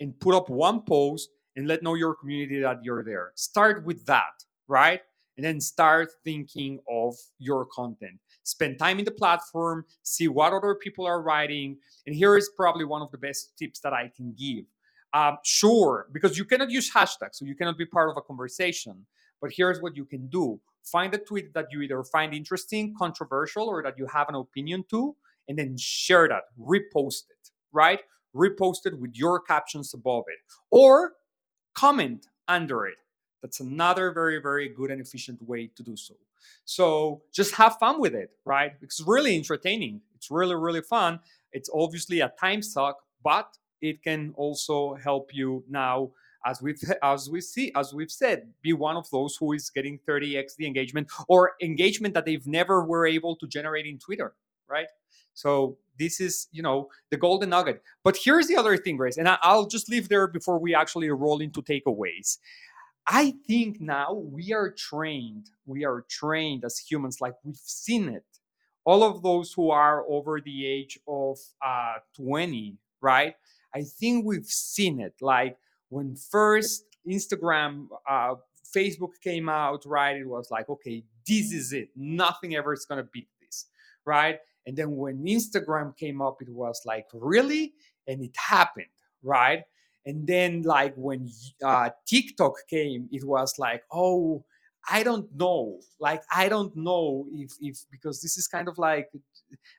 and 0.00 0.18
put 0.20 0.34
up 0.34 0.50
one 0.50 0.82
post 0.82 1.30
and 1.56 1.66
let 1.66 1.82
know 1.82 1.94
your 1.94 2.14
community 2.14 2.60
that 2.60 2.84
you're 2.84 3.02
there. 3.02 3.32
Start 3.36 3.84
with 3.84 4.04
that, 4.06 4.44
right? 4.66 5.00
And 5.36 5.46
then 5.46 5.60
start 5.60 6.08
thinking 6.24 6.80
of 6.90 7.14
your 7.38 7.66
content. 7.66 8.18
Spend 8.42 8.78
time 8.78 8.98
in 8.98 9.04
the 9.04 9.12
platform, 9.12 9.84
see 10.02 10.26
what 10.26 10.52
other 10.52 10.74
people 10.74 11.06
are 11.06 11.22
writing. 11.22 11.76
And 12.06 12.14
here 12.14 12.36
is 12.36 12.50
probably 12.56 12.84
one 12.84 13.02
of 13.02 13.10
the 13.12 13.18
best 13.18 13.56
tips 13.56 13.78
that 13.80 13.92
I 13.92 14.10
can 14.14 14.32
give 14.32 14.64
um, 15.14 15.38
sure, 15.44 16.06
because 16.12 16.36
you 16.36 16.44
cannot 16.44 16.70
use 16.70 16.92
hashtags, 16.92 17.34
so 17.34 17.44
you 17.44 17.54
cannot 17.54 17.78
be 17.78 17.86
part 17.86 18.10
of 18.10 18.16
a 18.16 18.20
conversation. 18.20 19.06
But 19.40 19.52
here's 19.54 19.80
what 19.80 19.96
you 19.96 20.04
can 20.04 20.28
do 20.28 20.60
find 20.84 21.12
a 21.14 21.18
tweet 21.18 21.52
that 21.52 21.66
you 21.70 21.82
either 21.82 22.02
find 22.02 22.32
interesting, 22.34 22.94
controversial, 22.98 23.68
or 23.68 23.82
that 23.82 23.98
you 23.98 24.06
have 24.06 24.28
an 24.28 24.34
opinion 24.34 24.84
to, 24.90 25.14
and 25.48 25.58
then 25.58 25.76
share 25.76 26.28
that, 26.28 26.44
repost 26.58 27.24
it, 27.30 27.50
right? 27.72 28.00
Repost 28.34 28.86
it 28.86 28.98
with 28.98 29.12
your 29.14 29.40
captions 29.40 29.94
above 29.94 30.24
it, 30.28 30.38
or 30.70 31.12
comment 31.74 32.26
under 32.48 32.86
it. 32.86 32.96
That's 33.42 33.60
another 33.60 34.12
very, 34.12 34.40
very 34.40 34.68
good 34.68 34.90
and 34.90 35.00
efficient 35.00 35.40
way 35.42 35.70
to 35.76 35.82
do 35.82 35.96
so. 35.96 36.14
So 36.64 37.22
just 37.32 37.54
have 37.54 37.76
fun 37.78 38.00
with 38.00 38.14
it, 38.14 38.30
right? 38.44 38.72
It's 38.82 39.00
really 39.00 39.36
entertaining. 39.36 40.00
It's 40.16 40.30
really, 40.30 40.54
really 40.54 40.82
fun. 40.82 41.20
It's 41.52 41.70
obviously 41.72 42.20
a 42.20 42.32
time 42.40 42.62
suck, 42.62 42.98
but 43.22 43.56
it 43.80 44.02
can 44.02 44.32
also 44.36 44.94
help 44.94 45.30
you 45.32 45.64
now 45.68 46.10
as 46.46 46.62
we've 46.62 46.80
as 47.02 47.28
we 47.30 47.40
see 47.40 47.72
as 47.76 47.92
we've 47.92 48.10
said 48.10 48.48
be 48.62 48.72
one 48.72 48.96
of 48.96 49.08
those 49.10 49.36
who 49.36 49.52
is 49.52 49.70
getting 49.70 49.98
30x 50.08 50.56
the 50.56 50.66
engagement 50.66 51.08
or 51.28 51.52
engagement 51.62 52.14
that 52.14 52.24
they've 52.24 52.46
never 52.46 52.84
were 52.84 53.06
able 53.06 53.36
to 53.36 53.46
generate 53.46 53.86
in 53.86 53.98
twitter 53.98 54.34
right? 54.68 54.88
So 55.34 55.78
this 55.98 56.20
is 56.20 56.48
you 56.52 56.62
know 56.62 56.88
the 57.10 57.16
golden 57.16 57.50
nugget. 57.50 57.82
But 58.04 58.16
here's 58.22 58.46
the 58.46 58.56
other 58.56 58.76
thing 58.76 58.96
grace 58.96 59.16
and 59.16 59.28
i'll 59.28 59.66
just 59.66 59.88
leave 59.90 60.08
there 60.08 60.26
before 60.26 60.58
we 60.58 60.74
actually 60.74 61.10
roll 61.10 61.40
into 61.40 61.62
takeaways. 61.62 62.38
I 63.06 63.34
think 63.46 63.80
now 63.80 64.12
we 64.12 64.52
are 64.52 64.70
trained 64.70 65.50
we 65.66 65.84
are 65.84 66.04
trained 66.08 66.64
as 66.64 66.78
humans 66.78 67.20
like 67.20 67.34
we've 67.44 67.56
seen 67.56 68.08
it. 68.08 68.24
All 68.84 69.02
of 69.02 69.22
those 69.22 69.52
who 69.52 69.70
are 69.70 70.04
over 70.08 70.40
the 70.40 70.66
age 70.66 70.98
of 71.06 71.38
uh, 71.64 71.96
20 72.16 72.76
right 73.00 73.34
I 73.74 73.82
think 73.82 74.24
we've 74.24 74.46
seen 74.46 75.00
it. 75.00 75.14
Like 75.20 75.56
when 75.88 76.16
first 76.16 76.84
Instagram, 77.08 77.88
uh, 78.08 78.34
Facebook 78.76 79.20
came 79.22 79.48
out, 79.48 79.84
right? 79.86 80.16
It 80.16 80.26
was 80.26 80.50
like, 80.50 80.68
okay, 80.68 81.04
this 81.26 81.52
is 81.52 81.72
it. 81.72 81.88
Nothing 81.96 82.54
ever 82.54 82.72
is 82.72 82.84
gonna 82.84 83.08
beat 83.12 83.28
this, 83.40 83.66
right? 84.04 84.38
And 84.66 84.76
then 84.76 84.96
when 84.96 85.24
Instagram 85.24 85.96
came 85.96 86.20
up, 86.20 86.42
it 86.42 86.50
was 86.50 86.82
like, 86.84 87.06
really? 87.14 87.72
And 88.06 88.22
it 88.22 88.36
happened, 88.36 88.86
right? 89.22 89.62
And 90.04 90.26
then 90.26 90.62
like 90.62 90.94
when 90.96 91.30
uh, 91.64 91.90
TikTok 92.06 92.54
came, 92.68 93.08
it 93.12 93.24
was 93.24 93.58
like, 93.58 93.82
oh, 93.92 94.44
I 94.90 95.02
don't 95.02 95.28
know. 95.34 95.80
Like 96.00 96.22
I 96.32 96.48
don't 96.48 96.74
know 96.76 97.26
if 97.32 97.52
if 97.60 97.84
because 97.90 98.22
this 98.22 98.38
is 98.38 98.48
kind 98.48 98.68
of 98.68 98.78
like 98.78 99.08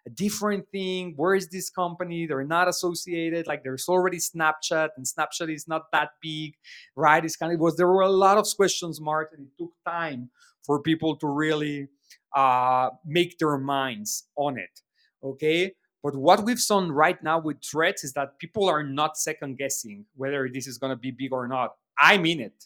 a 0.07 0.09
different 0.11 0.65
thing. 0.71 1.13
Where 1.17 1.35
is 1.35 1.49
this 1.49 1.69
company? 1.69 2.27
They're 2.27 2.43
not 2.45 2.67
associated. 2.69 3.47
Like 3.47 3.63
there's 3.63 3.87
already 3.89 4.17
Snapchat, 4.17 4.89
and 4.97 5.05
Snapchat 5.05 5.53
is 5.53 5.67
not 5.67 5.91
that 5.93 6.11
big, 6.21 6.55
right? 6.95 7.23
It's 7.25 7.35
kind 7.37 7.53
of 7.53 7.59
it 7.59 7.63
was 7.63 7.77
there 7.77 7.87
were 7.87 8.01
a 8.01 8.09
lot 8.09 8.37
of 8.37 8.47
questions 8.55 9.01
marks, 9.01 9.33
and 9.35 9.47
it 9.47 9.53
took 9.63 9.73
time 9.87 10.31
for 10.65 10.81
people 10.81 11.15
to 11.17 11.27
really 11.27 11.89
uh, 12.35 12.89
make 13.05 13.37
their 13.39 13.57
minds 13.57 14.27
on 14.37 14.57
it. 14.59 14.81
Okay, 15.23 15.73
But 16.03 16.15
what 16.15 16.45
we've 16.45 16.59
seen 16.59 16.89
right 16.89 17.21
now 17.23 17.39
with 17.39 17.57
threads 17.63 18.03
is 18.03 18.13
that 18.13 18.39
people 18.39 18.69
are 18.69 18.83
not 18.83 19.17
second 19.17 19.57
guessing 19.57 20.05
whether 20.15 20.49
this 20.53 20.67
is 20.67 20.77
going 20.77 20.91
to 20.91 20.95
be 20.97 21.11
big 21.11 21.33
or 21.33 21.47
not. 21.47 21.75
I'm 21.99 22.25
in 22.25 22.39
it. 22.41 22.65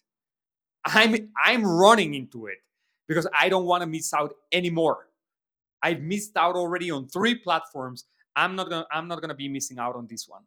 I'm 0.86 1.32
I'm 1.44 1.66
running 1.66 2.16
into 2.16 2.48
it 2.48 2.60
because 3.08 3.28
I 3.40 3.50
don't 3.50 3.66
want 3.66 3.82
to 3.84 3.88
miss 3.88 4.14
out 4.14 4.34
anymore. 4.54 5.08
I've 5.84 6.02
missed 6.02 6.38
out 6.38 6.56
already 6.56 6.90
on 6.90 7.08
three 7.10 7.36
platforms. 7.36 8.06
I'm 8.36 8.56
not 8.56 8.70
gonna 8.70 8.88
I'm 8.92 9.08
not 9.08 9.22
gonna 9.22 9.36
be 9.36 9.50
missing 9.50 9.78
out 9.78 9.96
on 9.96 10.08
this 10.10 10.28
one. 10.28 10.44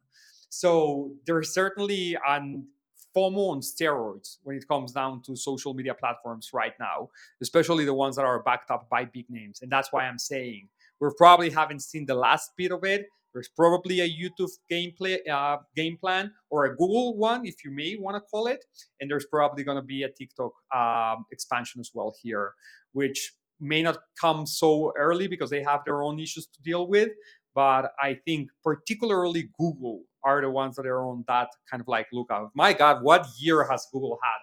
So 0.48 1.12
there's 1.26 1.52
certainly 1.52 2.16
an 2.26 2.66
FOMO 3.14 3.50
on 3.50 3.60
steroids 3.60 4.38
when 4.42 4.56
it 4.56 4.68
comes 4.68 4.92
down 4.92 5.22
to 5.22 5.36
social 5.36 5.72
media 5.74 5.94
platforms 5.94 6.50
right 6.52 6.74
now, 6.78 7.08
especially 7.40 7.84
the 7.84 7.94
ones 7.94 8.16
that 8.16 8.24
are 8.24 8.42
backed 8.42 8.70
up 8.70 8.88
by 8.90 9.04
big 9.04 9.26
names. 9.30 9.60
And 9.62 9.70
that's 9.70 9.92
why 9.92 10.04
I'm 10.04 10.18
saying 10.18 10.68
we 11.00 11.08
probably 11.16 11.50
haven't 11.50 11.80
seen 11.80 12.06
the 12.06 12.14
last 12.14 12.52
bit 12.56 12.72
of 12.72 12.84
it. 12.84 13.06
There's 13.32 13.48
probably 13.48 14.00
a 14.00 14.08
YouTube 14.08 14.50
gameplay 14.70 15.18
uh, 15.28 15.58
game 15.74 15.98
plan 15.98 16.32
or 16.48 16.64
a 16.64 16.70
Google 16.70 17.16
one, 17.18 17.44
if 17.44 17.64
you 17.64 17.70
may 17.70 17.96
want 17.96 18.16
to 18.16 18.20
call 18.20 18.46
it, 18.46 18.64
and 18.98 19.10
there's 19.10 19.26
probably 19.26 19.62
going 19.62 19.76
to 19.76 19.82
be 19.82 20.04
a 20.04 20.08
TikTok 20.08 20.52
um, 20.74 21.26
expansion 21.30 21.80
as 21.80 21.90
well 21.92 22.14
here, 22.22 22.54
which 22.92 23.34
may 23.60 23.82
not 23.82 23.98
come 24.20 24.46
so 24.46 24.92
early 24.96 25.28
because 25.28 25.50
they 25.50 25.62
have 25.62 25.80
their 25.84 26.02
own 26.02 26.18
issues 26.20 26.46
to 26.46 26.62
deal 26.62 26.86
with. 26.86 27.10
But 27.54 27.92
I 28.00 28.18
think 28.26 28.50
particularly 28.62 29.48
Google 29.58 30.02
are 30.22 30.40
the 30.42 30.50
ones 30.50 30.76
that 30.76 30.86
are 30.86 31.06
on 31.06 31.24
that 31.28 31.48
kind 31.70 31.80
of 31.80 31.88
like 31.88 32.06
lookout. 32.12 32.50
My 32.54 32.72
God, 32.72 33.02
what 33.02 33.26
year 33.38 33.64
has 33.70 33.86
Google 33.92 34.18
had? 34.22 34.38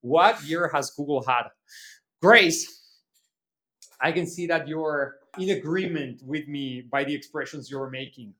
What 0.00 0.42
year 0.44 0.70
has 0.72 0.90
Google 0.90 1.24
had? 1.26 1.44
Grace, 2.20 2.80
I 4.00 4.12
can 4.12 4.26
see 4.26 4.46
that 4.46 4.68
you're 4.68 5.16
in 5.38 5.50
agreement 5.50 6.22
with 6.24 6.46
me 6.46 6.82
by 6.82 7.04
the 7.04 7.14
expressions 7.14 7.70
you're 7.70 7.90
making. 7.90 8.34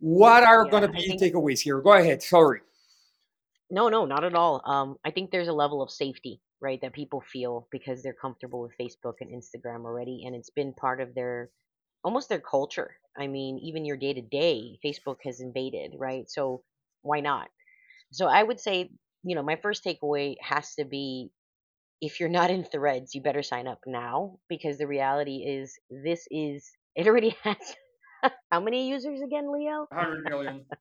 What 0.00 0.42
are 0.44 0.64
Yeah, 0.64 0.70
going 0.70 0.82
to 0.82 0.88
be 0.88 1.06
think 1.06 1.20
takeaways 1.22 1.60
here? 1.60 1.80
Go 1.80 1.92
ahead. 1.92 2.22
Sorry. 2.22 2.60
no, 3.70 3.88
no, 3.88 4.04
not 4.06 4.24
at 4.24 4.34
all. 4.34 4.60
Um, 4.64 4.96
I 5.04 5.10
think 5.10 5.30
there's 5.30 5.48
a 5.48 5.52
level 5.52 5.82
of 5.82 5.90
safety, 5.90 6.40
right, 6.64 6.80
that 6.82 6.94
people 6.94 7.22
feel 7.22 7.68
because 7.72 8.02
they're 8.02 8.14
comfortable 8.20 8.62
with 8.62 8.78
Facebook 8.80 9.16
and 9.20 9.30
Instagram 9.30 9.84
already, 9.86 10.24
and 10.26 10.36
it's 10.36 10.50
been 10.50 10.74
part 10.74 11.00
of 11.02 11.14
their 11.14 11.50
almost 12.04 12.30
their 12.30 12.40
culture. 12.40 12.96
I 13.18 13.28
mean, 13.28 13.60
even 13.60 13.86
your 13.86 13.98
day 13.98 14.14
to 14.14 14.22
day, 14.22 14.78
Facebook 14.84 15.18
has 15.24 15.40
invaded, 15.40 15.94
right? 15.98 16.30
So 16.30 16.64
why 17.02 17.20
not? 17.20 17.48
So 18.12 18.26
I 18.28 18.42
would 18.42 18.60
say, 18.60 18.90
you 19.24 19.36
know, 19.36 19.42
my 19.42 19.56
first 19.56 19.84
takeaway 19.84 20.36
has 20.42 20.74
to 20.76 20.84
be 20.84 21.30
if 22.00 22.20
you're 22.20 22.28
not 22.28 22.50
in 22.50 22.64
threads, 22.64 23.14
you 23.14 23.22
better 23.22 23.42
sign 23.42 23.66
up 23.68 23.80
now 23.86 24.38
because 24.48 24.78
the 24.78 24.86
reality 24.88 25.38
is 25.46 25.78
this 25.90 26.26
is 26.30 26.70
it 26.96 27.06
already 27.08 27.36
has 27.44 27.56
how 28.50 28.60
many 28.60 28.88
users 28.88 29.20
again, 29.22 29.46
Liel? 29.46 29.86
100 29.90 30.24
million. 30.24 30.66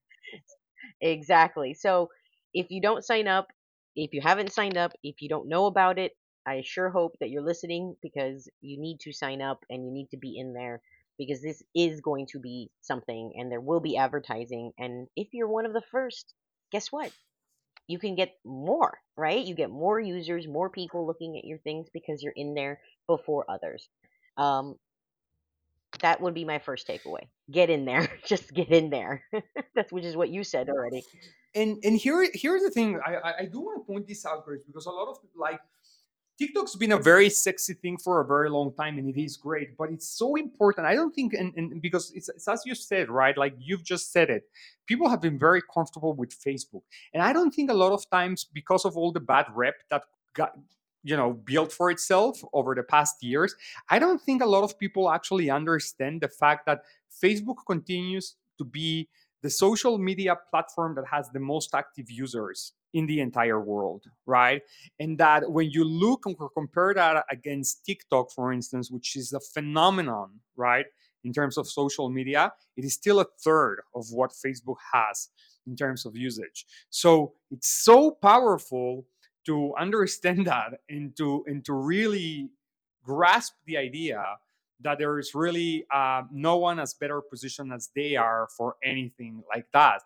Exactly. 1.01 1.73
So 1.73 2.09
if 2.53 2.67
you 2.71 2.81
don't 2.81 3.03
sign 3.03 3.27
up, 3.27 3.47
if 3.95 4.13
you 4.13 4.21
haven't 4.21 4.53
signed 4.53 4.77
up, 4.77 4.93
if 5.03 5.21
you 5.21 5.29
don't 5.29 5.49
know 5.49 5.65
about 5.65 5.99
it, 5.99 6.13
I 6.45 6.61
sure 6.65 6.89
hope 6.89 7.15
that 7.19 7.29
you're 7.29 7.43
listening 7.43 7.95
because 8.01 8.49
you 8.61 8.79
need 8.79 8.99
to 9.01 9.13
sign 9.13 9.41
up 9.41 9.63
and 9.69 9.85
you 9.85 9.91
need 9.91 10.09
to 10.11 10.17
be 10.17 10.37
in 10.37 10.53
there 10.53 10.81
because 11.17 11.41
this 11.41 11.63
is 11.75 12.01
going 12.01 12.27
to 12.31 12.39
be 12.39 12.69
something 12.81 13.33
and 13.37 13.51
there 13.51 13.61
will 13.61 13.79
be 13.79 13.97
advertising. 13.97 14.71
And 14.77 15.07
if 15.15 15.29
you're 15.33 15.47
one 15.47 15.65
of 15.65 15.73
the 15.73 15.83
first, 15.91 16.33
guess 16.71 16.91
what? 16.91 17.11
You 17.87 17.99
can 17.99 18.15
get 18.15 18.33
more, 18.43 18.97
right? 19.15 19.43
You 19.45 19.55
get 19.55 19.69
more 19.69 19.99
users, 19.99 20.47
more 20.47 20.69
people 20.69 21.05
looking 21.05 21.37
at 21.37 21.45
your 21.45 21.59
things 21.59 21.87
because 21.93 22.23
you're 22.23 22.33
in 22.35 22.55
there 22.55 22.79
before 23.07 23.45
others. 23.49 23.87
Um, 24.37 24.75
that 26.01 26.21
would 26.21 26.33
be 26.33 26.45
my 26.45 26.59
first 26.59 26.87
takeaway. 26.87 27.27
Get 27.51 27.69
in 27.69 27.85
there. 27.85 28.09
Just 28.25 28.53
get 28.53 28.69
in 28.69 28.89
there. 28.89 29.23
That's 29.75 29.91
which 29.91 30.05
is 30.05 30.15
what 30.15 30.29
you 30.29 30.43
said 30.43 30.69
already. 30.69 31.03
and 31.55 31.77
and 31.83 31.97
here 31.97 32.27
here's 32.33 32.63
the 32.63 32.71
thing 32.71 32.99
I, 33.05 33.33
I 33.41 33.45
do 33.45 33.59
want 33.59 33.81
to 33.81 33.91
point 33.91 34.07
this 34.07 34.25
out 34.25 34.45
Grace, 34.45 34.63
because 34.65 34.85
a 34.85 34.91
lot 34.91 35.09
of 35.09 35.17
like 35.35 35.59
TikTok's 36.39 36.75
been 36.75 36.93
a 36.93 36.97
very 36.97 37.29
sexy 37.29 37.73
thing 37.75 37.97
for 37.97 38.19
a 38.19 38.25
very 38.25 38.49
long 38.49 38.73
time 38.73 38.97
and 38.97 39.07
it 39.07 39.21
is 39.21 39.37
great, 39.37 39.77
but 39.77 39.91
it's 39.91 40.09
so 40.09 40.35
important. 40.35 40.87
I 40.87 40.95
don't 40.95 41.13
think, 41.13 41.33
and, 41.33 41.53
and 41.55 41.79
because 41.81 42.11
it's, 42.15 42.27
it's 42.27 42.47
as 42.47 42.63
you 42.65 42.73
said, 42.73 43.09
right? 43.09 43.37
Like 43.37 43.53
you've 43.59 43.83
just 43.83 44.11
said 44.11 44.31
it, 44.31 44.43
people 44.87 45.07
have 45.09 45.21
been 45.21 45.37
very 45.37 45.61
comfortable 45.71 46.13
with 46.13 46.31
Facebook. 46.31 46.81
And 47.13 47.21
I 47.21 47.33
don't 47.33 47.51
think 47.53 47.69
a 47.69 47.75
lot 47.75 47.91
of 47.91 48.09
times, 48.09 48.45
because 48.45 48.83
of 48.83 48.97
all 48.97 49.11
the 49.11 49.19
bad 49.19 49.45
rep 49.53 49.75
that 49.91 50.03
got, 50.33 50.57
you 51.03 51.15
know, 51.15 51.33
built 51.33 51.71
for 51.71 51.91
itself 51.91 52.43
over 52.51 52.73
the 52.73 52.83
past 52.83 53.21
years, 53.21 53.55
I 53.89 53.99
don't 53.99 54.21
think 54.21 54.41
a 54.41 54.47
lot 54.47 54.63
of 54.63 54.79
people 54.79 55.11
actually 55.11 55.51
understand 55.51 56.21
the 56.21 56.29
fact 56.29 56.65
that 56.65 56.81
Facebook 57.23 57.57
continues 57.67 58.35
to 58.57 58.65
be 58.65 59.09
the 59.41 59.49
social 59.49 59.97
media 59.97 60.37
platform 60.49 60.95
that 60.95 61.05
has 61.11 61.29
the 61.29 61.39
most 61.39 61.75
active 61.75 62.09
users 62.09 62.73
in 62.93 63.07
the 63.07 63.19
entire 63.19 63.59
world, 63.59 64.05
right? 64.25 64.61
and 64.99 65.17
that 65.17 65.51
when 65.51 65.69
you 65.71 65.83
look 65.83 66.25
and 66.25 66.37
compare 66.55 66.93
that 66.93 67.25
against 67.29 67.85
TikTok, 67.85 68.31
for 68.31 68.53
instance, 68.53 68.91
which 68.91 69.15
is 69.15 69.33
a 69.33 69.39
phenomenon, 69.39 70.39
right, 70.55 70.85
in 71.23 71.33
terms 71.33 71.57
of 71.57 71.67
social 71.67 72.09
media, 72.09 72.51
it 72.77 72.85
is 72.85 72.93
still 72.93 73.19
a 73.19 73.25
third 73.43 73.81
of 73.95 74.05
what 74.11 74.31
Facebook 74.31 74.77
has 74.93 75.29
in 75.67 75.75
terms 75.75 76.05
of 76.05 76.15
usage. 76.15 76.65
So 76.89 77.33
it's 77.51 77.69
so 77.69 78.11
powerful 78.11 79.05
to 79.45 79.73
understand 79.79 80.47
that 80.47 80.79
and 80.89 81.15
to 81.17 81.43
and 81.47 81.63
to 81.65 81.73
really 81.73 82.49
grasp 83.03 83.53
the 83.65 83.77
idea 83.77 84.23
that 84.83 84.99
there 84.99 85.19
is 85.19 85.33
really 85.33 85.85
uh, 85.93 86.23
no 86.31 86.57
one 86.57 86.79
as 86.79 86.93
better 86.93 87.21
positioned 87.21 87.73
as 87.73 87.89
they 87.95 88.15
are 88.15 88.47
for 88.57 88.75
anything 88.83 89.43
like 89.53 89.65
that. 89.73 90.01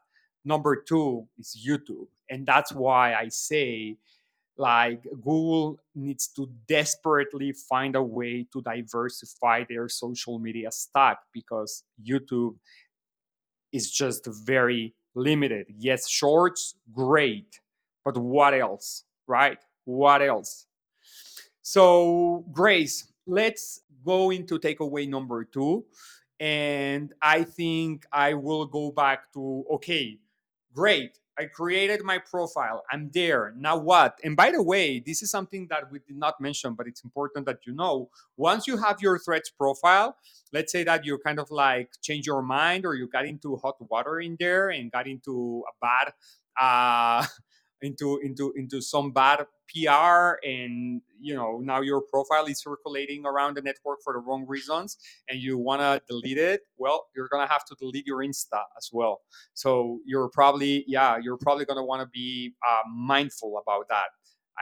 Number 0.45 0.75
two 0.75 1.27
is 1.37 1.57
YouTube, 1.67 2.07
and 2.29 2.45
that's 2.45 2.71
why 2.71 3.13
I 3.13 3.27
say 3.29 3.97
like 4.57 5.03
Google 5.03 5.79
needs 5.93 6.27
to 6.29 6.49
desperately 6.67 7.51
find 7.51 7.95
a 7.95 8.01
way 8.01 8.47
to 8.51 8.61
diversify 8.61 9.63
their 9.69 9.87
social 9.87 10.39
media 10.39 10.71
stack 10.71 11.19
because 11.31 11.83
YouTube 12.03 12.55
is 13.71 13.91
just 13.91 14.25
very 14.25 14.95
limited. 15.15 15.67
Yes, 15.77 16.09
shorts, 16.09 16.75
great, 16.91 17.59
but 18.03 18.17
what 18.17 18.53
else, 18.53 19.03
right? 19.27 19.59
What 19.85 20.21
else? 20.21 20.65
So, 21.61 22.45
Grace, 22.51 23.11
let's 23.27 23.81
go 24.05 24.31
into 24.31 24.59
takeaway 24.59 25.07
number 25.07 25.43
two. 25.43 25.85
And 26.39 27.13
I 27.21 27.43
think 27.43 28.05
I 28.11 28.33
will 28.35 28.65
go 28.65 28.91
back 28.91 29.33
to 29.33 29.65
okay, 29.71 30.19
great. 30.73 31.19
I 31.39 31.45
created 31.45 32.01
my 32.03 32.17
profile. 32.17 32.83
I'm 32.91 33.11
there. 33.13 33.53
Now 33.55 33.77
what? 33.77 34.19
And 34.23 34.35
by 34.35 34.49
the 34.49 34.63
way, 34.63 34.99
this 34.99 35.21
is 35.21 35.29
something 35.29 35.67
that 35.69 35.91
we 35.91 35.99
did 35.99 36.17
not 36.17 36.41
mention, 36.41 36.73
but 36.73 36.87
it's 36.87 37.03
important 37.03 37.45
that 37.45 37.59
you 37.67 37.73
know. 37.73 38.09
Once 38.37 38.65
you 38.65 38.77
have 38.77 39.01
your 39.01 39.19
threads 39.19 39.51
profile, 39.51 40.15
let's 40.51 40.71
say 40.71 40.83
that 40.83 41.05
you 41.05 41.19
kind 41.19 41.39
of 41.39 41.51
like 41.51 41.91
change 42.01 42.25
your 42.25 42.41
mind 42.41 42.85
or 42.85 42.95
you 42.95 43.07
got 43.07 43.25
into 43.25 43.55
hot 43.57 43.75
water 43.89 44.19
in 44.19 44.35
there 44.39 44.69
and 44.69 44.91
got 44.91 45.07
into 45.07 45.63
a 45.67 45.73
bad 45.79 46.13
uh 46.59 47.25
into 47.81 48.19
into 48.23 48.53
into 48.55 48.81
some 48.81 49.11
bad 49.11 49.45
PR 49.69 50.37
and 50.43 51.01
you 51.19 51.35
know 51.35 51.59
now 51.61 51.81
your 51.81 52.01
profile 52.01 52.45
is 52.45 52.61
circulating 52.61 53.25
around 53.25 53.55
the 53.55 53.61
network 53.61 53.99
for 54.03 54.13
the 54.13 54.19
wrong 54.19 54.45
reasons 54.47 54.97
and 55.29 55.39
you 55.39 55.57
want 55.57 55.81
to 55.81 56.01
delete 56.07 56.37
it 56.37 56.61
well 56.77 57.07
you're 57.15 57.27
going 57.27 57.45
to 57.45 57.51
have 57.51 57.65
to 57.65 57.75
delete 57.79 58.05
your 58.07 58.19
insta 58.19 58.61
as 58.77 58.89
well. 58.91 59.21
So 59.53 59.99
you're 60.05 60.29
probably 60.29 60.85
yeah 60.87 61.17
you're 61.21 61.37
probably 61.37 61.65
going 61.65 61.77
to 61.77 61.83
want 61.83 62.01
to 62.01 62.07
be 62.07 62.55
uh, 62.67 62.89
mindful 62.89 63.61
about 63.61 63.87
that. 63.89 64.09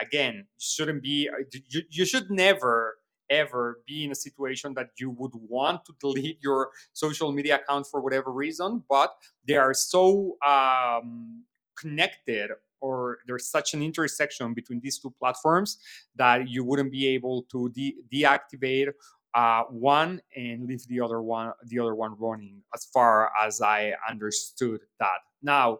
Again 0.01 0.35
you 0.35 0.43
shouldn't 0.59 1.01
be 1.01 1.29
uh, 1.29 1.43
you, 1.69 1.81
you 1.89 2.05
should 2.05 2.29
never 2.29 2.97
ever 3.29 3.79
be 3.87 4.03
in 4.03 4.11
a 4.11 4.15
situation 4.15 4.73
that 4.75 4.89
you 4.99 5.09
would 5.09 5.31
want 5.33 5.83
to 5.85 5.93
delete 5.99 6.37
your 6.41 6.69
social 6.93 7.31
media 7.31 7.55
account 7.55 7.87
for 7.89 7.99
whatever 7.99 8.31
reason 8.31 8.83
but 8.87 9.15
they 9.47 9.55
are 9.55 9.73
so 9.73 10.37
um, 10.45 11.43
connected 11.75 12.51
or 12.81 13.19
there's 13.27 13.47
such 13.47 13.73
an 13.73 13.81
intersection 13.81 14.53
between 14.53 14.79
these 14.79 14.99
two 14.99 15.13
platforms 15.19 15.77
that 16.15 16.47
you 16.49 16.63
wouldn't 16.63 16.91
be 16.91 17.07
able 17.07 17.43
to 17.43 17.69
de- 17.69 17.95
deactivate 18.13 18.91
uh, 19.33 19.63
one 19.63 20.21
and 20.35 20.65
leave 20.65 20.85
the 20.87 20.99
other 20.99 21.21
one 21.21 21.51
the 21.65 21.77
other 21.77 21.95
one 21.95 22.15
running 22.17 22.61
as 22.73 22.85
far 22.85 23.31
as 23.43 23.61
i 23.61 23.93
understood 24.09 24.81
that. 24.99 25.19
Now 25.41 25.79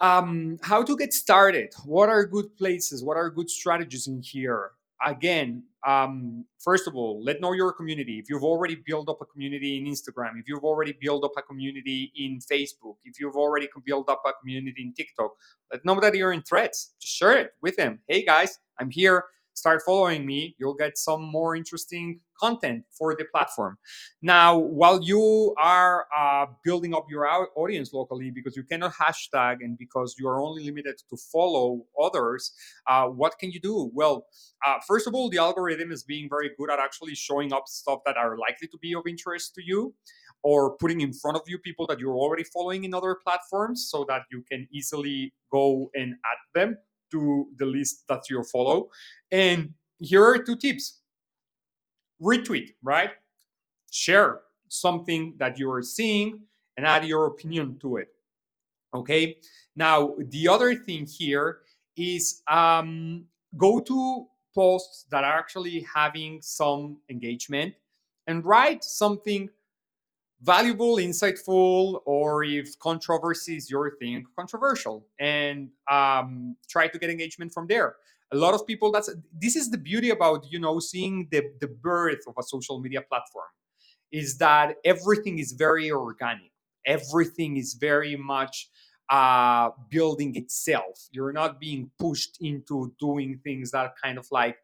um, 0.00 0.58
how 0.62 0.82
to 0.82 0.96
get 0.96 1.14
started? 1.14 1.72
What 1.84 2.08
are 2.08 2.26
good 2.26 2.56
places? 2.56 3.04
What 3.04 3.16
are 3.16 3.30
good 3.30 3.48
strategies 3.48 4.08
in 4.08 4.20
here 4.20 4.72
again 5.06 5.62
um, 5.86 6.44
first 6.60 6.86
of 6.86 6.94
all 6.94 7.22
let 7.24 7.40
know 7.40 7.52
your 7.52 7.72
community. 7.72 8.18
If 8.18 8.30
you've 8.30 8.44
already 8.44 8.76
built 8.86 9.08
up 9.08 9.18
a 9.20 9.26
community 9.26 9.78
in 9.78 9.84
instagram 9.86 10.38
if 10.38 10.48
you've 10.48 10.64
already 10.64 10.96
built 11.00 11.24
up 11.24 11.32
a 11.36 11.42
community 11.42 12.12
in 12.16 12.38
facebook 12.40 12.96
if 13.04 13.18
you've 13.18 13.36
already 13.36 13.68
built 13.84 14.08
up 14.08 14.22
a 14.26 14.32
community 14.40 14.82
in 14.82 14.92
tiktok 14.94 15.32
let 15.72 15.84
know 15.84 15.98
that 16.00 16.14
you're 16.14 16.32
in 16.32 16.42
threads 16.42 16.94
just 17.00 17.14
share 17.14 17.36
it 17.36 17.50
with 17.62 17.76
them. 17.76 17.98
Hey 18.08 18.24
guys 18.24 18.58
i'm 18.78 18.90
here. 18.90 19.24
Start 19.54 19.82
following 19.84 20.24
me. 20.24 20.56
You'll 20.58 20.74
get 20.74 20.96
some 20.96 21.22
more 21.22 21.54
interesting 21.54 22.20
content 22.42 22.84
for 22.90 23.14
the 23.14 23.24
platform. 23.32 23.78
Now, 24.20 24.58
while 24.58 25.00
you 25.02 25.54
are 25.58 26.06
uh, 26.16 26.46
building 26.64 26.92
up 26.94 27.06
your 27.08 27.24
audience 27.56 27.92
locally 27.92 28.30
because 28.30 28.56
you 28.56 28.64
cannot 28.64 28.92
hashtag 28.94 29.56
and 29.64 29.78
because 29.78 30.16
you 30.18 30.26
are 30.28 30.40
only 30.42 30.64
limited 30.64 30.96
to 31.10 31.16
follow 31.32 31.84
others, 32.00 32.52
uh, 32.88 33.06
what 33.06 33.38
can 33.38 33.50
you 33.52 33.60
do? 33.60 33.90
Well, 33.94 34.26
uh, 34.66 34.78
first 34.86 35.06
of 35.06 35.14
all, 35.14 35.30
the 35.30 35.38
algorithm 35.38 35.92
is 35.92 36.02
being 36.02 36.28
very 36.28 36.50
good 36.58 36.70
at 36.70 36.78
actually 36.78 37.14
showing 37.14 37.52
up 37.52 37.68
stuff 37.68 38.00
that 38.06 38.16
are 38.16 38.36
likely 38.36 38.68
to 38.68 38.78
be 38.78 38.94
of 38.94 39.04
interest 39.06 39.54
to 39.56 39.62
you 39.64 39.94
or 40.42 40.76
putting 40.78 41.00
in 41.00 41.12
front 41.12 41.36
of 41.36 41.42
you 41.46 41.58
people 41.58 41.86
that 41.86 42.00
you're 42.00 42.16
already 42.16 42.44
following 42.44 42.84
in 42.84 42.92
other 42.94 43.14
platforms 43.22 43.88
so 43.88 44.04
that 44.08 44.22
you 44.32 44.42
can 44.50 44.66
easily 44.72 45.32
go 45.52 45.90
and 45.94 46.14
add 46.30 46.40
them 46.54 46.76
to 47.12 47.46
the 47.58 47.66
list 47.66 48.04
that 48.08 48.22
you 48.28 48.42
follow. 48.42 48.88
And 49.30 49.74
here 49.98 50.24
are 50.24 50.38
two 50.38 50.56
tips 50.56 51.01
retweet, 52.22 52.74
right? 52.82 53.10
Share 53.90 54.40
something 54.68 55.34
that 55.38 55.58
you 55.58 55.70
are 55.70 55.82
seeing 55.82 56.40
and 56.76 56.86
add 56.86 57.04
your 57.04 57.26
opinion 57.26 57.78
to 57.80 57.96
it. 57.96 58.08
Okay. 58.94 59.38
Now, 59.74 60.14
the 60.18 60.48
other 60.48 60.74
thing 60.74 61.06
here 61.06 61.60
is 61.96 62.42
um, 62.48 63.24
go 63.56 63.80
to 63.80 64.26
posts 64.54 65.06
that 65.10 65.24
are 65.24 65.38
actually 65.38 65.86
having 65.94 66.40
some 66.42 66.98
engagement 67.08 67.74
and 68.26 68.44
write 68.44 68.84
something 68.84 69.48
valuable, 70.42 70.96
insightful, 70.96 72.00
or 72.04 72.44
if 72.44 72.78
controversy 72.78 73.56
is 73.56 73.70
your 73.70 73.96
thing, 73.96 74.24
controversial, 74.36 75.06
and 75.18 75.70
um, 75.90 76.56
try 76.68 76.88
to 76.88 76.98
get 76.98 77.10
engagement 77.10 77.52
from 77.52 77.66
there. 77.66 77.96
A 78.32 78.36
lot 78.36 78.54
of 78.54 78.66
people. 78.66 78.90
That's 78.92 79.10
this 79.32 79.56
is 79.56 79.70
the 79.70 79.78
beauty 79.78 80.10
about 80.10 80.46
you 80.50 80.58
know 80.58 80.78
seeing 80.78 81.28
the 81.30 81.50
the 81.60 81.68
birth 81.68 82.20
of 82.26 82.34
a 82.38 82.42
social 82.42 82.80
media 82.80 83.02
platform, 83.02 83.48
is 84.10 84.38
that 84.38 84.76
everything 84.84 85.38
is 85.38 85.52
very 85.52 85.90
organic. 85.90 86.52
Everything 86.86 87.56
is 87.56 87.74
very 87.74 88.16
much 88.16 88.68
uh, 89.10 89.70
building 89.90 90.34
itself. 90.36 91.08
You're 91.12 91.32
not 91.32 91.60
being 91.60 91.90
pushed 91.98 92.38
into 92.40 92.92
doing 92.98 93.40
things 93.44 93.70
that 93.72 93.94
kind 94.02 94.18
of 94.18 94.26
like 94.30 94.56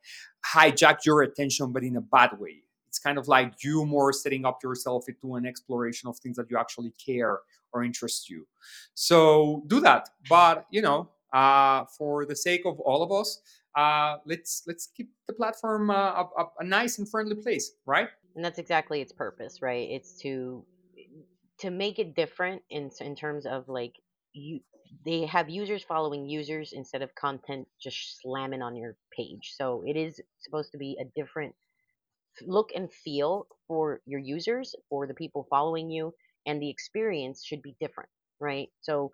hijack 0.55 1.05
your 1.05 1.23
attention, 1.23 1.73
but 1.73 1.85
in 1.85 1.97
a 1.97 2.01
bad 2.01 2.39
way 2.39 2.62
it's 2.89 2.99
kind 2.99 3.19
of 3.19 3.29
like 3.29 3.62
you 3.62 3.85
more 3.85 4.12
setting 4.12 4.45
up 4.45 4.62
yourself 4.62 5.09
into 5.09 5.37
an 5.37 5.47
exploration 5.47 6.09
of 6.09 6.16
things 6.19 6.37
that 6.37 6.51
you 6.51 6.59
actually 6.59 6.93
care 7.05 7.41
or 7.73 7.85
interest 7.85 8.29
you 8.29 8.47
so 8.95 9.62
do 9.66 9.79
that 9.81 10.09
but 10.29 10.66
you 10.71 10.83
know 10.83 11.09
uh, 11.33 11.85
for 11.97 12.25
the 12.25 12.35
sake 12.35 12.62
of 12.64 12.81
all 12.81 13.03
of 13.03 13.12
us 13.12 13.41
let's 14.26 14.62
let's 14.66 14.89
keep 14.97 15.11
the 15.26 15.35
platform 15.35 15.91
uh, 15.91 15.95
a, 15.95 16.24
a, 16.39 16.47
a 16.61 16.64
nice 16.64 16.99
and 16.99 17.09
friendly 17.09 17.37
place 17.37 17.72
right? 17.87 18.09
And 18.35 18.45
that's 18.45 18.59
exactly 18.59 19.01
its 19.01 19.12
purpose 19.12 19.61
right? 19.62 19.89
It's 19.91 20.18
to 20.22 20.64
to 21.61 21.70
make 21.70 21.99
it 21.99 22.14
different 22.14 22.62
in 22.70 22.91
in 23.01 23.14
terms 23.14 23.47
of 23.47 23.68
like 23.68 23.95
you 24.33 24.61
they 25.05 25.26
have 25.26 25.51
users 25.51 25.83
following 25.85 26.26
users 26.29 26.72
instead 26.72 27.03
of 27.03 27.14
content 27.14 27.68
just 27.83 28.20
slamming 28.22 28.62
on 28.62 28.76
your 28.76 28.97
page. 29.16 29.53
So 29.57 29.83
it 29.87 29.97
is 29.97 30.20
supposed 30.39 30.72
to 30.72 30.79
be 30.79 30.97
a 31.01 31.05
different 31.20 31.55
look 32.47 32.70
and 32.74 32.93
feel 32.93 33.47
for 33.66 34.01
your 34.07 34.20
users, 34.20 34.74
for 34.89 35.07
the 35.07 35.14
people 35.14 35.47
following 35.51 35.91
you, 35.91 36.14
and 36.47 36.62
the 36.62 36.70
experience 36.70 37.45
should 37.45 37.62
be 37.62 37.76
different, 37.81 38.11
right? 38.41 38.68
So 38.81 39.12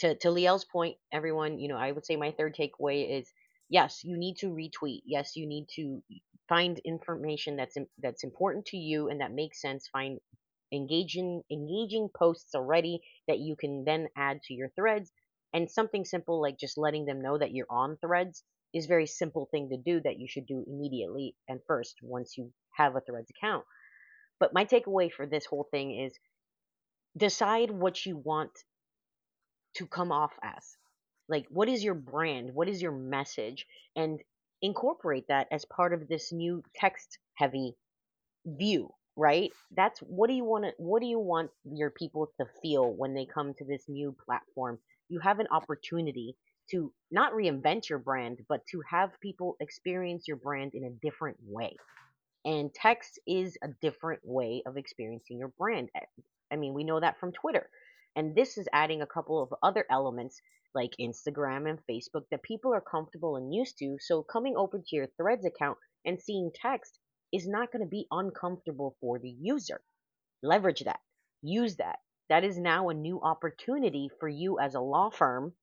to 0.00 0.14
to 0.16 0.30
Liel's 0.30 0.64
point, 0.64 0.96
everyone, 1.12 1.58
you 1.58 1.68
know, 1.68 1.76
I 1.76 1.92
would 1.92 2.06
say 2.06 2.16
my 2.16 2.32
third 2.32 2.56
takeaway 2.56 3.18
is 3.18 3.32
yes, 3.68 4.02
you 4.04 4.16
need 4.18 4.36
to 4.38 4.46
retweet. 4.46 5.02
Yes, 5.04 5.36
you 5.36 5.46
need 5.46 5.66
to 5.76 6.02
find 6.48 6.78
information 6.80 7.56
that's 7.56 7.76
that's 8.02 8.24
important 8.24 8.66
to 8.66 8.76
you 8.76 9.08
and 9.08 9.20
that 9.20 9.32
makes 9.32 9.60
sense. 9.60 9.88
Find 9.88 10.18
engaging 10.72 11.42
engaging 11.50 12.08
posts 12.16 12.54
already 12.54 13.00
that 13.26 13.38
you 13.38 13.56
can 13.56 13.84
then 13.84 14.08
add 14.16 14.42
to 14.42 14.54
your 14.54 14.70
threads 14.76 15.10
and 15.54 15.70
something 15.70 16.04
simple 16.04 16.40
like 16.42 16.58
just 16.58 16.76
letting 16.76 17.06
them 17.06 17.22
know 17.22 17.38
that 17.38 17.52
you're 17.52 17.70
on 17.70 17.96
threads 17.98 18.44
is 18.74 18.86
very 18.86 19.06
simple 19.06 19.48
thing 19.50 19.70
to 19.70 19.76
do 19.78 20.00
that 20.02 20.18
you 20.18 20.28
should 20.28 20.46
do 20.46 20.64
immediately 20.66 21.34
and 21.48 21.60
first 21.66 21.96
once 22.02 22.36
you 22.36 22.52
have 22.76 22.96
a 22.96 23.00
Threads 23.00 23.30
account. 23.30 23.64
But 24.40 24.52
my 24.54 24.64
takeaway 24.64 25.10
for 25.12 25.26
this 25.26 25.46
whole 25.46 25.68
thing 25.70 25.98
is 26.00 26.12
decide 27.16 27.70
what 27.70 28.06
you 28.06 28.16
want 28.16 28.52
to 29.74 29.86
come 29.86 30.12
off 30.12 30.32
as. 30.42 30.76
Like, 31.28 31.46
what 31.50 31.68
is 31.68 31.84
your 31.84 31.94
brand? 31.94 32.54
What 32.54 32.68
is 32.68 32.80
your 32.80 32.92
message? 32.92 33.66
And 33.96 34.20
incorporate 34.62 35.28
that 35.28 35.46
as 35.50 35.64
part 35.64 35.92
of 35.92 36.08
this 36.08 36.32
new 36.32 36.62
text 36.74 37.18
heavy 37.34 37.74
view 38.44 38.88
right 39.16 39.50
that's 39.76 40.00
what 40.00 40.28
do 40.28 40.34
you 40.34 40.44
want 40.44 40.64
to 40.64 40.72
what 40.78 41.00
do 41.00 41.06
you 41.06 41.18
want 41.18 41.50
your 41.64 41.90
people 41.90 42.28
to 42.40 42.46
feel 42.62 42.90
when 42.92 43.14
they 43.14 43.24
come 43.26 43.52
to 43.54 43.64
this 43.64 43.84
new 43.88 44.16
platform 44.24 44.78
you 45.08 45.20
have 45.20 45.38
an 45.38 45.46
opportunity 45.50 46.36
to 46.70 46.92
not 47.10 47.32
reinvent 47.32 47.88
your 47.88 47.98
brand, 47.98 48.38
but 48.48 48.64
to 48.66 48.82
have 48.88 49.10
people 49.20 49.56
experience 49.60 50.28
your 50.28 50.36
brand 50.36 50.72
in 50.74 50.84
a 50.84 50.90
different 50.90 51.38
way. 51.46 51.74
And 52.44 52.72
text 52.72 53.18
is 53.26 53.56
a 53.62 53.68
different 53.80 54.20
way 54.24 54.62
of 54.66 54.76
experiencing 54.76 55.38
your 55.38 55.52
brand. 55.58 55.88
I 56.52 56.56
mean, 56.56 56.74
we 56.74 56.84
know 56.84 57.00
that 57.00 57.18
from 57.18 57.32
Twitter. 57.32 57.68
And 58.16 58.34
this 58.34 58.58
is 58.58 58.68
adding 58.72 59.02
a 59.02 59.06
couple 59.06 59.42
of 59.42 59.52
other 59.62 59.84
elements 59.90 60.40
like 60.74 60.92
Instagram 61.00 61.68
and 61.68 61.78
Facebook 61.90 62.24
that 62.30 62.42
people 62.42 62.74
are 62.74 62.80
comfortable 62.80 63.36
and 63.36 63.54
used 63.54 63.78
to. 63.78 63.96
So 64.00 64.22
coming 64.22 64.56
over 64.56 64.78
to 64.78 64.96
your 64.96 65.08
Threads 65.16 65.46
account 65.46 65.78
and 66.04 66.20
seeing 66.20 66.50
text 66.54 66.98
is 67.32 67.46
not 67.48 67.72
going 67.72 67.82
to 67.82 67.88
be 67.88 68.06
uncomfortable 68.10 68.96
for 69.00 69.18
the 69.18 69.34
user. 69.40 69.80
Leverage 70.42 70.80
that. 70.80 71.00
Use 71.42 71.76
that. 71.76 71.98
That 72.28 72.44
is 72.44 72.58
now 72.58 72.88
a 72.88 72.94
new 72.94 73.20
opportunity 73.22 74.10
for 74.20 74.28
you 74.28 74.58
as 74.58 74.74
a 74.74 74.80
law 74.80 75.10
firm 75.10 75.54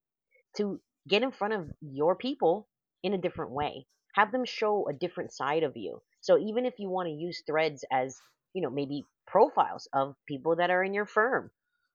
to 0.57 0.79
get 1.07 1.23
in 1.23 1.31
front 1.31 1.53
of 1.53 1.69
your 1.81 2.15
people 2.15 2.67
in 3.03 3.13
a 3.13 3.19
different 3.19 3.51
way. 3.51 3.85
Have 4.15 4.31
them 4.31 4.45
show 4.45 4.87
a 4.87 4.93
different 4.93 5.31
side 5.31 5.63
of 5.63 5.75
you. 5.75 6.01
So 6.21 6.39
even 6.39 6.65
if 6.65 6.79
you 6.79 6.89
want 6.89 7.07
to 7.07 7.13
use 7.13 7.43
threads 7.45 7.85
as, 7.91 8.17
you 8.53 8.61
know, 8.61 8.69
maybe 8.69 9.05
profiles 9.27 9.87
of 9.93 10.15
people 10.27 10.55
that 10.55 10.71
are 10.71 10.83
in 10.83 10.93
your 10.93 11.05
firm, 11.05 11.51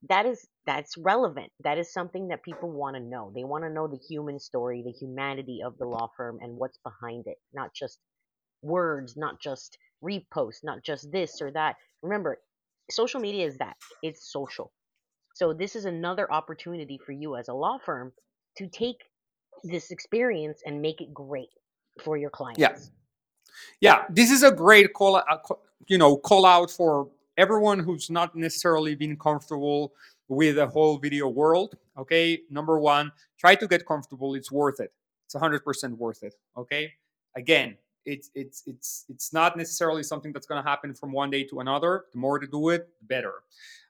that 0.09 0.27
is 0.27 0.47
that's 0.67 0.97
relevant. 0.97 1.53
That 1.63 1.79
is 1.79 1.93
something 1.93 2.29
that 2.29 2.43
people 2.43 2.71
want 2.71 2.97
to 2.97 3.03
know. 3.03 3.33
They 3.35 3.45
want 3.45 3.65
to 3.65 3.71
know 3.71 3.87
the 3.87 3.99
human 4.09 4.39
story, 4.39 4.83
the 4.85 4.93
humanity 4.93 5.61
of 5.65 5.77
the 5.79 5.85
law 5.85 6.11
firm 6.17 6.39
and 6.41 6.57
what's 6.57 6.79
behind 6.79 7.25
it, 7.27 7.37
not 7.53 7.75
just 7.75 7.99
words, 8.63 9.17
not 9.17 9.41
just 9.41 9.77
reposts, 10.03 10.61
not 10.63 10.83
just 10.83 11.11
this 11.13 11.43
or 11.43 11.51
that. 11.53 11.77
Remember, 12.03 12.39
social 12.91 13.21
media 13.21 13.47
is 13.47 13.59
that. 13.59 13.77
It's 14.03 14.33
social. 14.33 14.73
So 15.35 15.53
this 15.53 15.77
is 15.77 15.85
another 15.85 16.31
opportunity 16.33 16.99
for 17.05 17.13
you 17.13 17.37
as 17.37 17.49
a 17.49 17.55
law 17.55 17.79
firm 17.85 18.13
to 18.57 18.69
take 18.69 18.97
this 19.65 19.91
experience 19.91 20.63
and 20.65 20.81
make 20.81 21.01
it 21.01 21.13
great 21.13 21.49
for 22.03 22.17
your 22.17 22.31
clients. 22.31 22.61
Yeah. 22.61 22.77
Yeah, 23.81 24.05
this 24.09 24.31
is 24.31 24.43
a 24.43 24.53
great 24.53 24.93
call, 24.93 25.17
uh, 25.17 25.23
you 25.87 25.99
know, 25.99 26.17
call 26.17 26.47
out 26.47 26.71
for 26.71 27.09
everyone 27.41 27.79
who's 27.79 28.11
not 28.11 28.37
necessarily 28.37 28.95
been 28.95 29.17
comfortable 29.17 29.95
with 30.29 30.57
the 30.57 30.67
whole 30.67 30.99
video 30.99 31.27
world. 31.29 31.75
Okay, 31.97 32.43
number 32.51 32.79
one, 32.79 33.11
try 33.39 33.55
to 33.55 33.67
get 33.67 33.87
comfortable. 33.87 34.35
It's 34.35 34.53
worth 34.53 34.79
it. 34.79 34.93
It's 35.27 35.35
100% 35.35 35.97
worth 35.97 36.23
it. 36.23 36.35
Okay, 36.57 36.93
again, 37.35 37.77
it's 38.05 38.31
it's 38.35 38.63
it's 38.67 39.07
it's 39.09 39.33
not 39.33 39.57
necessarily 39.57 40.03
something 40.03 40.33
that's 40.33 40.47
going 40.47 40.63
to 40.63 40.69
happen 40.69 40.95
from 40.95 41.13
one 41.13 41.31
day 41.31 41.45
to 41.45 41.61
another. 41.61 42.05
The 42.13 42.19
more 42.19 42.39
to 42.39 42.47
do 42.47 42.69
it, 42.71 42.89
the 43.01 43.07
better. 43.07 43.35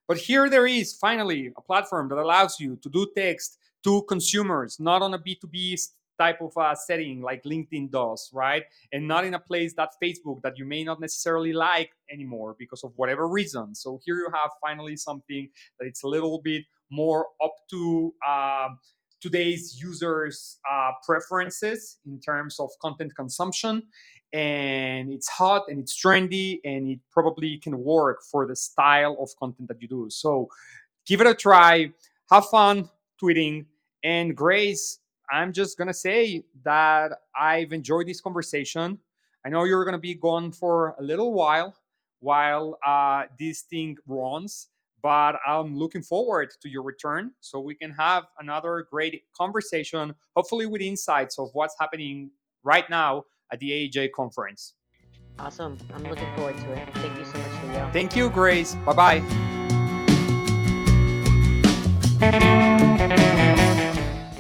But 0.07 0.19
here 0.19 0.49
there 0.49 0.67
is 0.67 0.93
finally 0.93 1.53
a 1.57 1.61
platform 1.61 2.09
that 2.09 2.19
allows 2.19 2.59
you 2.59 2.77
to 2.77 2.89
do 2.89 3.07
text 3.17 3.59
to 3.85 4.03
consumers, 4.03 4.79
not 4.81 5.03
on 5.03 5.15
a 5.15 5.19
B2B 5.19 5.89
type 6.21 6.41
of 6.43 6.53
uh, 6.57 6.75
setting 6.75 7.23
like 7.23 7.43
LinkedIn 7.45 7.91
does, 7.91 8.31
right? 8.33 8.65
And 8.93 9.09
not 9.09 9.25
in 9.25 9.35
a 9.35 9.39
place 9.51 9.73
that 9.75 9.91
Facebook 10.03 10.43
that 10.43 10.59
you 10.59 10.67
may 10.67 10.85
not 10.85 11.01
necessarily 11.01 11.53
like 11.53 11.91
anymore 12.11 12.57
because 12.59 12.85
of 12.85 12.93
whatever 12.97 13.27
reason. 13.27 13.75
So 13.75 14.01
here 14.05 14.17
you 14.17 14.29
have 14.35 14.51
finally 14.61 14.97
something 14.97 15.49
that 15.79 15.87
it's 15.87 16.03
a 16.03 16.09
little 16.09 16.41
bit 16.43 16.65
more 16.91 17.27
up 17.43 17.55
to 17.71 18.13
uh, 18.27 18.69
today's 19.21 19.81
users' 19.81 20.59
uh, 20.71 20.93
preferences 21.07 21.99
in 22.07 22.21
terms 22.21 22.61
of 22.61 22.69
content 22.83 23.15
consumption. 23.17 23.83
And 24.33 25.13
it's 25.13 25.29
hot 25.29 25.63
and 25.69 25.79
it's 25.81 25.95
trendy 26.01 26.61
and 26.65 26.89
it 26.89 27.01
probably 27.11 27.59
can 27.59 27.77
work 27.79 28.19
for 28.31 28.47
the 28.47 28.55
style 28.55 29.17
of 29.21 29.29
content 29.39 29.69
that 29.69 29.81
you 29.83 29.89
do. 29.89 30.07
So 30.11 30.49
give 31.07 31.21
it 31.21 31.27
a 31.27 31.35
try, 31.35 31.91
have 32.31 32.47
fun, 32.47 32.89
tweeting. 33.21 33.67
And 34.03 34.37
Grace, 34.37 35.01
I'm 35.31 35.53
just 35.53 35.79
going 35.79 35.89
to 35.89 35.95
say 35.95 36.45
that 36.65 37.13
I've 37.39 37.73
enjoyed 37.73 38.07
this 38.07 38.21
conversation. 38.21 38.99
I 39.45 39.49
know 39.49 39.65
you're 39.65 39.85
going 39.85 39.93
to 39.93 39.99
be 39.99 40.15
gone 40.15 40.53
for 40.53 40.95
a 40.99 41.03
little 41.03 41.33
while 41.33 41.75
while 42.21 42.79
uh, 42.87 43.25
this 43.39 43.63
thing 43.63 43.97
runs, 44.07 44.69
but 45.03 45.37
I'm 45.47 45.77
looking 45.77 46.03
forward 46.03 46.51
to 46.61 46.69
your 46.69 46.83
return 46.83 47.33
so 47.41 47.61
we 47.61 47.75
can 47.75 47.93
have 47.93 48.25
another 48.39 48.87
great 48.91 49.23
conversation, 49.35 50.15
hopefully 50.37 50.67
with 50.67 50.83
insights 50.83 51.39
of 51.39 51.49
what's 51.55 51.75
happening 51.81 52.31
right 52.63 52.89
now 52.91 53.25
at 53.53 53.61
the 53.61 53.71
AAJ 53.71 54.11
conference. 54.15 54.75
Awesome. 55.39 55.79
I'm 55.95 56.03
looking 56.05 56.29
forward 56.37 56.59
to 56.59 56.73
it. 56.73 56.89
Thank 56.97 57.19
you 57.19 57.25
so 57.25 57.39
much, 57.39 57.51
Liel. 57.75 57.93
Thank 57.93 58.15
you, 58.15 58.29
Grace. 58.29 58.75
Bye 58.85 59.23
bye. 62.21 63.27